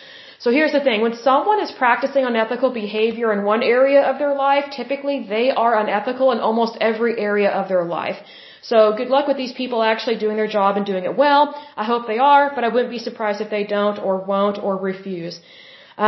So 0.44 0.50
here's 0.56 0.72
the 0.72 0.84
thing. 0.88 1.02
When 1.06 1.16
someone 1.28 1.60
is 1.60 1.70
practicing 1.70 2.24
unethical 2.24 2.70
behavior 2.82 3.30
in 3.34 3.40
one 3.44 3.62
area 3.62 4.02
of 4.10 4.18
their 4.18 4.34
life, 4.34 4.66
typically 4.78 5.16
they 5.34 5.46
are 5.50 5.72
unethical 5.80 6.32
in 6.34 6.38
almost 6.38 6.78
every 6.80 7.12
area 7.30 7.50
of 7.50 7.68
their 7.68 7.84
life. 7.84 8.18
So 8.62 8.78
good 9.00 9.10
luck 9.14 9.26
with 9.28 9.36
these 9.42 9.52
people 9.60 9.82
actually 9.82 10.16
doing 10.24 10.36
their 10.38 10.52
job 10.58 10.78
and 10.78 10.86
doing 10.92 11.04
it 11.10 11.14
well. 11.24 11.42
I 11.82 11.84
hope 11.90 12.06
they 12.06 12.18
are, 12.32 12.52
but 12.54 12.64
I 12.64 12.68
wouldn't 12.68 12.90
be 12.98 13.02
surprised 13.08 13.42
if 13.42 13.50
they 13.50 13.64
don't 13.64 13.98
or 13.98 14.14
won't 14.32 14.58
or 14.66 14.76
refuse. 14.78 15.40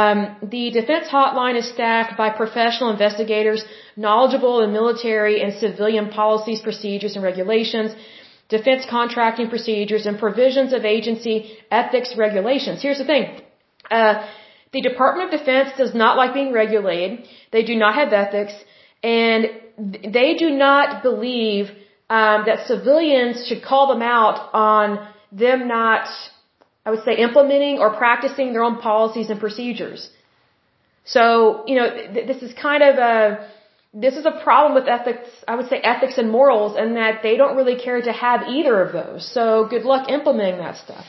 Um, 0.01 0.19
the 0.55 0.65
defense 0.71 1.09
hotline 1.09 1.57
is 1.63 1.69
staffed 1.77 2.17
by 2.17 2.31
professional 2.31 2.91
investigators 2.97 3.63
knowledgeable 3.97 4.63
in 4.63 4.73
military 4.73 5.43
and 5.43 5.53
civilian 5.53 6.09
policies, 6.09 6.63
procedures, 6.63 7.17
and 7.17 7.23
regulations, 7.23 7.95
defense 8.49 8.85
contracting 8.99 9.49
procedures, 9.55 10.07
and 10.07 10.19
provisions 10.19 10.73
of 10.73 10.87
agency 10.87 11.37
ethics 11.71 12.17
regulations. 12.17 12.81
Here's 12.81 13.03
the 13.05 13.11
thing. 13.15 13.27
Uh, 13.91 14.27
the 14.73 14.81
Department 14.81 15.33
of 15.33 15.41
Defense 15.41 15.71
does 15.77 15.95
not 15.95 16.17
like 16.17 16.33
being 16.33 16.53
regulated. 16.53 17.27
They 17.51 17.63
do 17.63 17.75
not 17.77 17.95
have 17.95 18.13
ethics, 18.13 18.55
and 19.03 19.47
they 19.77 20.35
do 20.35 20.51
not 20.51 21.03
believe 21.03 21.67
um, 22.09 22.45
that 22.47 22.67
civilians 22.67 23.47
should 23.47 23.63
call 23.63 23.89
them 23.93 24.03
out 24.03 24.51
on 24.53 25.09
them 25.31 25.67
not, 25.67 26.07
I 26.85 26.91
would 26.91 27.05
say, 27.05 27.17
implementing 27.17 27.79
or 27.79 27.97
practicing 27.97 28.53
their 28.53 28.63
own 28.63 28.79
policies 28.81 29.31
and 29.31 29.41
procedures. 29.41 30.11
So, 31.05 31.65
you 31.67 31.77
know, 31.77 31.89
th- 32.15 32.27
this 32.27 32.43
is 32.43 32.53
kind 32.55 32.83
of 32.83 32.97
a, 32.99 33.49
this 33.95 34.15
is 34.15 34.27
a 34.27 34.41
problem 34.45 34.75
with 34.75 34.89
ethics, 34.89 35.29
I 35.49 35.57
would 35.57 35.69
say 35.69 35.77
ethics 35.77 36.17
and 36.19 36.31
morals, 36.31 36.77
and 36.77 36.97
that 36.97 37.23
they 37.23 37.37
don't 37.37 37.57
really 37.57 37.77
care 37.77 38.01
to 38.01 38.13
have 38.13 38.43
either 38.49 38.81
of 38.81 38.93
those. 38.93 39.27
So 39.33 39.67
good 39.69 39.85
luck 39.85 40.09
implementing 40.09 40.59
that 40.59 40.77
stuff. 40.77 41.05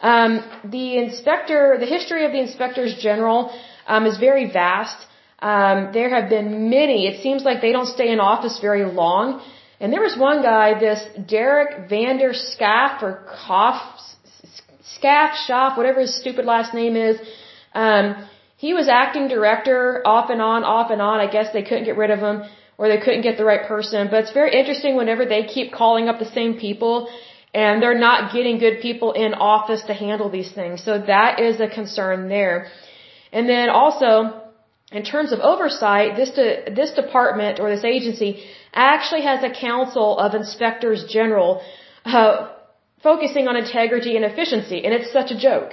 Um, 0.00 0.42
the 0.64 0.98
inspector, 0.98 1.76
the 1.78 1.86
history 1.86 2.24
of 2.24 2.32
the 2.32 2.40
inspectors 2.40 2.96
general 3.00 3.52
um, 3.86 4.06
is 4.06 4.18
very 4.18 4.50
vast. 4.50 4.96
Um, 5.40 5.90
there 5.92 6.10
have 6.10 6.28
been 6.30 6.70
many. 6.70 7.06
It 7.06 7.22
seems 7.22 7.44
like 7.44 7.60
they 7.60 7.72
don't 7.72 7.86
stay 7.86 8.10
in 8.10 8.20
office 8.20 8.58
very 8.60 8.84
long. 8.84 9.42
And 9.78 9.92
there 9.92 10.02
was 10.02 10.16
one 10.16 10.42
guy, 10.42 10.78
this 10.78 11.02
Derek 11.26 11.88
Vander 11.88 12.32
Schaaf 12.32 13.02
or 13.02 13.26
Koff, 13.46 13.80
Schaaf, 14.92 15.30
Schaaf, 15.46 15.76
whatever 15.76 16.00
his 16.00 16.14
stupid 16.20 16.44
last 16.44 16.74
name 16.74 16.96
is. 16.96 17.18
Um, 17.74 18.26
he 18.56 18.74
was 18.74 18.88
acting 18.88 19.28
director 19.28 20.02
off 20.04 20.28
and 20.28 20.42
on, 20.42 20.64
off 20.64 20.90
and 20.90 21.00
on. 21.00 21.20
I 21.20 21.30
guess 21.30 21.52
they 21.54 21.62
couldn't 21.62 21.84
get 21.84 21.96
rid 21.96 22.10
of 22.10 22.18
him 22.18 22.42
or 22.76 22.88
they 22.88 22.98
couldn't 22.98 23.22
get 23.22 23.38
the 23.38 23.44
right 23.44 23.66
person. 23.66 24.08
But 24.10 24.24
it's 24.24 24.32
very 24.32 24.52
interesting 24.58 24.96
whenever 24.96 25.24
they 25.24 25.44
keep 25.44 25.72
calling 25.72 26.08
up 26.08 26.18
the 26.18 26.32
same 26.38 26.58
people 26.58 27.08
and 27.52 27.82
they're 27.82 27.98
not 27.98 28.32
getting 28.32 28.58
good 28.58 28.80
people 28.80 29.12
in 29.12 29.34
office 29.34 29.82
to 29.82 29.94
handle 29.94 30.30
these 30.30 30.52
things. 30.52 30.84
So 30.84 30.98
that 30.98 31.40
is 31.40 31.60
a 31.60 31.68
concern 31.68 32.28
there. 32.28 32.68
And 33.32 33.48
then 33.48 33.68
also, 33.70 34.40
in 34.92 35.04
terms 35.04 35.32
of 35.32 35.40
oversight, 35.40 36.16
this 36.16 36.30
de- 36.30 36.72
this 36.74 36.92
department 36.92 37.60
or 37.60 37.70
this 37.70 37.84
agency 37.84 38.44
actually 38.72 39.22
has 39.22 39.42
a 39.42 39.50
council 39.50 40.18
of 40.18 40.34
inspectors 40.34 41.04
general 41.04 41.62
uh, 42.04 42.48
focusing 43.02 43.48
on 43.48 43.56
integrity 43.56 44.16
and 44.16 44.24
efficiency, 44.24 44.84
and 44.84 44.94
it's 44.94 45.12
such 45.12 45.30
a 45.30 45.38
joke. 45.38 45.72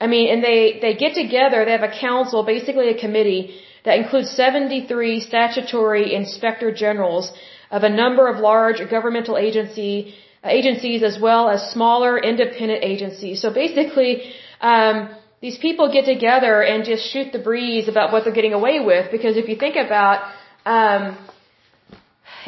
I 0.00 0.06
mean, 0.06 0.28
and 0.32 0.42
they 0.42 0.78
they 0.80 0.94
get 0.94 1.14
together. 1.14 1.64
They 1.64 1.72
have 1.72 1.88
a 1.92 1.96
council, 2.08 2.42
basically 2.42 2.88
a 2.88 2.98
committee 2.98 3.60
that 3.84 3.98
includes 3.98 4.30
73 4.30 5.20
statutory 5.20 6.14
inspector 6.14 6.72
generals 6.72 7.32
of 7.70 7.82
a 7.84 7.88
number 7.88 8.28
of 8.28 8.38
large 8.38 8.78
governmental 8.90 9.36
agency 9.36 10.14
agencies 10.44 11.02
as 11.02 11.18
well 11.20 11.48
as 11.48 11.70
smaller 11.70 12.18
independent 12.18 12.84
agencies. 12.84 13.40
So 13.40 13.52
basically, 13.52 14.32
um, 14.60 15.14
these 15.40 15.58
people 15.58 15.92
get 15.92 16.04
together 16.04 16.62
and 16.62 16.84
just 16.84 17.10
shoot 17.12 17.32
the 17.32 17.38
breeze 17.38 17.88
about 17.88 18.12
what 18.12 18.24
they're 18.24 18.38
getting 18.40 18.54
away 18.54 18.80
with. 18.80 19.10
Because 19.10 19.36
if 19.36 19.48
you 19.48 19.56
think 19.56 19.76
about, 19.76 20.30
um, 20.64 21.16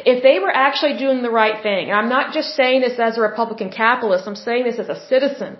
if 0.05 0.23
they 0.23 0.39
were 0.39 0.51
actually 0.51 0.97
doing 0.97 1.21
the 1.21 1.29
right 1.29 1.61
thing, 1.61 1.89
and 1.89 1.97
I'm 1.99 2.09
not 2.09 2.33
just 2.33 2.55
saying 2.55 2.81
this 2.81 2.97
as 2.99 3.17
a 3.17 3.21
Republican 3.21 3.69
capitalist, 3.69 4.27
I'm 4.27 4.35
saying 4.35 4.63
this 4.63 4.79
as 4.79 4.89
a 4.89 4.99
citizen. 5.07 5.57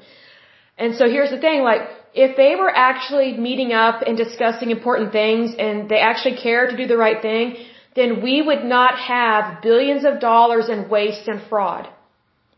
And 0.77 0.95
so 0.95 1.09
here's 1.09 1.31
the 1.31 1.39
thing, 1.39 1.61
like, 1.63 1.81
if 2.13 2.35
they 2.37 2.55
were 2.55 2.73
actually 2.75 3.37
meeting 3.37 3.71
up 3.73 4.01
and 4.05 4.17
discussing 4.17 4.71
important 4.71 5.11
things 5.11 5.55
and 5.57 5.89
they 5.89 5.99
actually 5.99 6.37
care 6.37 6.67
to 6.67 6.77
do 6.77 6.87
the 6.87 6.97
right 6.97 7.21
thing, 7.21 7.57
then 7.95 8.21
we 8.21 8.41
would 8.41 8.63
not 8.63 8.97
have 8.99 9.61
billions 9.61 10.05
of 10.05 10.19
dollars 10.19 10.69
in 10.69 10.89
waste 10.89 11.27
and 11.27 11.41
fraud. 11.49 11.87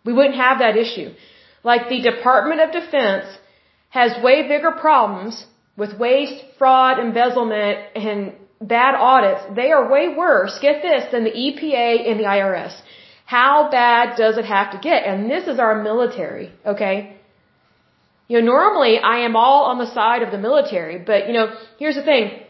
We 0.05 0.13
wouldn't 0.13 0.35
have 0.35 0.59
that 0.59 0.77
issue. 0.77 1.09
Like 1.63 1.89
the 1.89 2.01
Department 2.01 2.61
of 2.61 2.71
Defense 2.71 3.25
has 3.89 4.11
way 4.23 4.47
bigger 4.47 4.71
problems 4.71 5.45
with 5.77 5.97
waste, 5.97 6.43
fraud, 6.57 6.99
embezzlement, 6.99 7.77
and 7.95 8.33
bad 8.61 8.95
audits. 8.95 9.41
They 9.55 9.71
are 9.71 9.89
way 9.89 10.09
worse, 10.15 10.57
get 10.59 10.81
this, 10.81 11.11
than 11.11 11.23
the 11.23 11.31
EPA 11.31 12.09
and 12.09 12.19
the 12.19 12.25
IRS. 12.25 12.73
How 13.25 13.69
bad 13.71 14.17
does 14.17 14.37
it 14.37 14.45
have 14.45 14.71
to 14.71 14.79
get? 14.79 15.05
And 15.05 15.29
this 15.29 15.47
is 15.47 15.59
our 15.59 15.81
military, 15.83 16.51
okay? 16.65 17.15
You 18.27 18.39
know, 18.39 18.45
normally 18.45 18.99
I 18.99 19.19
am 19.19 19.35
all 19.35 19.65
on 19.65 19.77
the 19.79 19.91
side 19.93 20.21
of 20.23 20.31
the 20.31 20.37
military, 20.37 20.97
but 20.99 21.27
you 21.27 21.33
know, 21.33 21.47
here's 21.77 21.95
the 21.95 22.03
thing. 22.03 22.41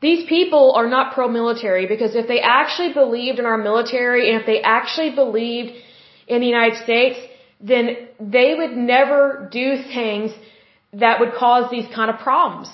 These 0.00 0.28
people 0.28 0.72
are 0.76 0.88
not 0.88 1.14
pro-military 1.14 1.86
because 1.86 2.14
if 2.14 2.28
they 2.28 2.40
actually 2.40 2.92
believed 2.92 3.38
in 3.40 3.46
our 3.46 3.58
military 3.58 4.30
and 4.30 4.40
if 4.40 4.46
they 4.46 4.60
actually 4.62 5.10
believed 5.14 5.72
in 6.28 6.40
the 6.40 6.46
United 6.46 6.76
States, 6.86 7.18
then 7.60 7.84
they 8.20 8.54
would 8.58 8.76
never 8.76 9.48
do 9.50 9.66
things 9.94 10.32
that 10.92 11.20
would 11.20 11.32
cause 11.34 11.70
these 11.70 11.88
kind 11.94 12.10
of 12.10 12.18
problems. 12.18 12.68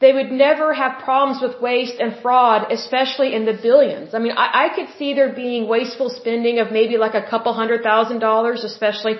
They 0.00 0.12
would 0.12 0.30
never 0.30 0.72
have 0.80 1.02
problems 1.02 1.42
with 1.42 1.60
waste 1.60 1.96
and 1.98 2.10
fraud, 2.22 2.70
especially 2.70 3.34
in 3.34 3.44
the 3.46 3.56
billions. 3.68 4.14
I 4.14 4.18
mean, 4.24 4.34
I, 4.44 4.46
I 4.64 4.66
could 4.76 4.88
see 4.98 5.14
there 5.14 5.32
being 5.32 5.68
wasteful 5.68 6.08
spending 6.08 6.60
of 6.60 6.70
maybe 6.70 6.96
like 7.04 7.14
a 7.14 7.26
couple 7.28 7.52
hundred 7.52 7.82
thousand 7.82 8.20
dollars, 8.20 8.62
especially 8.62 9.14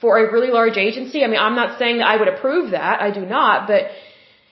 for 0.00 0.18
a 0.18 0.32
really 0.32 0.50
large 0.50 0.76
agency. 0.76 1.22
I 1.24 1.28
mean, 1.28 1.38
I'm 1.46 1.54
not 1.54 1.78
saying 1.78 1.98
that 1.98 2.08
I 2.08 2.16
would 2.16 2.28
approve 2.28 2.72
that. 2.72 3.00
I 3.00 3.10
do 3.12 3.24
not, 3.24 3.68
but 3.68 3.82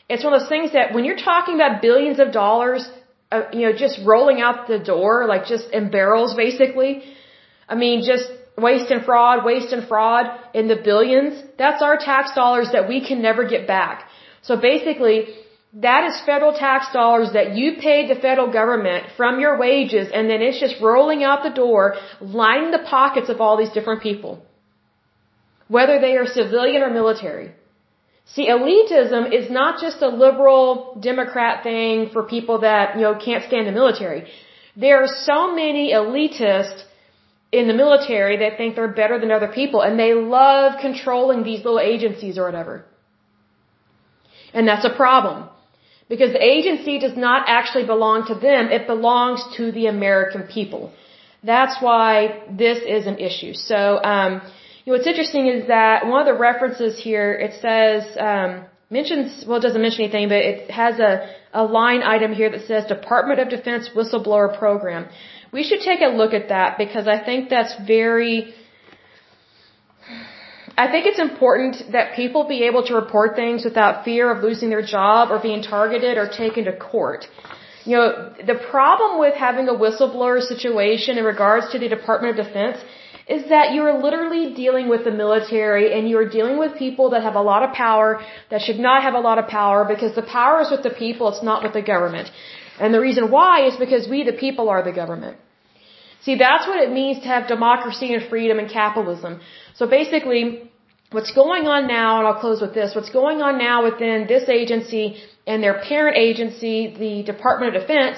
it's 0.09 0.23
one 0.25 0.33
of 0.35 0.41
those 0.41 0.49
things 0.49 0.73
that 0.73 0.95
when 0.95 1.05
you're 1.05 1.25
talking 1.33 1.57
about 1.57 1.83
billions 1.83 2.21
of 2.21 2.33
dollars, 2.33 2.89
uh, 3.33 3.43
you 3.53 3.63
know, 3.67 3.73
just 3.73 3.99
rolling 4.05 4.41
out 4.41 4.69
the 4.69 4.79
door, 4.79 5.27
like 5.27 5.47
just 5.47 5.71
in 5.71 5.91
barrels 5.91 6.35
basically, 6.35 7.03
I 7.69 7.75
mean, 7.75 8.05
just 8.05 8.29
waste 8.57 8.91
and 8.91 9.05
fraud, 9.05 9.45
waste 9.45 9.73
and 9.73 9.87
fraud 9.89 10.27
in 10.55 10.69
the 10.69 10.77
billions, 10.77 11.43
that's 11.59 11.83
our 11.83 11.97
tax 11.97 12.35
dollars 12.35 12.69
that 12.73 12.89
we 12.89 13.07
can 13.07 13.23
never 13.23 13.45
get 13.45 13.67
back. 13.67 14.09
So 14.43 14.57
basically, 14.57 15.29
that 15.75 16.05
is 16.05 16.21
federal 16.27 16.53
tax 16.53 16.93
dollars 16.93 17.33
that 17.33 17.57
you 17.57 17.77
paid 17.81 18.11
the 18.11 18.21
federal 18.21 18.53
government 18.53 19.07
from 19.17 19.41
your 19.41 19.59
wages 19.59 20.09
and 20.13 20.29
then 20.29 20.43
it's 20.43 20.61
just 20.61 20.81
rolling 20.83 21.25
out 21.25 21.43
the 21.43 21.51
door, 21.51 21.95
lining 22.21 22.71
the 22.73 22.85
pockets 22.97 23.31
of 23.31 23.41
all 23.41 23.57
these 23.57 23.71
different 23.71 24.03
people. 24.03 24.43
Whether 25.69 25.99
they 26.01 26.17
are 26.19 26.27
civilian 26.27 26.83
or 26.83 26.91
military. 26.91 27.53
See, 28.27 28.49
elitism 28.49 29.33
is 29.33 29.51
not 29.51 29.81
just 29.81 30.03
a 30.03 30.09
liberal 30.09 30.99
Democrat 31.01 31.63
thing 31.63 32.11
for 32.13 32.23
people 32.23 32.61
that, 32.61 32.97
you 32.97 33.03
know, 33.03 33.15
can't 33.15 33.45
stand 33.45 33.67
the 33.67 33.73
military. 33.73 34.31
There 34.77 35.03
are 35.03 35.09
so 35.09 35.55
many 35.55 35.93
elitists 35.93 36.83
in 37.53 37.69
the 37.69 37.75
military 37.75 38.39
that 38.39 38.57
think 38.57 38.75
they're 38.75 38.97
better 39.03 39.19
than 39.21 39.31
other 39.31 39.49
people 39.49 39.83
and 39.83 39.99
they 39.99 40.15
love 40.15 40.81
controlling 40.81 41.45
these 41.45 41.59
little 41.67 41.85
agencies 41.95 42.39
or 42.39 42.45
whatever. 42.47 42.85
And 44.55 44.67
that's 44.67 44.87
a 44.87 44.95
problem. 45.05 45.49
Because 46.09 46.33
the 46.33 46.45
agency 46.57 46.99
does 46.99 47.17
not 47.17 47.45
actually 47.47 47.87
belong 47.87 48.27
to 48.27 48.35
them, 48.35 48.69
it 48.79 48.87
belongs 48.87 49.41
to 49.57 49.71
the 49.73 49.87
American 49.87 50.43
people. 50.43 50.93
That's 51.43 51.77
why 51.81 52.43
this 52.51 52.79
is 52.97 53.07
an 53.07 53.19
issue. 53.19 53.55
So, 53.55 54.03
um, 54.03 54.43
you 54.85 54.93
know, 54.93 54.99
what's 54.99 55.07
interesting 55.07 55.47
is 55.47 55.69
that 55.69 56.07
one 56.07 56.21
of 56.21 56.27
the 56.27 56.39
references 56.39 56.99
here, 56.99 57.33
it 57.33 57.53
says, 57.61 58.17
um, 58.19 58.65
mentions, 58.91 59.45
well, 59.47 59.59
it 59.59 59.63
doesn't 59.63 59.81
mention 59.81 60.03
anything, 60.05 60.29
but 60.29 60.43
it 60.51 60.71
has 60.71 60.99
a, 60.99 61.13
a 61.53 61.65
line 61.65 62.03
item 62.03 62.33
here 62.33 62.51
that 62.51 62.67
says 62.67 62.85
Department 62.87 63.41
of 63.41 63.49
Defense 63.49 63.91
Whistleblower 63.97 64.59
Program. 64.59 65.09
We 65.53 65.63
should 65.69 65.81
take 65.81 66.01
a 66.01 66.11
look 66.21 66.33
at 66.33 66.49
that 66.49 66.79
because 66.79 67.07
I 67.07 67.19
think 67.23 67.51
that's 67.51 67.75
very, 67.87 68.55
I 70.85 70.91
think 70.91 71.05
it's 71.11 71.19
important 71.19 71.93
that 71.93 72.15
people 72.17 72.49
be 72.49 72.63
able 72.69 72.83
to 72.87 72.95
report 72.95 73.37
things 73.37 73.65
without 73.65 74.05
fear 74.07 74.31
of 74.33 74.43
losing 74.43 74.71
their 74.71 74.87
job 74.97 75.31
or 75.31 75.39
being 75.39 75.63
targeted 75.63 76.17
or 76.17 76.27
taken 76.27 76.65
to 76.65 76.75
court. 76.77 77.29
You 77.85 77.97
know, 77.97 78.33
the 78.53 78.59
problem 78.71 79.19
with 79.19 79.35
having 79.35 79.69
a 79.69 79.75
whistleblower 79.75 80.41
situation 80.41 81.19
in 81.19 81.25
regards 81.25 81.71
to 81.73 81.79
the 81.79 81.89
Department 81.89 82.39
of 82.39 82.47
Defense 82.47 82.79
is 83.29 83.49
that 83.51 83.73
you 83.75 83.83
are 83.83 83.97
literally 84.07 84.55
dealing 84.55 84.89
with 84.89 85.05
the 85.05 85.11
military 85.11 85.93
and 85.93 86.09
you 86.09 86.17
are 86.19 86.29
dealing 86.29 86.59
with 86.59 86.77
people 86.77 87.11
that 87.11 87.23
have 87.23 87.35
a 87.35 87.45
lot 87.51 87.63
of 87.63 87.73
power 87.75 88.09
that 88.51 88.61
should 88.63 88.79
not 88.79 89.03
have 89.03 89.15
a 89.15 89.21
lot 89.29 89.39
of 89.39 89.47
power 89.49 89.85
because 89.85 90.15
the 90.15 90.23
power 90.23 90.61
is 90.63 90.71
with 90.71 90.83
the 90.83 90.91
people, 90.91 91.29
it's 91.29 91.43
not 91.43 91.63
with 91.63 91.73
the 91.73 91.83
government. 91.83 92.31
And 92.83 92.93
the 92.97 93.03
reason 93.09 93.25
why 93.37 93.55
is 93.69 93.75
because 93.87 94.05
we, 94.13 94.19
the 94.31 94.39
people, 94.47 94.67
are 94.73 94.83
the 94.91 94.97
government. 95.03 95.37
See, 96.25 96.37
that's 96.47 96.67
what 96.71 96.79
it 96.85 96.91
means 97.01 97.17
to 97.25 97.29
have 97.35 97.45
democracy 97.57 98.09
and 98.15 98.23
freedom 98.33 98.59
and 98.63 98.69
capitalism. 98.81 99.33
So 99.79 99.87
basically, 99.99 100.43
what's 101.15 101.33
going 101.43 101.65
on 101.75 101.87
now, 101.99 102.11
and 102.19 102.27
I'll 102.29 102.41
close 102.47 102.61
with 102.65 102.75
this, 102.79 102.95
what's 102.97 103.15
going 103.21 103.41
on 103.47 103.59
now 103.69 103.79
within 103.89 104.27
this 104.35 104.49
agency 104.61 105.05
and 105.47 105.63
their 105.67 105.77
parent 105.89 106.17
agency, 106.29 106.77
the 107.05 107.15
Department 107.33 107.69
of 107.71 107.75
Defense, 107.83 108.17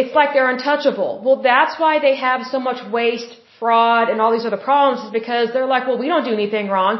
it's 0.00 0.14
like 0.14 0.30
they're 0.34 0.50
untouchable. 0.56 1.22
Well, 1.24 1.40
that's 1.50 1.74
why 1.82 1.94
they 2.06 2.16
have 2.16 2.42
so 2.54 2.60
much 2.68 2.80
waste, 2.98 3.32
fraud, 3.58 4.10
and 4.10 4.20
all 4.20 4.32
these 4.36 4.46
other 4.50 4.62
problems 4.70 5.06
is 5.06 5.12
because 5.20 5.46
they're 5.54 5.72
like, 5.74 5.86
well, 5.88 5.98
we 6.04 6.08
don't 6.12 6.24
do 6.30 6.34
anything 6.40 6.68
wrong. 6.68 6.94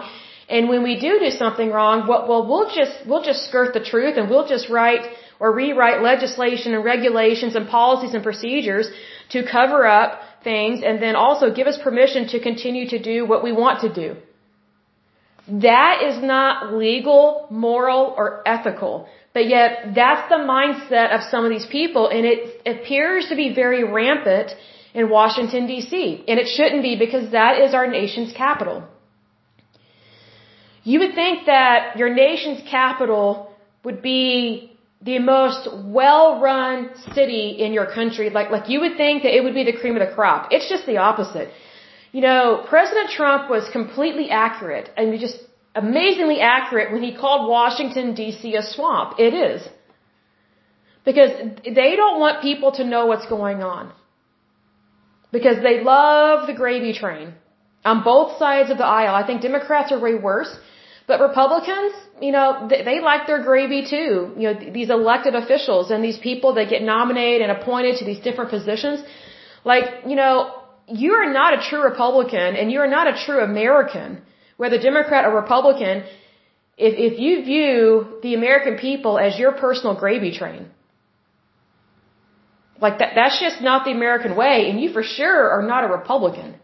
And 0.48 0.68
when 0.72 0.82
we 0.82 0.94
do 0.98 1.18
do 1.18 1.30
something 1.30 1.70
wrong, 1.70 2.06
well, 2.08 2.22
well, 2.28 2.42
we'll 2.50 2.70
just, 2.80 3.06
we'll 3.06 3.24
just 3.30 3.40
skirt 3.48 3.74
the 3.74 3.84
truth 3.92 4.14
and 4.16 4.30
we'll 4.30 4.48
just 4.48 4.70
write 4.70 5.04
or 5.40 5.52
rewrite 5.52 6.02
legislation 6.02 6.74
and 6.74 6.84
regulations 6.84 7.54
and 7.54 7.68
policies 7.68 8.14
and 8.14 8.22
procedures 8.22 8.88
to 9.30 9.42
cover 9.44 9.86
up 9.86 10.20
things 10.42 10.82
and 10.84 11.02
then 11.02 11.14
also 11.16 11.52
give 11.52 11.66
us 11.66 11.78
permission 11.82 12.28
to 12.28 12.40
continue 12.40 12.88
to 12.88 12.98
do 12.98 13.26
what 13.26 13.42
we 13.42 13.52
want 13.52 13.80
to 13.80 13.92
do. 13.92 14.16
That 15.48 16.02
is 16.08 16.22
not 16.22 16.74
legal, 16.74 17.46
moral, 17.50 18.14
or 18.16 18.42
ethical. 18.46 19.08
But 19.32 19.48
yet, 19.48 19.94
that's 19.94 20.28
the 20.28 20.40
mindset 20.54 21.14
of 21.14 21.22
some 21.30 21.44
of 21.44 21.50
these 21.50 21.66
people, 21.66 22.08
and 22.08 22.26
it 22.26 22.66
appears 22.66 23.28
to 23.28 23.36
be 23.36 23.54
very 23.54 23.82
rampant 23.84 24.52
in 24.94 25.08
Washington, 25.08 25.66
D.C. 25.66 26.24
And 26.28 26.38
it 26.38 26.48
shouldn't 26.48 26.82
be 26.82 26.96
because 26.96 27.30
that 27.32 27.60
is 27.60 27.72
our 27.72 27.86
nation's 27.86 28.32
capital. 28.32 28.84
You 30.84 31.00
would 31.00 31.14
think 31.14 31.46
that 31.46 31.96
your 31.96 32.12
nation's 32.14 32.62
capital 32.68 33.52
would 33.84 34.00
be 34.02 34.77
the 35.00 35.18
most 35.18 35.68
well-run 35.72 36.90
city 37.14 37.56
in 37.64 37.72
your 37.72 37.86
country. 37.86 38.30
Like, 38.30 38.50
like 38.50 38.68
you 38.68 38.80
would 38.80 38.96
think 38.96 39.22
that 39.22 39.34
it 39.36 39.44
would 39.44 39.54
be 39.54 39.64
the 39.64 39.76
cream 39.80 39.96
of 39.96 40.06
the 40.06 40.12
crop. 40.14 40.48
It's 40.50 40.68
just 40.68 40.86
the 40.86 40.96
opposite. 40.96 41.50
You 42.12 42.20
know, 42.22 42.64
President 42.68 43.10
Trump 43.10 43.48
was 43.48 43.68
completely 43.70 44.30
accurate 44.30 44.90
and 44.96 45.18
just 45.20 45.38
amazingly 45.74 46.40
accurate 46.40 46.92
when 46.92 47.02
he 47.02 47.14
called 47.14 47.48
Washington 47.48 48.14
DC 48.14 48.58
a 48.58 48.62
swamp. 48.62 49.18
It 49.18 49.34
is. 49.34 49.68
Because 51.04 51.30
they 51.64 51.94
don't 51.96 52.18
want 52.18 52.42
people 52.42 52.72
to 52.72 52.84
know 52.84 53.06
what's 53.06 53.26
going 53.26 53.62
on. 53.62 53.92
Because 55.30 55.62
they 55.62 55.82
love 55.82 56.46
the 56.46 56.54
gravy 56.54 56.92
train 56.92 57.34
on 57.84 58.02
both 58.02 58.38
sides 58.38 58.70
of 58.70 58.78
the 58.78 58.84
aisle. 58.84 59.14
I 59.14 59.26
think 59.26 59.42
Democrats 59.42 59.92
are 59.92 60.00
way 60.00 60.14
worse. 60.14 60.52
But 61.08 61.20
Republicans, 61.20 61.94
you 62.20 62.32
know, 62.36 62.48
they, 62.70 62.80
they 62.88 62.98
like 63.00 63.26
their 63.26 63.42
gravy 63.48 63.82
too. 63.94 64.12
You 64.40 64.44
know, 64.48 64.54
these 64.78 64.90
elected 64.90 65.34
officials 65.42 65.90
and 65.90 66.04
these 66.08 66.18
people 66.18 66.54
that 66.56 66.68
get 66.74 66.82
nominated 66.82 67.40
and 67.44 67.50
appointed 67.58 67.96
to 68.00 68.04
these 68.04 68.20
different 68.26 68.50
positions. 68.50 69.02
Like, 69.64 69.86
you 70.10 70.16
know, 70.20 70.34
you 70.86 71.14
are 71.14 71.30
not 71.32 71.58
a 71.58 71.60
true 71.68 71.82
Republican 71.82 72.56
and 72.56 72.70
you 72.70 72.80
are 72.80 72.92
not 72.98 73.06
a 73.12 73.14
true 73.24 73.40
American, 73.40 74.20
whether 74.58 74.78
Democrat 74.78 75.24
or 75.24 75.34
Republican, 75.34 76.04
if, 76.76 76.94
if 77.08 77.18
you 77.18 77.42
view 77.52 78.18
the 78.22 78.34
American 78.34 78.76
people 78.76 79.18
as 79.18 79.38
your 79.38 79.52
personal 79.52 79.94
gravy 79.94 80.32
train. 80.40 80.68
Like 82.80 82.98
that, 82.98 83.12
that's 83.14 83.40
just 83.40 83.62
not 83.62 83.86
the 83.86 83.92
American 83.92 84.36
way 84.36 84.68
and 84.68 84.78
you 84.80 84.92
for 84.92 85.02
sure 85.02 85.50
are 85.56 85.62
not 85.62 85.84
a 85.84 85.88
Republican. 85.88 86.56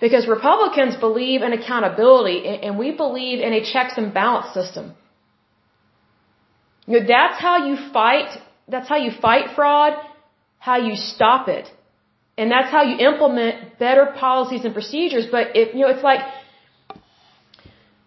Because 0.00 0.26
Republicans 0.26 0.96
believe 0.96 1.42
in 1.42 1.52
accountability 1.52 2.46
and 2.46 2.78
we 2.78 2.90
believe 2.92 3.40
in 3.40 3.52
a 3.52 3.64
checks 3.72 3.94
and 3.96 4.12
balance 4.12 4.52
system. 4.52 4.94
You 6.86 7.00
know, 7.00 7.06
that's 7.06 7.40
how 7.40 7.66
you 7.66 7.76
fight, 7.92 8.28
that's 8.68 8.88
how 8.88 8.96
you 8.96 9.10
fight 9.10 9.54
fraud, 9.54 9.94
how 10.58 10.76
you 10.76 10.96
stop 10.96 11.48
it. 11.48 11.66
And 12.36 12.50
that's 12.50 12.70
how 12.70 12.82
you 12.82 12.96
implement 12.98 13.78
better 13.78 14.06
policies 14.18 14.64
and 14.64 14.74
procedures. 14.74 15.26
But 15.30 15.54
if, 15.54 15.74
you 15.74 15.82
know, 15.82 15.88
it's 15.88 16.02
like, 16.02 16.20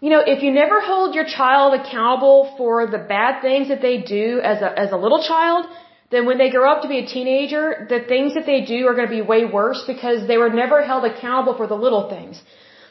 you 0.01 0.09
know, 0.09 0.21
if 0.25 0.43
you 0.43 0.51
never 0.51 0.79
hold 0.81 1.15
your 1.15 1.25
child 1.25 1.79
accountable 1.79 2.53
for 2.57 2.85
the 2.85 2.99
bad 2.99 3.41
things 3.41 3.69
that 3.69 3.81
they 3.81 3.97
do 4.01 4.39
as 4.43 4.61
a, 4.61 4.77
as 4.77 4.91
a 4.91 4.97
little 4.97 5.23
child, 5.23 5.65
then 6.09 6.25
when 6.25 6.37
they 6.37 6.49
grow 6.49 6.69
up 6.71 6.81
to 6.83 6.87
be 6.87 6.99
a 6.99 7.05
teenager, 7.05 7.85
the 7.89 7.99
things 8.11 8.33
that 8.35 8.45
they 8.45 8.61
do 8.61 8.87
are 8.87 8.95
going 8.95 9.09
to 9.09 9.15
be 9.19 9.21
way 9.21 9.43
worse 9.43 9.83
because 9.85 10.27
they 10.27 10.37
were 10.37 10.49
never 10.49 10.81
held 10.91 11.03
accountable 11.03 11.55
for 11.57 11.67
the 11.67 11.79
little 11.85 12.09
things. 12.09 12.41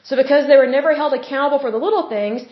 So 0.02 0.16
because 0.16 0.46
they 0.46 0.56
were 0.56 0.72
never 0.78 0.94
held 0.94 1.12
accountable 1.14 1.58
for 1.58 1.70
the 1.70 1.82
little 1.86 2.08
things, 2.08 2.42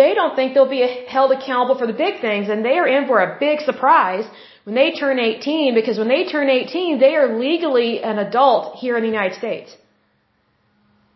they 0.00 0.14
don't 0.14 0.34
think 0.36 0.54
they'll 0.54 0.76
be 0.80 0.86
held 1.08 1.32
accountable 1.32 1.76
for 1.78 1.86
the 1.86 1.98
big 2.06 2.20
things 2.20 2.48
and 2.48 2.64
they 2.64 2.76
are 2.82 2.86
in 2.86 3.06
for 3.06 3.20
a 3.20 3.36
big 3.38 3.60
surprise 3.60 4.24
when 4.64 4.74
they 4.74 4.92
turn 4.92 5.18
18 5.18 5.74
because 5.74 5.98
when 5.98 6.08
they 6.08 6.24
turn 6.24 6.48
18, 6.48 6.98
they 6.98 7.14
are 7.16 7.38
legally 7.38 8.02
an 8.02 8.18
adult 8.18 8.76
here 8.76 8.96
in 8.96 9.02
the 9.02 9.08
United 9.08 9.36
States. 9.38 9.76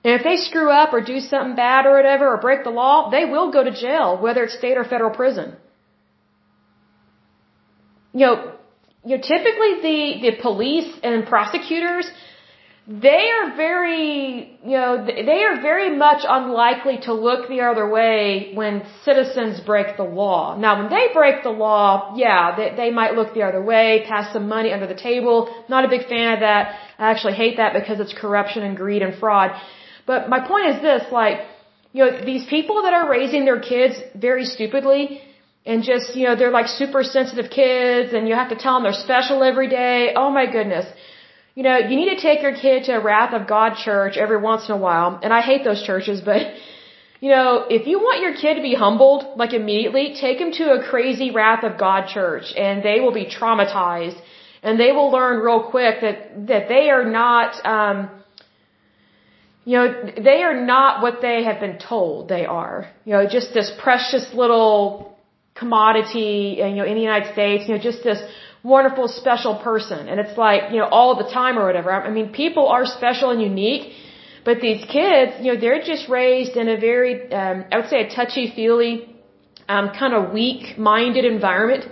And 0.04 0.14
if 0.18 0.22
they 0.22 0.36
screw 0.36 0.70
up 0.70 0.92
or 0.92 1.00
do 1.00 1.18
something 1.20 1.56
bad 1.56 1.86
or 1.86 1.94
whatever 1.96 2.28
or 2.32 2.36
break 2.38 2.64
the 2.64 2.70
law, 2.70 3.10
they 3.10 3.24
will 3.24 3.50
go 3.50 3.64
to 3.64 3.70
jail, 3.70 4.18
whether 4.20 4.44
it's 4.44 4.56
state 4.56 4.76
or 4.76 4.84
federal 4.84 5.10
prison. 5.10 5.56
You 8.12 8.26
know, 8.26 8.52
you 9.04 9.16
know, 9.16 9.22
typically 9.22 9.72
the, 9.82 10.30
the 10.30 10.32
police 10.42 10.92
and 11.02 11.26
prosecutors, 11.26 12.10
they 12.88 13.28
are 13.36 13.54
very, 13.54 14.58
you 14.64 14.76
know, 14.78 15.04
they 15.04 15.42
are 15.44 15.60
very 15.60 15.94
much 15.94 16.24
unlikely 16.26 17.00
to 17.02 17.12
look 17.12 17.48
the 17.48 17.60
other 17.60 17.86
way 17.88 18.52
when 18.54 18.82
citizens 19.04 19.60
break 19.60 19.98
the 19.98 20.04
law. 20.04 20.56
Now, 20.56 20.80
when 20.80 20.90
they 20.90 21.08
break 21.12 21.42
the 21.42 21.50
law, 21.50 22.14
yeah, 22.16 22.56
they, 22.56 22.74
they 22.74 22.90
might 22.90 23.14
look 23.14 23.34
the 23.34 23.42
other 23.42 23.62
way, 23.62 24.04
pass 24.08 24.32
some 24.32 24.48
money 24.48 24.72
under 24.72 24.86
the 24.86 24.94
table. 24.94 25.54
Not 25.68 25.84
a 25.84 25.88
big 25.88 26.08
fan 26.08 26.32
of 26.32 26.40
that. 26.40 26.78
I 26.98 27.10
actually 27.10 27.34
hate 27.34 27.58
that 27.58 27.74
because 27.74 28.00
it's 28.00 28.14
corruption 28.14 28.62
and 28.62 28.74
greed 28.74 29.02
and 29.02 29.18
fraud. 29.18 29.50
But 30.06 30.30
my 30.30 30.40
point 30.48 30.68
is 30.68 30.80
this, 30.80 31.02
like, 31.12 31.40
you 31.92 32.04
know, 32.04 32.24
these 32.24 32.46
people 32.48 32.82
that 32.84 32.94
are 32.94 33.10
raising 33.10 33.44
their 33.44 33.60
kids 33.60 34.00
very 34.14 34.46
stupidly 34.46 35.20
and 35.68 35.84
just, 35.92 36.16
you 36.16 36.24
know, 36.26 36.34
they're 36.34 36.56
like 36.58 36.68
super 36.82 37.02
sensitive 37.16 37.48
kids 37.50 38.14
and 38.14 38.22
you 38.28 38.34
have 38.42 38.50
to 38.54 38.58
tell 38.62 38.74
them 38.74 38.84
they're 38.84 39.02
special 39.08 39.38
every 39.50 39.68
day. 39.68 40.12
Oh 40.20 40.30
my 40.38 40.46
goodness. 40.56 40.86
You 41.54 41.62
know, 41.66 41.76
you 41.88 41.94
need 42.00 42.10
to 42.16 42.20
take 42.28 42.40
your 42.46 42.56
kid 42.64 42.84
to 42.84 42.92
a 42.98 43.02
Wrath 43.08 43.34
of 43.38 43.46
God 43.54 43.70
church 43.86 44.14
every 44.16 44.40
once 44.50 44.62
in 44.68 44.72
a 44.78 44.82
while. 44.86 45.20
And 45.22 45.30
I 45.38 45.42
hate 45.50 45.64
those 45.64 45.82
churches, 45.82 46.22
but, 46.30 46.40
you 47.24 47.30
know, 47.34 47.66
if 47.68 47.86
you 47.86 47.98
want 47.98 48.22
your 48.22 48.34
kid 48.42 48.54
to 48.54 48.62
be 48.62 48.74
humbled, 48.74 49.22
like 49.42 49.52
immediately, 49.52 50.04
take 50.18 50.38
him 50.44 50.52
to 50.52 50.64
a 50.76 50.78
crazy 50.90 51.30
Wrath 51.38 51.64
of 51.64 51.78
God 51.86 52.08
church 52.16 52.46
and 52.56 52.82
they 52.82 53.00
will 53.00 53.12
be 53.22 53.26
traumatized 53.26 54.18
and 54.62 54.80
they 54.80 54.92
will 54.92 55.10
learn 55.10 55.40
real 55.48 55.64
quick 55.70 56.00
that, 56.00 56.46
that 56.46 56.68
they 56.68 56.88
are 56.88 57.04
not, 57.04 57.50
um, 57.66 58.08
you 59.66 59.76
know, 59.76 59.86
they 60.30 60.42
are 60.48 60.58
not 60.74 61.02
what 61.02 61.20
they 61.20 61.44
have 61.44 61.60
been 61.60 61.78
told 61.78 62.28
they 62.30 62.46
are. 62.46 62.88
You 63.04 63.12
know, 63.12 63.28
just 63.28 63.52
this 63.52 63.70
precious 63.78 64.32
little 64.32 65.17
commodity, 65.58 66.56
you 66.58 66.76
know, 66.76 66.84
in 66.90 66.94
the 66.94 67.06
United 67.10 67.32
States, 67.32 67.64
you 67.66 67.74
know, 67.74 67.82
just 67.90 68.02
this 68.02 68.20
wonderful, 68.62 69.06
special 69.08 69.54
person. 69.68 70.08
And 70.08 70.16
it's 70.20 70.36
like, 70.46 70.62
you 70.72 70.78
know, 70.80 70.88
all 70.98 71.16
the 71.22 71.28
time 71.40 71.58
or 71.58 71.64
whatever. 71.66 71.90
I 71.92 72.10
mean, 72.10 72.28
people 72.32 72.66
are 72.68 72.84
special 72.86 73.30
and 73.30 73.40
unique, 73.42 73.92
but 74.44 74.60
these 74.60 74.82
kids, 74.96 75.32
you 75.42 75.52
know, 75.52 75.60
they're 75.60 75.82
just 75.92 76.08
raised 76.08 76.56
in 76.56 76.68
a 76.68 76.78
very, 76.88 77.12
um, 77.32 77.64
I 77.72 77.78
would 77.78 77.88
say 77.88 78.00
a 78.06 78.10
touchy-feely, 78.18 78.92
um, 79.68 79.90
kind 80.02 80.14
of 80.14 80.32
weak-minded 80.32 81.24
environment. 81.24 81.84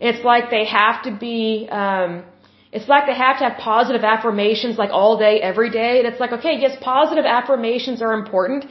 It's 0.00 0.24
like 0.24 0.50
they 0.50 0.64
have 0.64 1.02
to 1.06 1.12
be, 1.26 1.68
um, 1.70 2.24
it's 2.72 2.88
like 2.88 3.04
they 3.06 3.18
have 3.26 3.38
to 3.40 3.44
have 3.48 3.58
positive 3.58 4.02
affirmations 4.02 4.78
like 4.78 4.90
all 4.90 5.18
day, 5.18 5.34
every 5.50 5.70
day. 5.70 5.98
And 5.98 6.06
it's 6.10 6.20
like, 6.24 6.32
okay, 6.38 6.54
yes, 6.58 6.76
positive 6.80 7.26
affirmations 7.26 8.00
are 8.00 8.14
important 8.14 8.64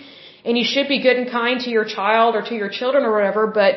and 0.44 0.58
you 0.58 0.64
should 0.64 0.88
be 0.88 1.00
good 1.02 1.18
and 1.18 1.30
kind 1.30 1.60
to 1.62 1.70
your 1.70 1.86
child 1.86 2.36
or 2.36 2.42
to 2.42 2.56
your 2.56 2.70
children 2.70 3.04
or 3.06 3.14
whatever, 3.14 3.48
but 3.48 3.76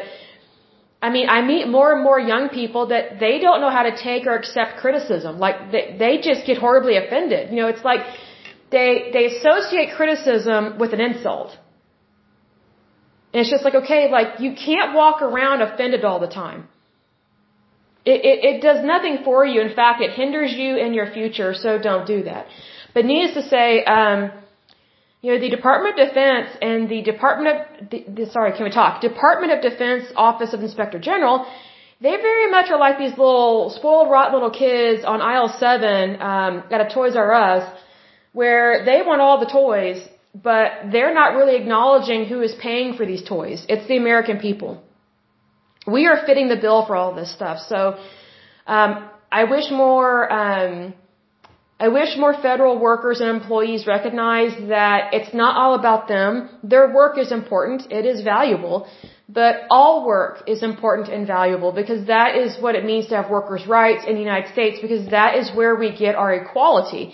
I 1.07 1.11
mean, 1.17 1.27
I 1.37 1.41
meet 1.53 1.65
more 1.77 1.89
and 1.95 2.03
more 2.09 2.19
young 2.33 2.45
people 2.59 2.83
that 2.93 3.05
they 3.25 3.35
don't 3.45 3.61
know 3.63 3.73
how 3.79 3.85
to 3.91 3.95
take 4.09 4.23
or 4.31 4.35
accept 4.43 4.71
criticism. 4.83 5.33
Like 5.47 5.57
they, 5.73 5.85
they 6.03 6.13
just 6.29 6.47
get 6.49 6.57
horribly 6.67 6.97
offended. 7.03 7.51
You 7.53 7.59
know, 7.61 7.69
it's 7.75 7.85
like 7.91 8.03
they 8.75 8.89
they 9.15 9.25
associate 9.35 9.89
criticism 9.99 10.61
with 10.83 10.93
an 10.97 11.03
insult. 11.09 11.51
And 13.31 13.39
it's 13.43 13.51
just 13.55 13.65
like, 13.67 13.77
okay, 13.83 14.03
like 14.19 14.31
you 14.45 14.53
can't 14.67 14.95
walk 15.01 15.21
around 15.29 15.61
offended 15.69 16.03
all 16.09 16.21
the 16.27 16.33
time. 16.43 16.61
It, 18.13 18.19
it, 18.31 18.39
it 18.51 18.57
does 18.69 18.81
nothing 18.95 19.17
for 19.27 19.45
you. 19.53 19.59
In 19.69 19.75
fact, 19.81 20.01
it 20.07 20.13
hinders 20.23 20.53
you 20.63 20.71
in 20.87 20.95
your 20.99 21.09
future, 21.19 21.53
so 21.65 21.79
don't 21.91 22.07
do 22.15 22.19
that. 22.31 22.47
But 22.95 23.05
needless 23.05 23.35
to 23.41 23.45
say, 23.55 23.69
um, 23.99 24.21
you 25.25 25.33
know, 25.33 25.41
the 25.41 25.49
Department 25.59 25.99
of 25.99 26.07
Defense 26.09 26.49
and 26.61 26.87
the 26.95 27.01
Department 27.01 27.49
of, 27.51 27.91
the, 27.91 27.99
the, 28.17 28.25
sorry, 28.31 28.53
can 28.57 28.65
we 28.69 28.71
talk? 28.71 29.01
Department 29.01 29.53
of 29.55 29.63
Defense 29.63 30.05
Office 30.15 30.53
of 30.53 30.61
Inspector 30.61 30.99
General, 31.11 31.37
they 32.07 32.15
very 32.31 32.51
much 32.51 32.67
are 32.71 32.79
like 32.79 32.99
these 32.99 33.17
little 33.25 33.71
spoiled, 33.75 34.11
rotten 34.11 34.35
little 34.35 34.51
kids 34.51 35.03
on 35.13 35.23
aisle 35.23 35.49
seven 35.65 36.21
um, 36.21 36.53
at 36.71 36.81
a 36.87 36.89
Toys 36.95 37.17
R 37.17 37.33
Us, 37.33 37.65
where 38.35 38.85
they 38.85 38.99
want 39.09 39.23
all 39.23 39.41
the 39.41 39.51
toys, 39.63 39.99
but 40.51 40.69
they're 40.93 41.15
not 41.15 41.29
really 41.39 41.57
acknowledging 41.57 42.27
who 42.27 42.43
is 42.43 42.55
paying 42.67 42.93
for 42.99 43.07
these 43.07 43.25
toys. 43.35 43.65
It's 43.67 43.87
the 43.89 43.97
American 43.97 44.41
people. 44.41 44.73
We 45.87 46.07
are 46.07 46.19
fitting 46.27 46.49
the 46.49 46.61
bill 46.67 46.85
for 46.87 46.97
all 46.97 47.15
this 47.15 47.33
stuff. 47.39 47.61
So, 47.73 47.79
um, 48.67 49.09
I 49.33 49.45
wish 49.45 49.71
more. 49.71 50.31
Um, 50.43 50.93
I 51.85 51.89
wish 51.89 52.11
more 52.25 52.35
federal 52.49 52.77
workers 52.91 53.19
and 53.21 53.29
employees 53.39 53.83
recognize 53.87 54.53
that 54.75 55.01
it's 55.17 55.33
not 55.43 55.53
all 55.61 55.75
about 55.81 56.03
them. 56.15 56.31
Their 56.73 56.87
work 57.01 57.15
is 57.25 57.31
important. 57.41 57.81
It 57.99 58.05
is 58.13 58.19
valuable. 58.35 58.77
But 59.41 59.55
all 59.77 59.95
work 60.15 60.35
is 60.53 60.61
important 60.71 61.09
and 61.17 61.27
valuable 61.37 61.73
because 61.81 62.07
that 62.15 62.31
is 62.43 62.51
what 62.65 62.75
it 62.79 62.85
means 62.91 63.05
to 63.09 63.15
have 63.19 63.29
workers' 63.39 63.67
rights 63.67 64.03
in 64.09 64.15
the 64.19 64.25
United 64.29 64.49
States 64.57 64.77
because 64.85 65.05
that 65.19 65.33
is 65.41 65.47
where 65.59 65.75
we 65.83 65.89
get 66.05 66.15
our 66.23 66.33
equality. 66.43 67.05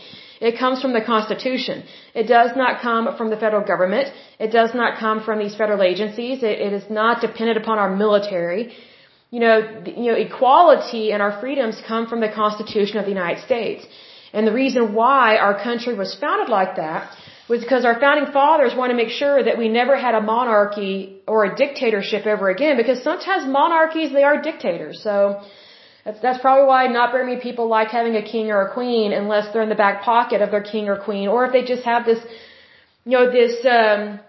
It 0.48 0.54
comes 0.62 0.76
from 0.82 0.92
the 0.98 1.04
Constitution. 1.14 1.82
It 2.20 2.26
does 2.36 2.52
not 2.62 2.80
come 2.86 3.04
from 3.18 3.30
the 3.34 3.40
federal 3.44 3.64
government. 3.72 4.06
It 4.46 4.52
does 4.58 4.72
not 4.82 4.98
come 5.04 5.18
from 5.26 5.38
these 5.42 5.56
federal 5.62 5.82
agencies. 5.92 6.44
it, 6.50 6.56
it 6.66 6.72
is 6.80 6.86
not 7.00 7.20
dependent 7.26 7.58
upon 7.62 7.78
our 7.84 7.92
military. 8.04 8.62
You 9.34 9.40
know, 9.44 9.56
you 10.02 10.08
know, 10.10 10.18
equality 10.28 11.04
and 11.12 11.20
our 11.26 11.34
freedoms 11.40 11.76
come 11.90 12.06
from 12.12 12.20
the 12.26 12.32
Constitution 12.42 12.96
of 13.00 13.04
the 13.08 13.14
United 13.20 13.42
States. 13.50 13.84
And 14.32 14.46
the 14.46 14.52
reason 14.52 14.94
why 14.94 15.36
our 15.36 15.54
country 15.62 15.94
was 15.94 16.14
founded 16.14 16.48
like 16.48 16.76
that 16.76 17.10
was 17.48 17.60
because 17.60 17.84
our 17.84 17.98
founding 17.98 18.32
fathers 18.32 18.74
wanted 18.76 18.92
to 18.92 19.00
make 19.04 19.12
sure 19.22 19.42
that 19.42 19.58
we 19.58 19.68
never 19.68 19.96
had 19.96 20.14
a 20.14 20.20
monarchy 20.20 20.94
or 21.26 21.44
a 21.44 21.56
dictatorship 21.56 22.24
ever 22.26 22.48
again 22.48 22.76
because 22.76 23.02
sometimes 23.02 23.44
monarchies, 23.60 24.12
they 24.12 24.22
are 24.22 24.40
dictators. 24.40 25.02
So 25.02 25.42
that's, 26.04 26.20
that's 26.20 26.40
probably 26.40 26.66
why 26.66 26.86
not 26.86 27.10
very 27.10 27.26
many 27.26 27.40
people 27.40 27.66
like 27.66 27.88
having 27.88 28.14
a 28.14 28.22
king 28.22 28.52
or 28.52 28.60
a 28.62 28.72
queen 28.72 29.12
unless 29.12 29.52
they're 29.52 29.62
in 29.62 29.68
the 29.68 29.82
back 29.86 30.02
pocket 30.02 30.40
of 30.42 30.52
their 30.52 30.62
king 30.62 30.88
or 30.88 30.96
queen 30.96 31.26
or 31.28 31.44
if 31.46 31.52
they 31.52 31.64
just 31.64 31.82
have 31.82 32.06
this, 32.06 32.20
you 33.04 33.12
know, 33.18 33.30
this, 33.38 33.54
um, 33.66 34.20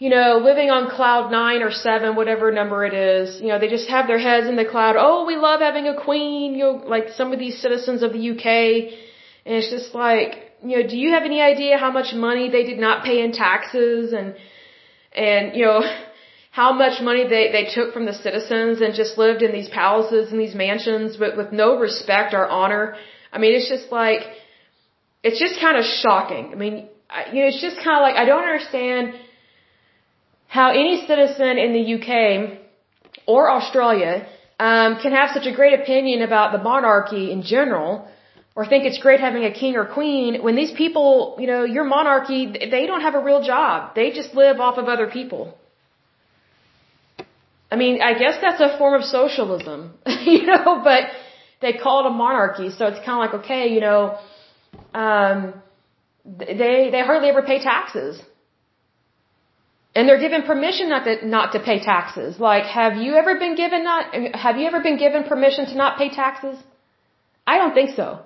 you 0.00 0.08
know, 0.08 0.40
living 0.42 0.70
on 0.70 0.88
cloud 0.88 1.30
nine 1.30 1.62
or 1.62 1.70
seven, 1.70 2.16
whatever 2.16 2.50
number 2.50 2.86
it 2.86 2.94
is, 2.94 3.38
you 3.38 3.48
know, 3.48 3.58
they 3.58 3.68
just 3.68 3.86
have 3.90 4.06
their 4.06 4.18
heads 4.18 4.46
in 4.48 4.56
the 4.56 4.64
cloud. 4.64 4.96
Oh, 4.98 5.26
we 5.26 5.36
love 5.36 5.60
having 5.60 5.86
a 5.88 5.94
queen, 5.94 6.54
you 6.54 6.64
know, 6.64 6.82
like 6.86 7.10
some 7.18 7.34
of 7.34 7.38
these 7.38 7.60
citizens 7.60 8.02
of 8.02 8.14
the 8.14 8.30
UK. 8.30 8.46
And 9.44 9.54
it's 9.58 9.70
just 9.70 9.94
like, 9.94 10.52
you 10.64 10.78
know, 10.78 10.88
do 10.88 10.96
you 10.96 11.10
have 11.10 11.24
any 11.24 11.42
idea 11.42 11.76
how 11.76 11.90
much 11.90 12.14
money 12.14 12.50
they 12.50 12.64
did 12.64 12.78
not 12.78 13.04
pay 13.04 13.22
in 13.22 13.32
taxes 13.32 14.14
and, 14.14 14.36
and, 15.12 15.54
you 15.54 15.66
know, 15.66 15.82
how 16.50 16.72
much 16.72 17.02
money 17.02 17.28
they, 17.28 17.52
they 17.52 17.68
took 17.74 17.92
from 17.92 18.06
the 18.06 18.14
citizens 18.14 18.80
and 18.80 18.94
just 18.94 19.18
lived 19.18 19.42
in 19.42 19.52
these 19.52 19.68
palaces 19.68 20.32
and 20.32 20.40
these 20.40 20.54
mansions 20.54 21.18
but 21.18 21.36
with 21.36 21.52
no 21.52 21.78
respect 21.78 22.32
or 22.32 22.48
honor. 22.48 22.96
I 23.30 23.38
mean, 23.38 23.52
it's 23.54 23.68
just 23.68 23.92
like, 23.92 24.22
it's 25.22 25.38
just 25.38 25.60
kind 25.60 25.76
of 25.76 25.84
shocking. 25.84 26.52
I 26.52 26.56
mean, 26.56 26.88
I, 27.10 27.26
you 27.34 27.42
know, 27.42 27.48
it's 27.48 27.60
just 27.60 27.76
kind 27.76 27.98
of 27.98 28.02
like, 28.02 28.16
I 28.16 28.24
don't 28.24 28.44
understand 28.44 29.14
how 30.50 30.70
any 30.70 31.06
citizen 31.06 31.58
in 31.64 31.70
the 31.78 31.84
UK 31.96 32.58
or 33.26 33.48
Australia 33.48 34.26
um, 34.58 34.90
can 35.02 35.12
have 35.12 35.30
such 35.36 35.46
a 35.46 35.54
great 35.58 35.74
opinion 35.80 36.22
about 36.22 36.50
the 36.54 36.62
monarchy 36.70 37.30
in 37.34 37.42
general, 37.42 38.08
or 38.56 38.66
think 38.66 38.84
it's 38.84 38.98
great 38.98 39.20
having 39.20 39.44
a 39.44 39.52
king 39.52 39.76
or 39.76 39.84
queen 39.86 40.42
when 40.42 40.56
these 40.56 40.72
people, 40.72 41.36
you 41.38 41.46
know, 41.46 41.62
your 41.76 41.84
monarchy, 41.84 42.40
they 42.74 42.84
don't 42.90 43.02
have 43.08 43.14
a 43.14 43.22
real 43.30 43.42
job. 43.42 43.94
They 43.94 44.10
just 44.10 44.34
live 44.34 44.58
off 44.58 44.76
of 44.76 44.86
other 44.94 45.06
people. 45.06 45.56
I 47.70 47.76
mean, 47.76 48.02
I 48.02 48.12
guess 48.18 48.38
that's 48.40 48.60
a 48.60 48.76
form 48.76 48.94
of 49.00 49.04
socialism, 49.04 49.94
you 50.34 50.42
know, 50.46 50.80
but 50.82 51.04
they 51.62 51.74
call 51.74 52.04
it 52.04 52.08
a 52.08 52.14
monarchy, 52.24 52.70
so 52.70 52.86
it's 52.86 53.02
kind 53.06 53.16
of 53.18 53.22
like, 53.24 53.34
okay, 53.44 53.68
you 53.74 53.80
know, 53.80 54.18
um, 54.94 55.54
they 56.24 56.88
they 56.90 57.02
hardly 57.10 57.28
ever 57.28 57.42
pay 57.42 57.60
taxes. 57.62 58.20
And 59.94 60.08
they're 60.08 60.20
given 60.20 60.42
permission 60.42 60.88
not 60.88 61.04
to 61.04 61.26
not 61.26 61.52
to 61.52 61.60
pay 61.60 61.78
taxes. 61.80 62.38
Like, 62.38 62.64
have 62.64 62.96
you 62.96 63.14
ever 63.14 63.38
been 63.38 63.56
given 63.56 63.82
not 63.82 64.14
have 64.46 64.56
you 64.56 64.66
ever 64.66 64.80
been 64.80 64.98
given 64.98 65.24
permission 65.24 65.66
to 65.66 65.74
not 65.74 65.98
pay 65.98 66.10
taxes? 66.10 66.56
I 67.46 67.58
don't 67.58 67.74
think 67.74 67.96
so. 67.96 68.20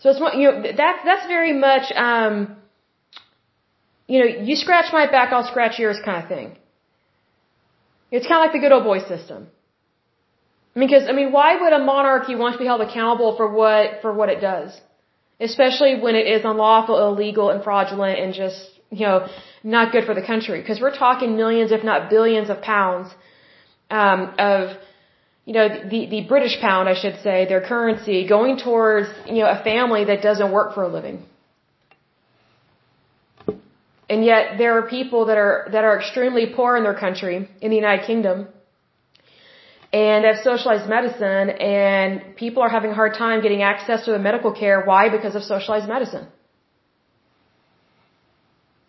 So 0.00 0.10
it's 0.10 0.20
you 0.40 0.50
know 0.50 0.62
that's 0.82 1.04
that's 1.04 1.26
very 1.26 1.52
much 1.52 1.92
um, 1.94 2.56
you 4.06 4.18
know 4.20 4.28
you 4.48 4.54
scratch 4.56 4.92
my 4.92 5.10
back 5.10 5.32
I'll 5.32 5.48
scratch 5.54 5.78
yours 5.78 5.98
kind 6.04 6.22
of 6.22 6.28
thing. 6.28 6.56
It's 8.12 8.26
kind 8.26 8.38
of 8.40 8.44
like 8.46 8.52
the 8.52 8.62
good 8.64 8.72
old 8.72 8.84
boy 8.84 9.00
system. 9.00 9.48
Because 10.74 11.08
I 11.08 11.12
mean, 11.12 11.32
why 11.32 11.60
would 11.60 11.72
a 11.72 11.78
monarchy 11.78 12.34
want 12.34 12.54
to 12.54 12.58
be 12.58 12.66
held 12.66 12.80
accountable 12.80 13.36
for 13.36 13.46
what 13.60 14.00
for 14.02 14.12
what 14.12 14.28
it 14.28 14.40
does, 14.40 14.80
especially 15.40 16.00
when 16.00 16.14
it 16.14 16.26
is 16.26 16.44
unlawful, 16.44 16.96
illegal, 17.08 17.50
and 17.50 17.62
fraudulent, 17.62 18.18
and 18.18 18.32
just 18.32 18.70
you 18.90 19.06
know, 19.06 19.28
not 19.64 19.92
good 19.92 20.04
for 20.04 20.14
the 20.14 20.22
country 20.22 20.60
because 20.60 20.80
we're 20.80 20.96
talking 20.96 21.36
millions, 21.36 21.72
if 21.72 21.84
not 21.84 22.10
billions 22.10 22.50
of 22.50 22.62
pounds 22.62 23.14
um, 23.90 24.34
of, 24.38 24.76
you 25.44 25.52
know, 25.52 25.68
the, 25.68 26.06
the 26.06 26.22
British 26.22 26.60
pound, 26.60 26.88
I 26.88 26.94
should 26.94 27.20
say, 27.22 27.46
their 27.46 27.60
currency 27.60 28.26
going 28.26 28.56
towards, 28.58 29.08
you 29.26 29.40
know, 29.40 29.50
a 29.50 29.62
family 29.62 30.04
that 30.06 30.22
doesn't 30.22 30.50
work 30.50 30.74
for 30.74 30.82
a 30.84 30.88
living. 30.88 31.24
And 34.08 34.24
yet 34.24 34.58
there 34.58 34.78
are 34.78 34.88
people 34.88 35.26
that 35.26 35.38
are, 35.38 35.68
that 35.72 35.84
are 35.84 35.98
extremely 35.98 36.46
poor 36.54 36.76
in 36.76 36.82
their 36.82 36.98
country, 37.06 37.48
in 37.60 37.70
the 37.70 37.76
United 37.76 38.04
Kingdom, 38.06 38.48
and 39.92 40.24
have 40.24 40.38
socialized 40.42 40.88
medicine 40.88 41.50
and 41.50 42.36
people 42.36 42.62
are 42.62 42.68
having 42.68 42.90
a 42.90 42.94
hard 42.94 43.14
time 43.14 43.42
getting 43.42 43.62
access 43.62 44.04
to 44.06 44.10
the 44.12 44.18
medical 44.18 44.52
care. 44.52 44.82
Why? 44.84 45.08
Because 45.08 45.34
of 45.34 45.42
socialized 45.42 45.88
medicine. 45.88 46.26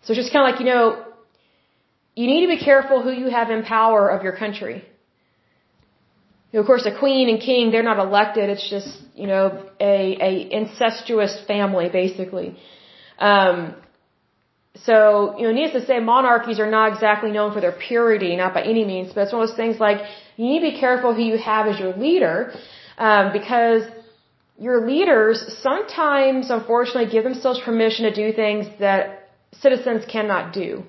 So 0.04 0.14
just 0.14 0.32
kind 0.34 0.46
of 0.46 0.52
like, 0.52 0.60
you 0.62 0.68
know, 0.74 1.06
you 2.16 2.28
need 2.28 2.42
to 2.42 2.52
be 2.56 2.64
careful 2.64 3.02
who 3.02 3.12
you 3.12 3.30
have 3.30 3.50
in 3.50 3.64
power 3.64 4.10
of 4.10 4.24
your 4.24 4.36
country. 4.36 4.76
You 6.52 6.54
know, 6.54 6.62
of 6.62 6.68
course, 6.68 6.86
a 6.86 6.96
queen 6.98 7.30
and 7.30 7.40
king, 7.42 7.72
they're 7.72 7.90
not 7.92 8.00
elected. 8.00 8.50
It's 8.50 8.70
just, 8.70 8.92
you 9.16 9.28
know, 9.28 9.66
a, 9.80 10.18
a 10.30 10.52
incestuous 10.52 11.34
family, 11.48 11.90
basically. 11.90 12.58
Um, 13.18 13.76
so, 14.76 15.36
you 15.38 15.44
know, 15.48 15.54
needless 15.54 15.84
to 15.84 15.88
say, 15.88 16.00
monarchies 16.00 16.60
are 16.60 16.70
not 16.70 16.94
exactly 16.94 17.32
known 17.32 17.54
for 17.54 17.62
their 17.62 17.72
purity, 17.72 18.36
not 18.36 18.54
by 18.54 18.64
any 18.64 18.86
means, 18.86 19.14
but 19.14 19.22
it's 19.22 19.34
one 19.34 19.42
of 19.44 19.50
those 19.50 19.58
things 19.58 19.80
like 19.80 20.00
you 20.36 20.46
need 20.46 20.60
to 20.60 20.72
be 20.72 20.80
careful 20.80 21.14
who 21.14 21.22
you 21.22 21.38
have 21.38 21.68
as 21.68 21.80
your 21.80 21.96
leader, 21.96 22.54
um, 22.98 23.32
because 23.32 23.84
your 24.60 24.86
leaders 24.86 25.58
sometimes, 25.62 26.50
unfortunately, 26.50 27.12
give 27.12 27.24
themselves 27.24 27.60
permission 27.60 28.06
to 28.06 28.14
do 28.14 28.36
things 28.36 28.68
that 28.80 29.23
citizens 29.62 30.06
cannot 30.06 30.54
do. 30.54 30.84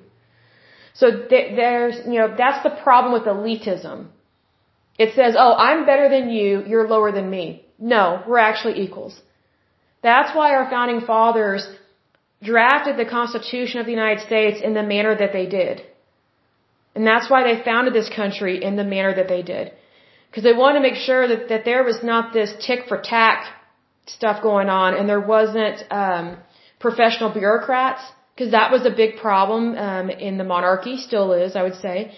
So 0.95 1.07
there's, 1.29 1.97
you 2.07 2.19
know, 2.21 2.35
that's 2.37 2.63
the 2.63 2.75
problem 2.83 3.13
with 3.13 3.25
elitism. 3.25 4.09
It 4.99 5.15
says, 5.15 5.35
oh, 5.37 5.55
I'm 5.55 5.87
better 5.87 6.09
than 6.09 6.31
you, 6.31 6.63
you're 6.67 6.89
lower 6.89 7.11
than 7.11 7.29
me. 7.29 7.65
No, 7.79 8.23
we're 8.27 8.39
actually 8.39 8.81
equals. 8.81 9.21
That's 10.03 10.35
why 10.37 10.55
our 10.55 10.71
founding 10.71 11.01
fathers 11.01 11.67
drafted 12.43 12.97
the 12.97 13.11
Constitution 13.19 13.81
of 13.81 13.87
the 13.87 13.93
United 13.93 14.25
States 14.25 14.61
in 14.63 14.75
the 14.75 14.83
manner 14.83 15.17
that 15.17 15.33
they 15.33 15.47
did. 15.47 15.83
And 16.95 17.05
that's 17.05 17.29
why 17.29 17.43
they 17.43 17.65
founded 17.65 17.93
this 17.93 18.09
country 18.09 18.63
in 18.63 18.77
the 18.77 18.85
manner 18.85 19.15
that 19.17 19.29
they 19.29 19.43
did. 19.43 19.73
Because 20.31 20.45
they 20.45 20.53
wanted 20.53 20.79
to 20.79 20.89
make 20.89 20.95
sure 20.95 21.27
that, 21.27 21.49
that 21.49 21.65
there 21.65 21.83
was 21.83 21.99
not 22.03 22.33
this 22.33 22.55
tick 22.65 22.81
for 22.87 23.01
tack 23.03 23.47
stuff 24.07 24.43
going 24.43 24.69
on 24.69 24.95
and 24.95 25.09
there 25.09 25.21
wasn't 25.21 25.83
um, 25.91 26.37
professional 26.79 27.31
bureaucrats 27.33 28.03
because 28.35 28.51
that 28.53 28.73
was 28.73 28.85
a 28.85 28.91
big 28.91 29.17
problem 29.17 29.77
um, 29.77 30.11
in 30.11 30.39
the 30.39 30.45
monarchy, 30.45 30.97
still 30.97 31.33
is, 31.33 31.55
I 31.55 31.63
would 31.63 31.77
say. 31.77 32.13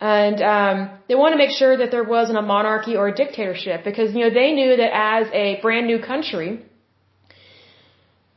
And 0.00 0.42
um, 0.42 0.90
they 1.06 1.14
want 1.14 1.32
to 1.32 1.38
make 1.38 1.52
sure 1.56 1.76
that 1.76 1.92
there 1.92 2.02
wasn't 2.02 2.38
a 2.38 2.42
monarchy 2.42 2.96
or 2.96 3.06
a 3.08 3.14
dictatorship 3.14 3.84
because 3.84 4.12
you 4.14 4.22
know 4.24 4.30
they 4.30 4.50
knew 4.52 4.76
that 4.76 4.92
as 4.92 5.28
a 5.32 5.60
brand 5.62 5.86
new 5.86 6.00
country, 6.00 6.48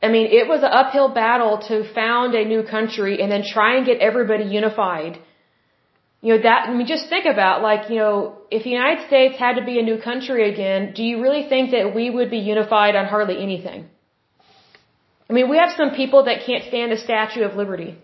I 0.00 0.08
mean 0.14 0.26
it 0.40 0.46
was 0.46 0.60
an 0.62 0.72
uphill 0.80 1.08
battle 1.08 1.58
to 1.68 1.92
found 1.92 2.36
a 2.36 2.44
new 2.44 2.62
country 2.62 3.20
and 3.20 3.32
then 3.32 3.42
try 3.42 3.76
and 3.76 3.84
get 3.84 3.98
everybody 3.98 4.44
unified. 4.44 5.18
You 6.22 6.36
know, 6.36 6.42
that, 6.42 6.68
I 6.68 6.74
mean, 6.74 6.86
just 6.86 7.08
think 7.08 7.26
about, 7.26 7.62
like, 7.62 7.90
you 7.90 7.96
know, 7.96 8.38
if 8.50 8.64
the 8.64 8.70
United 8.70 9.06
States 9.06 9.38
had 9.38 9.56
to 9.56 9.64
be 9.64 9.78
a 9.78 9.82
new 9.82 9.98
country 10.00 10.50
again, 10.52 10.92
do 10.94 11.04
you 11.04 11.22
really 11.22 11.48
think 11.48 11.72
that 11.72 11.94
we 11.94 12.08
would 12.10 12.30
be 12.30 12.38
unified 12.38 12.96
on 12.96 13.04
hardly 13.06 13.40
anything? 13.40 13.88
I 15.28 15.32
mean, 15.32 15.48
we 15.50 15.58
have 15.58 15.72
some 15.76 15.90
people 15.90 16.24
that 16.24 16.44
can't 16.46 16.64
stand 16.64 16.92
the 16.92 16.98
Statue 16.98 17.42
of 17.42 17.56
Liberty. 17.56 17.96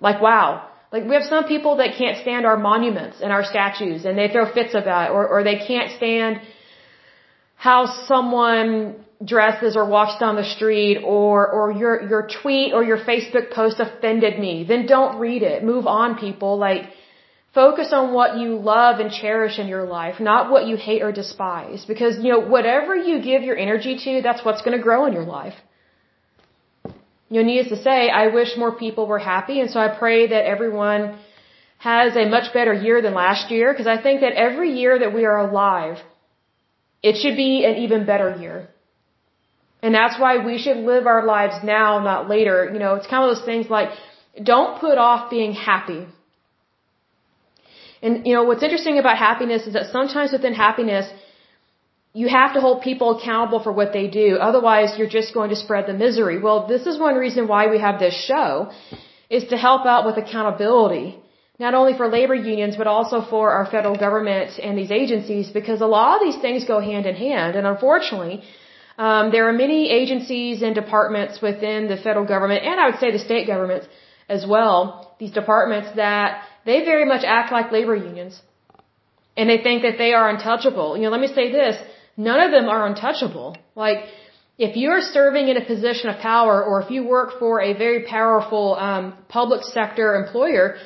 Like, 0.00 0.20
wow. 0.20 0.68
Like, 0.92 1.04
we 1.04 1.14
have 1.14 1.24
some 1.24 1.44
people 1.44 1.76
that 1.76 1.94
can't 1.96 2.18
stand 2.18 2.44
our 2.44 2.58
monuments 2.58 3.20
and 3.22 3.32
our 3.32 3.44
statues, 3.44 4.04
and 4.04 4.18
they 4.18 4.28
throw 4.28 4.52
fits 4.52 4.74
about 4.74 5.10
it, 5.10 5.12
or, 5.12 5.26
or 5.26 5.42
they 5.42 5.58
can't 5.66 5.90
stand 5.96 6.40
how 7.56 7.86
someone 8.06 8.96
dresses 9.24 9.76
or 9.76 9.88
walks 9.88 10.18
down 10.18 10.36
the 10.36 10.44
street 10.56 10.98
or 11.04 11.48
or 11.48 11.72
your 11.72 12.08
your 12.08 12.28
tweet 12.42 12.72
or 12.72 12.82
your 12.82 12.98
Facebook 12.98 13.52
post 13.52 13.78
offended 13.78 14.38
me, 14.38 14.64
then 14.64 14.86
don't 14.86 15.18
read 15.18 15.42
it. 15.42 15.62
Move 15.62 15.86
on, 15.86 16.18
people. 16.18 16.58
Like 16.58 16.82
focus 17.54 17.92
on 17.92 18.12
what 18.12 18.38
you 18.38 18.56
love 18.56 19.00
and 19.00 19.10
cherish 19.10 19.58
in 19.58 19.68
your 19.68 19.84
life, 19.84 20.20
not 20.20 20.50
what 20.50 20.66
you 20.66 20.76
hate 20.76 21.02
or 21.02 21.12
despise. 21.12 21.84
Because 21.84 22.16
you 22.22 22.32
know 22.32 22.40
whatever 22.40 22.94
you 22.94 23.22
give 23.22 23.42
your 23.42 23.56
energy 23.56 23.98
to, 24.04 24.22
that's 24.22 24.44
what's 24.44 24.62
going 24.62 24.76
to 24.76 24.82
grow 24.82 25.06
in 25.06 25.12
your 25.12 25.24
life. 25.24 25.54
You 26.84 27.40
know, 27.40 27.46
needless 27.46 27.70
to 27.76 27.82
say, 27.82 28.10
I 28.10 28.26
wish 28.28 28.56
more 28.56 28.72
people 28.72 29.06
were 29.06 29.18
happy, 29.18 29.60
and 29.60 29.70
so 29.70 29.80
I 29.80 29.88
pray 29.88 30.26
that 30.28 30.44
everyone 30.54 31.18
has 31.78 32.14
a 32.16 32.28
much 32.28 32.52
better 32.52 32.72
year 32.72 33.00
than 33.02 33.14
last 33.14 33.50
year. 33.50 33.72
Because 33.72 33.86
I 33.86 34.00
think 34.00 34.20
that 34.20 34.32
every 34.32 34.78
year 34.80 34.98
that 34.98 35.14
we 35.14 35.24
are 35.24 35.38
alive, 35.38 35.96
it 37.02 37.16
should 37.20 37.36
be 37.36 37.64
an 37.64 37.76
even 37.84 38.06
better 38.06 38.36
year. 38.36 38.68
And 39.82 39.94
that's 39.94 40.18
why 40.18 40.44
we 40.46 40.58
should 40.58 40.76
live 40.76 41.06
our 41.06 41.24
lives 41.26 41.56
now, 41.64 41.98
not 41.98 42.28
later. 42.28 42.70
You 42.72 42.78
know, 42.78 42.94
it's 42.94 43.08
kind 43.08 43.24
of 43.24 43.34
those 43.34 43.44
things 43.44 43.68
like, 43.68 43.90
don't 44.42 44.80
put 44.80 44.96
off 44.96 45.30
being 45.30 45.52
happy. 45.54 46.06
And, 48.04 48.26
you 48.26 48.34
know, 48.34 48.44
what's 48.48 48.64
interesting 48.68 48.98
about 48.98 49.16
happiness 49.28 49.66
is 49.68 49.74
that 49.74 49.86
sometimes 49.96 50.32
within 50.32 50.54
happiness, 50.54 51.06
you 52.20 52.28
have 52.28 52.52
to 52.54 52.60
hold 52.60 52.82
people 52.82 53.08
accountable 53.16 53.60
for 53.66 53.72
what 53.80 53.92
they 53.96 54.06
do. 54.08 54.28
Otherwise, 54.48 54.98
you're 54.98 55.14
just 55.20 55.32
going 55.38 55.50
to 55.54 55.56
spread 55.64 55.86
the 55.86 55.96
misery. 56.06 56.38
Well, 56.46 56.66
this 56.66 56.84
is 56.90 56.98
one 56.98 57.16
reason 57.26 57.48
why 57.52 57.62
we 57.74 57.78
have 57.86 57.98
this 57.98 58.16
show, 58.30 58.70
is 59.30 59.44
to 59.52 59.56
help 59.56 59.86
out 59.86 60.04
with 60.04 60.16
accountability. 60.24 61.06
Not 61.58 61.74
only 61.74 61.94
for 61.96 62.08
labor 62.08 62.34
unions, 62.34 62.74
but 62.76 62.86
also 62.86 63.22
for 63.32 63.44
our 63.52 63.66
federal 63.74 63.96
government 63.96 64.58
and 64.58 64.76
these 64.76 64.90
agencies, 64.90 65.48
because 65.58 65.80
a 65.80 65.86
lot 65.86 66.10
of 66.16 66.22
these 66.26 66.40
things 66.44 66.64
go 66.64 66.80
hand 66.80 67.06
in 67.06 67.14
hand. 67.14 67.56
And 67.56 67.66
unfortunately, 67.66 68.42
um, 68.98 69.30
there 69.30 69.48
are 69.48 69.52
many 69.52 69.80
agencies 69.90 70.62
and 70.62 70.74
departments 70.74 71.40
within 71.40 71.88
the 71.88 71.96
federal 71.96 72.26
government, 72.26 72.64
and 72.64 72.80
I 72.80 72.90
would 72.90 72.98
say 72.98 73.10
the 73.10 73.24
state 73.30 73.46
governments 73.46 73.86
as 74.28 74.44
well, 74.46 75.14
these 75.18 75.30
departments 75.30 75.88
that 75.96 76.42
they 76.64 76.84
very 76.84 77.04
much 77.04 77.24
act 77.24 77.52
like 77.52 77.72
labor 77.72 77.96
unions. 77.96 78.40
And 79.36 79.48
they 79.48 79.58
think 79.66 79.82
that 79.82 79.96
they 79.98 80.12
are 80.12 80.28
untouchable. 80.28 80.96
You 80.96 81.04
know, 81.04 81.10
let 81.10 81.20
me 81.20 81.28
say 81.28 81.50
this, 81.50 81.76
none 82.16 82.40
of 82.40 82.50
them 82.50 82.68
are 82.68 82.86
untouchable. 82.86 83.56
Like, 83.74 84.00
if 84.58 84.76
you're 84.76 85.00
serving 85.00 85.48
in 85.48 85.56
a 85.56 85.64
position 85.64 86.10
of 86.10 86.16
power 86.20 86.62
or 86.62 86.82
if 86.82 86.90
you 86.90 87.04
work 87.04 87.38
for 87.38 87.60
a 87.60 87.72
very 87.72 88.00
powerful 88.04 88.76
um, 88.76 89.14
public 89.28 89.62
sector 89.64 90.14
employer, 90.14 90.76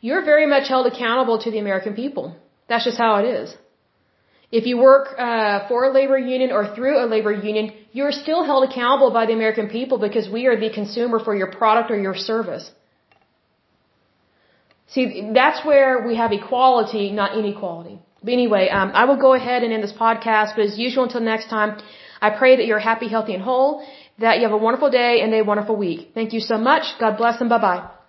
you're 0.00 0.24
very 0.24 0.46
much 0.46 0.68
held 0.68 0.86
accountable 0.86 1.38
to 1.44 1.50
the 1.50 1.58
American 1.58 1.94
people. 1.94 2.36
That's 2.68 2.84
just 2.84 2.98
how 2.98 3.16
it 3.20 3.26
is. 3.40 3.56
If 4.52 4.66
you 4.66 4.76
work 4.78 5.18
uh, 5.18 5.66
for 5.68 5.84
a 5.86 5.90
labor 5.98 6.18
union 6.18 6.52
or 6.52 6.74
through 6.74 6.96
a 7.04 7.06
labor 7.14 7.32
union, 7.32 7.72
you're 7.92 8.12
still 8.12 8.44
held 8.44 8.62
accountable 8.70 9.10
by 9.10 9.26
the 9.26 9.32
American 9.32 9.68
people 9.68 9.98
because 9.98 10.28
we 10.28 10.46
are 10.46 10.58
the 10.64 10.70
consumer 10.70 11.18
for 11.18 11.34
your 11.34 11.50
product 11.50 11.90
or 11.90 11.98
your 12.00 12.14
service. 12.14 12.70
See, 14.88 15.30
that's 15.34 15.64
where 15.64 16.06
we 16.06 16.16
have 16.16 16.32
equality, 16.32 17.10
not 17.10 17.36
inequality. 17.36 17.98
But 18.22 18.32
anyway, 18.32 18.68
um, 18.68 18.90
I 18.94 19.04
will 19.04 19.16
go 19.16 19.34
ahead 19.34 19.62
and 19.62 19.72
end 19.72 19.82
this 19.82 19.92
podcast. 19.92 20.56
But 20.56 20.64
as 20.66 20.78
usual, 20.78 21.04
until 21.04 21.20
next 21.20 21.48
time, 21.48 21.78
I 22.20 22.30
pray 22.30 22.56
that 22.56 22.66
you're 22.66 22.78
happy, 22.78 23.08
healthy, 23.08 23.34
and 23.34 23.42
whole. 23.42 23.84
That 24.18 24.36
you 24.38 24.44
have 24.44 24.52
a 24.52 24.56
wonderful 24.56 24.90
day 24.90 25.20
and 25.22 25.34
a 25.34 25.42
wonderful 25.42 25.76
week. 25.76 26.12
Thank 26.14 26.32
you 26.32 26.40
so 26.40 26.56
much. 26.56 26.84
God 27.00 27.16
bless 27.16 27.40
and 27.40 27.50
bye 27.50 27.58
bye. 27.58 28.03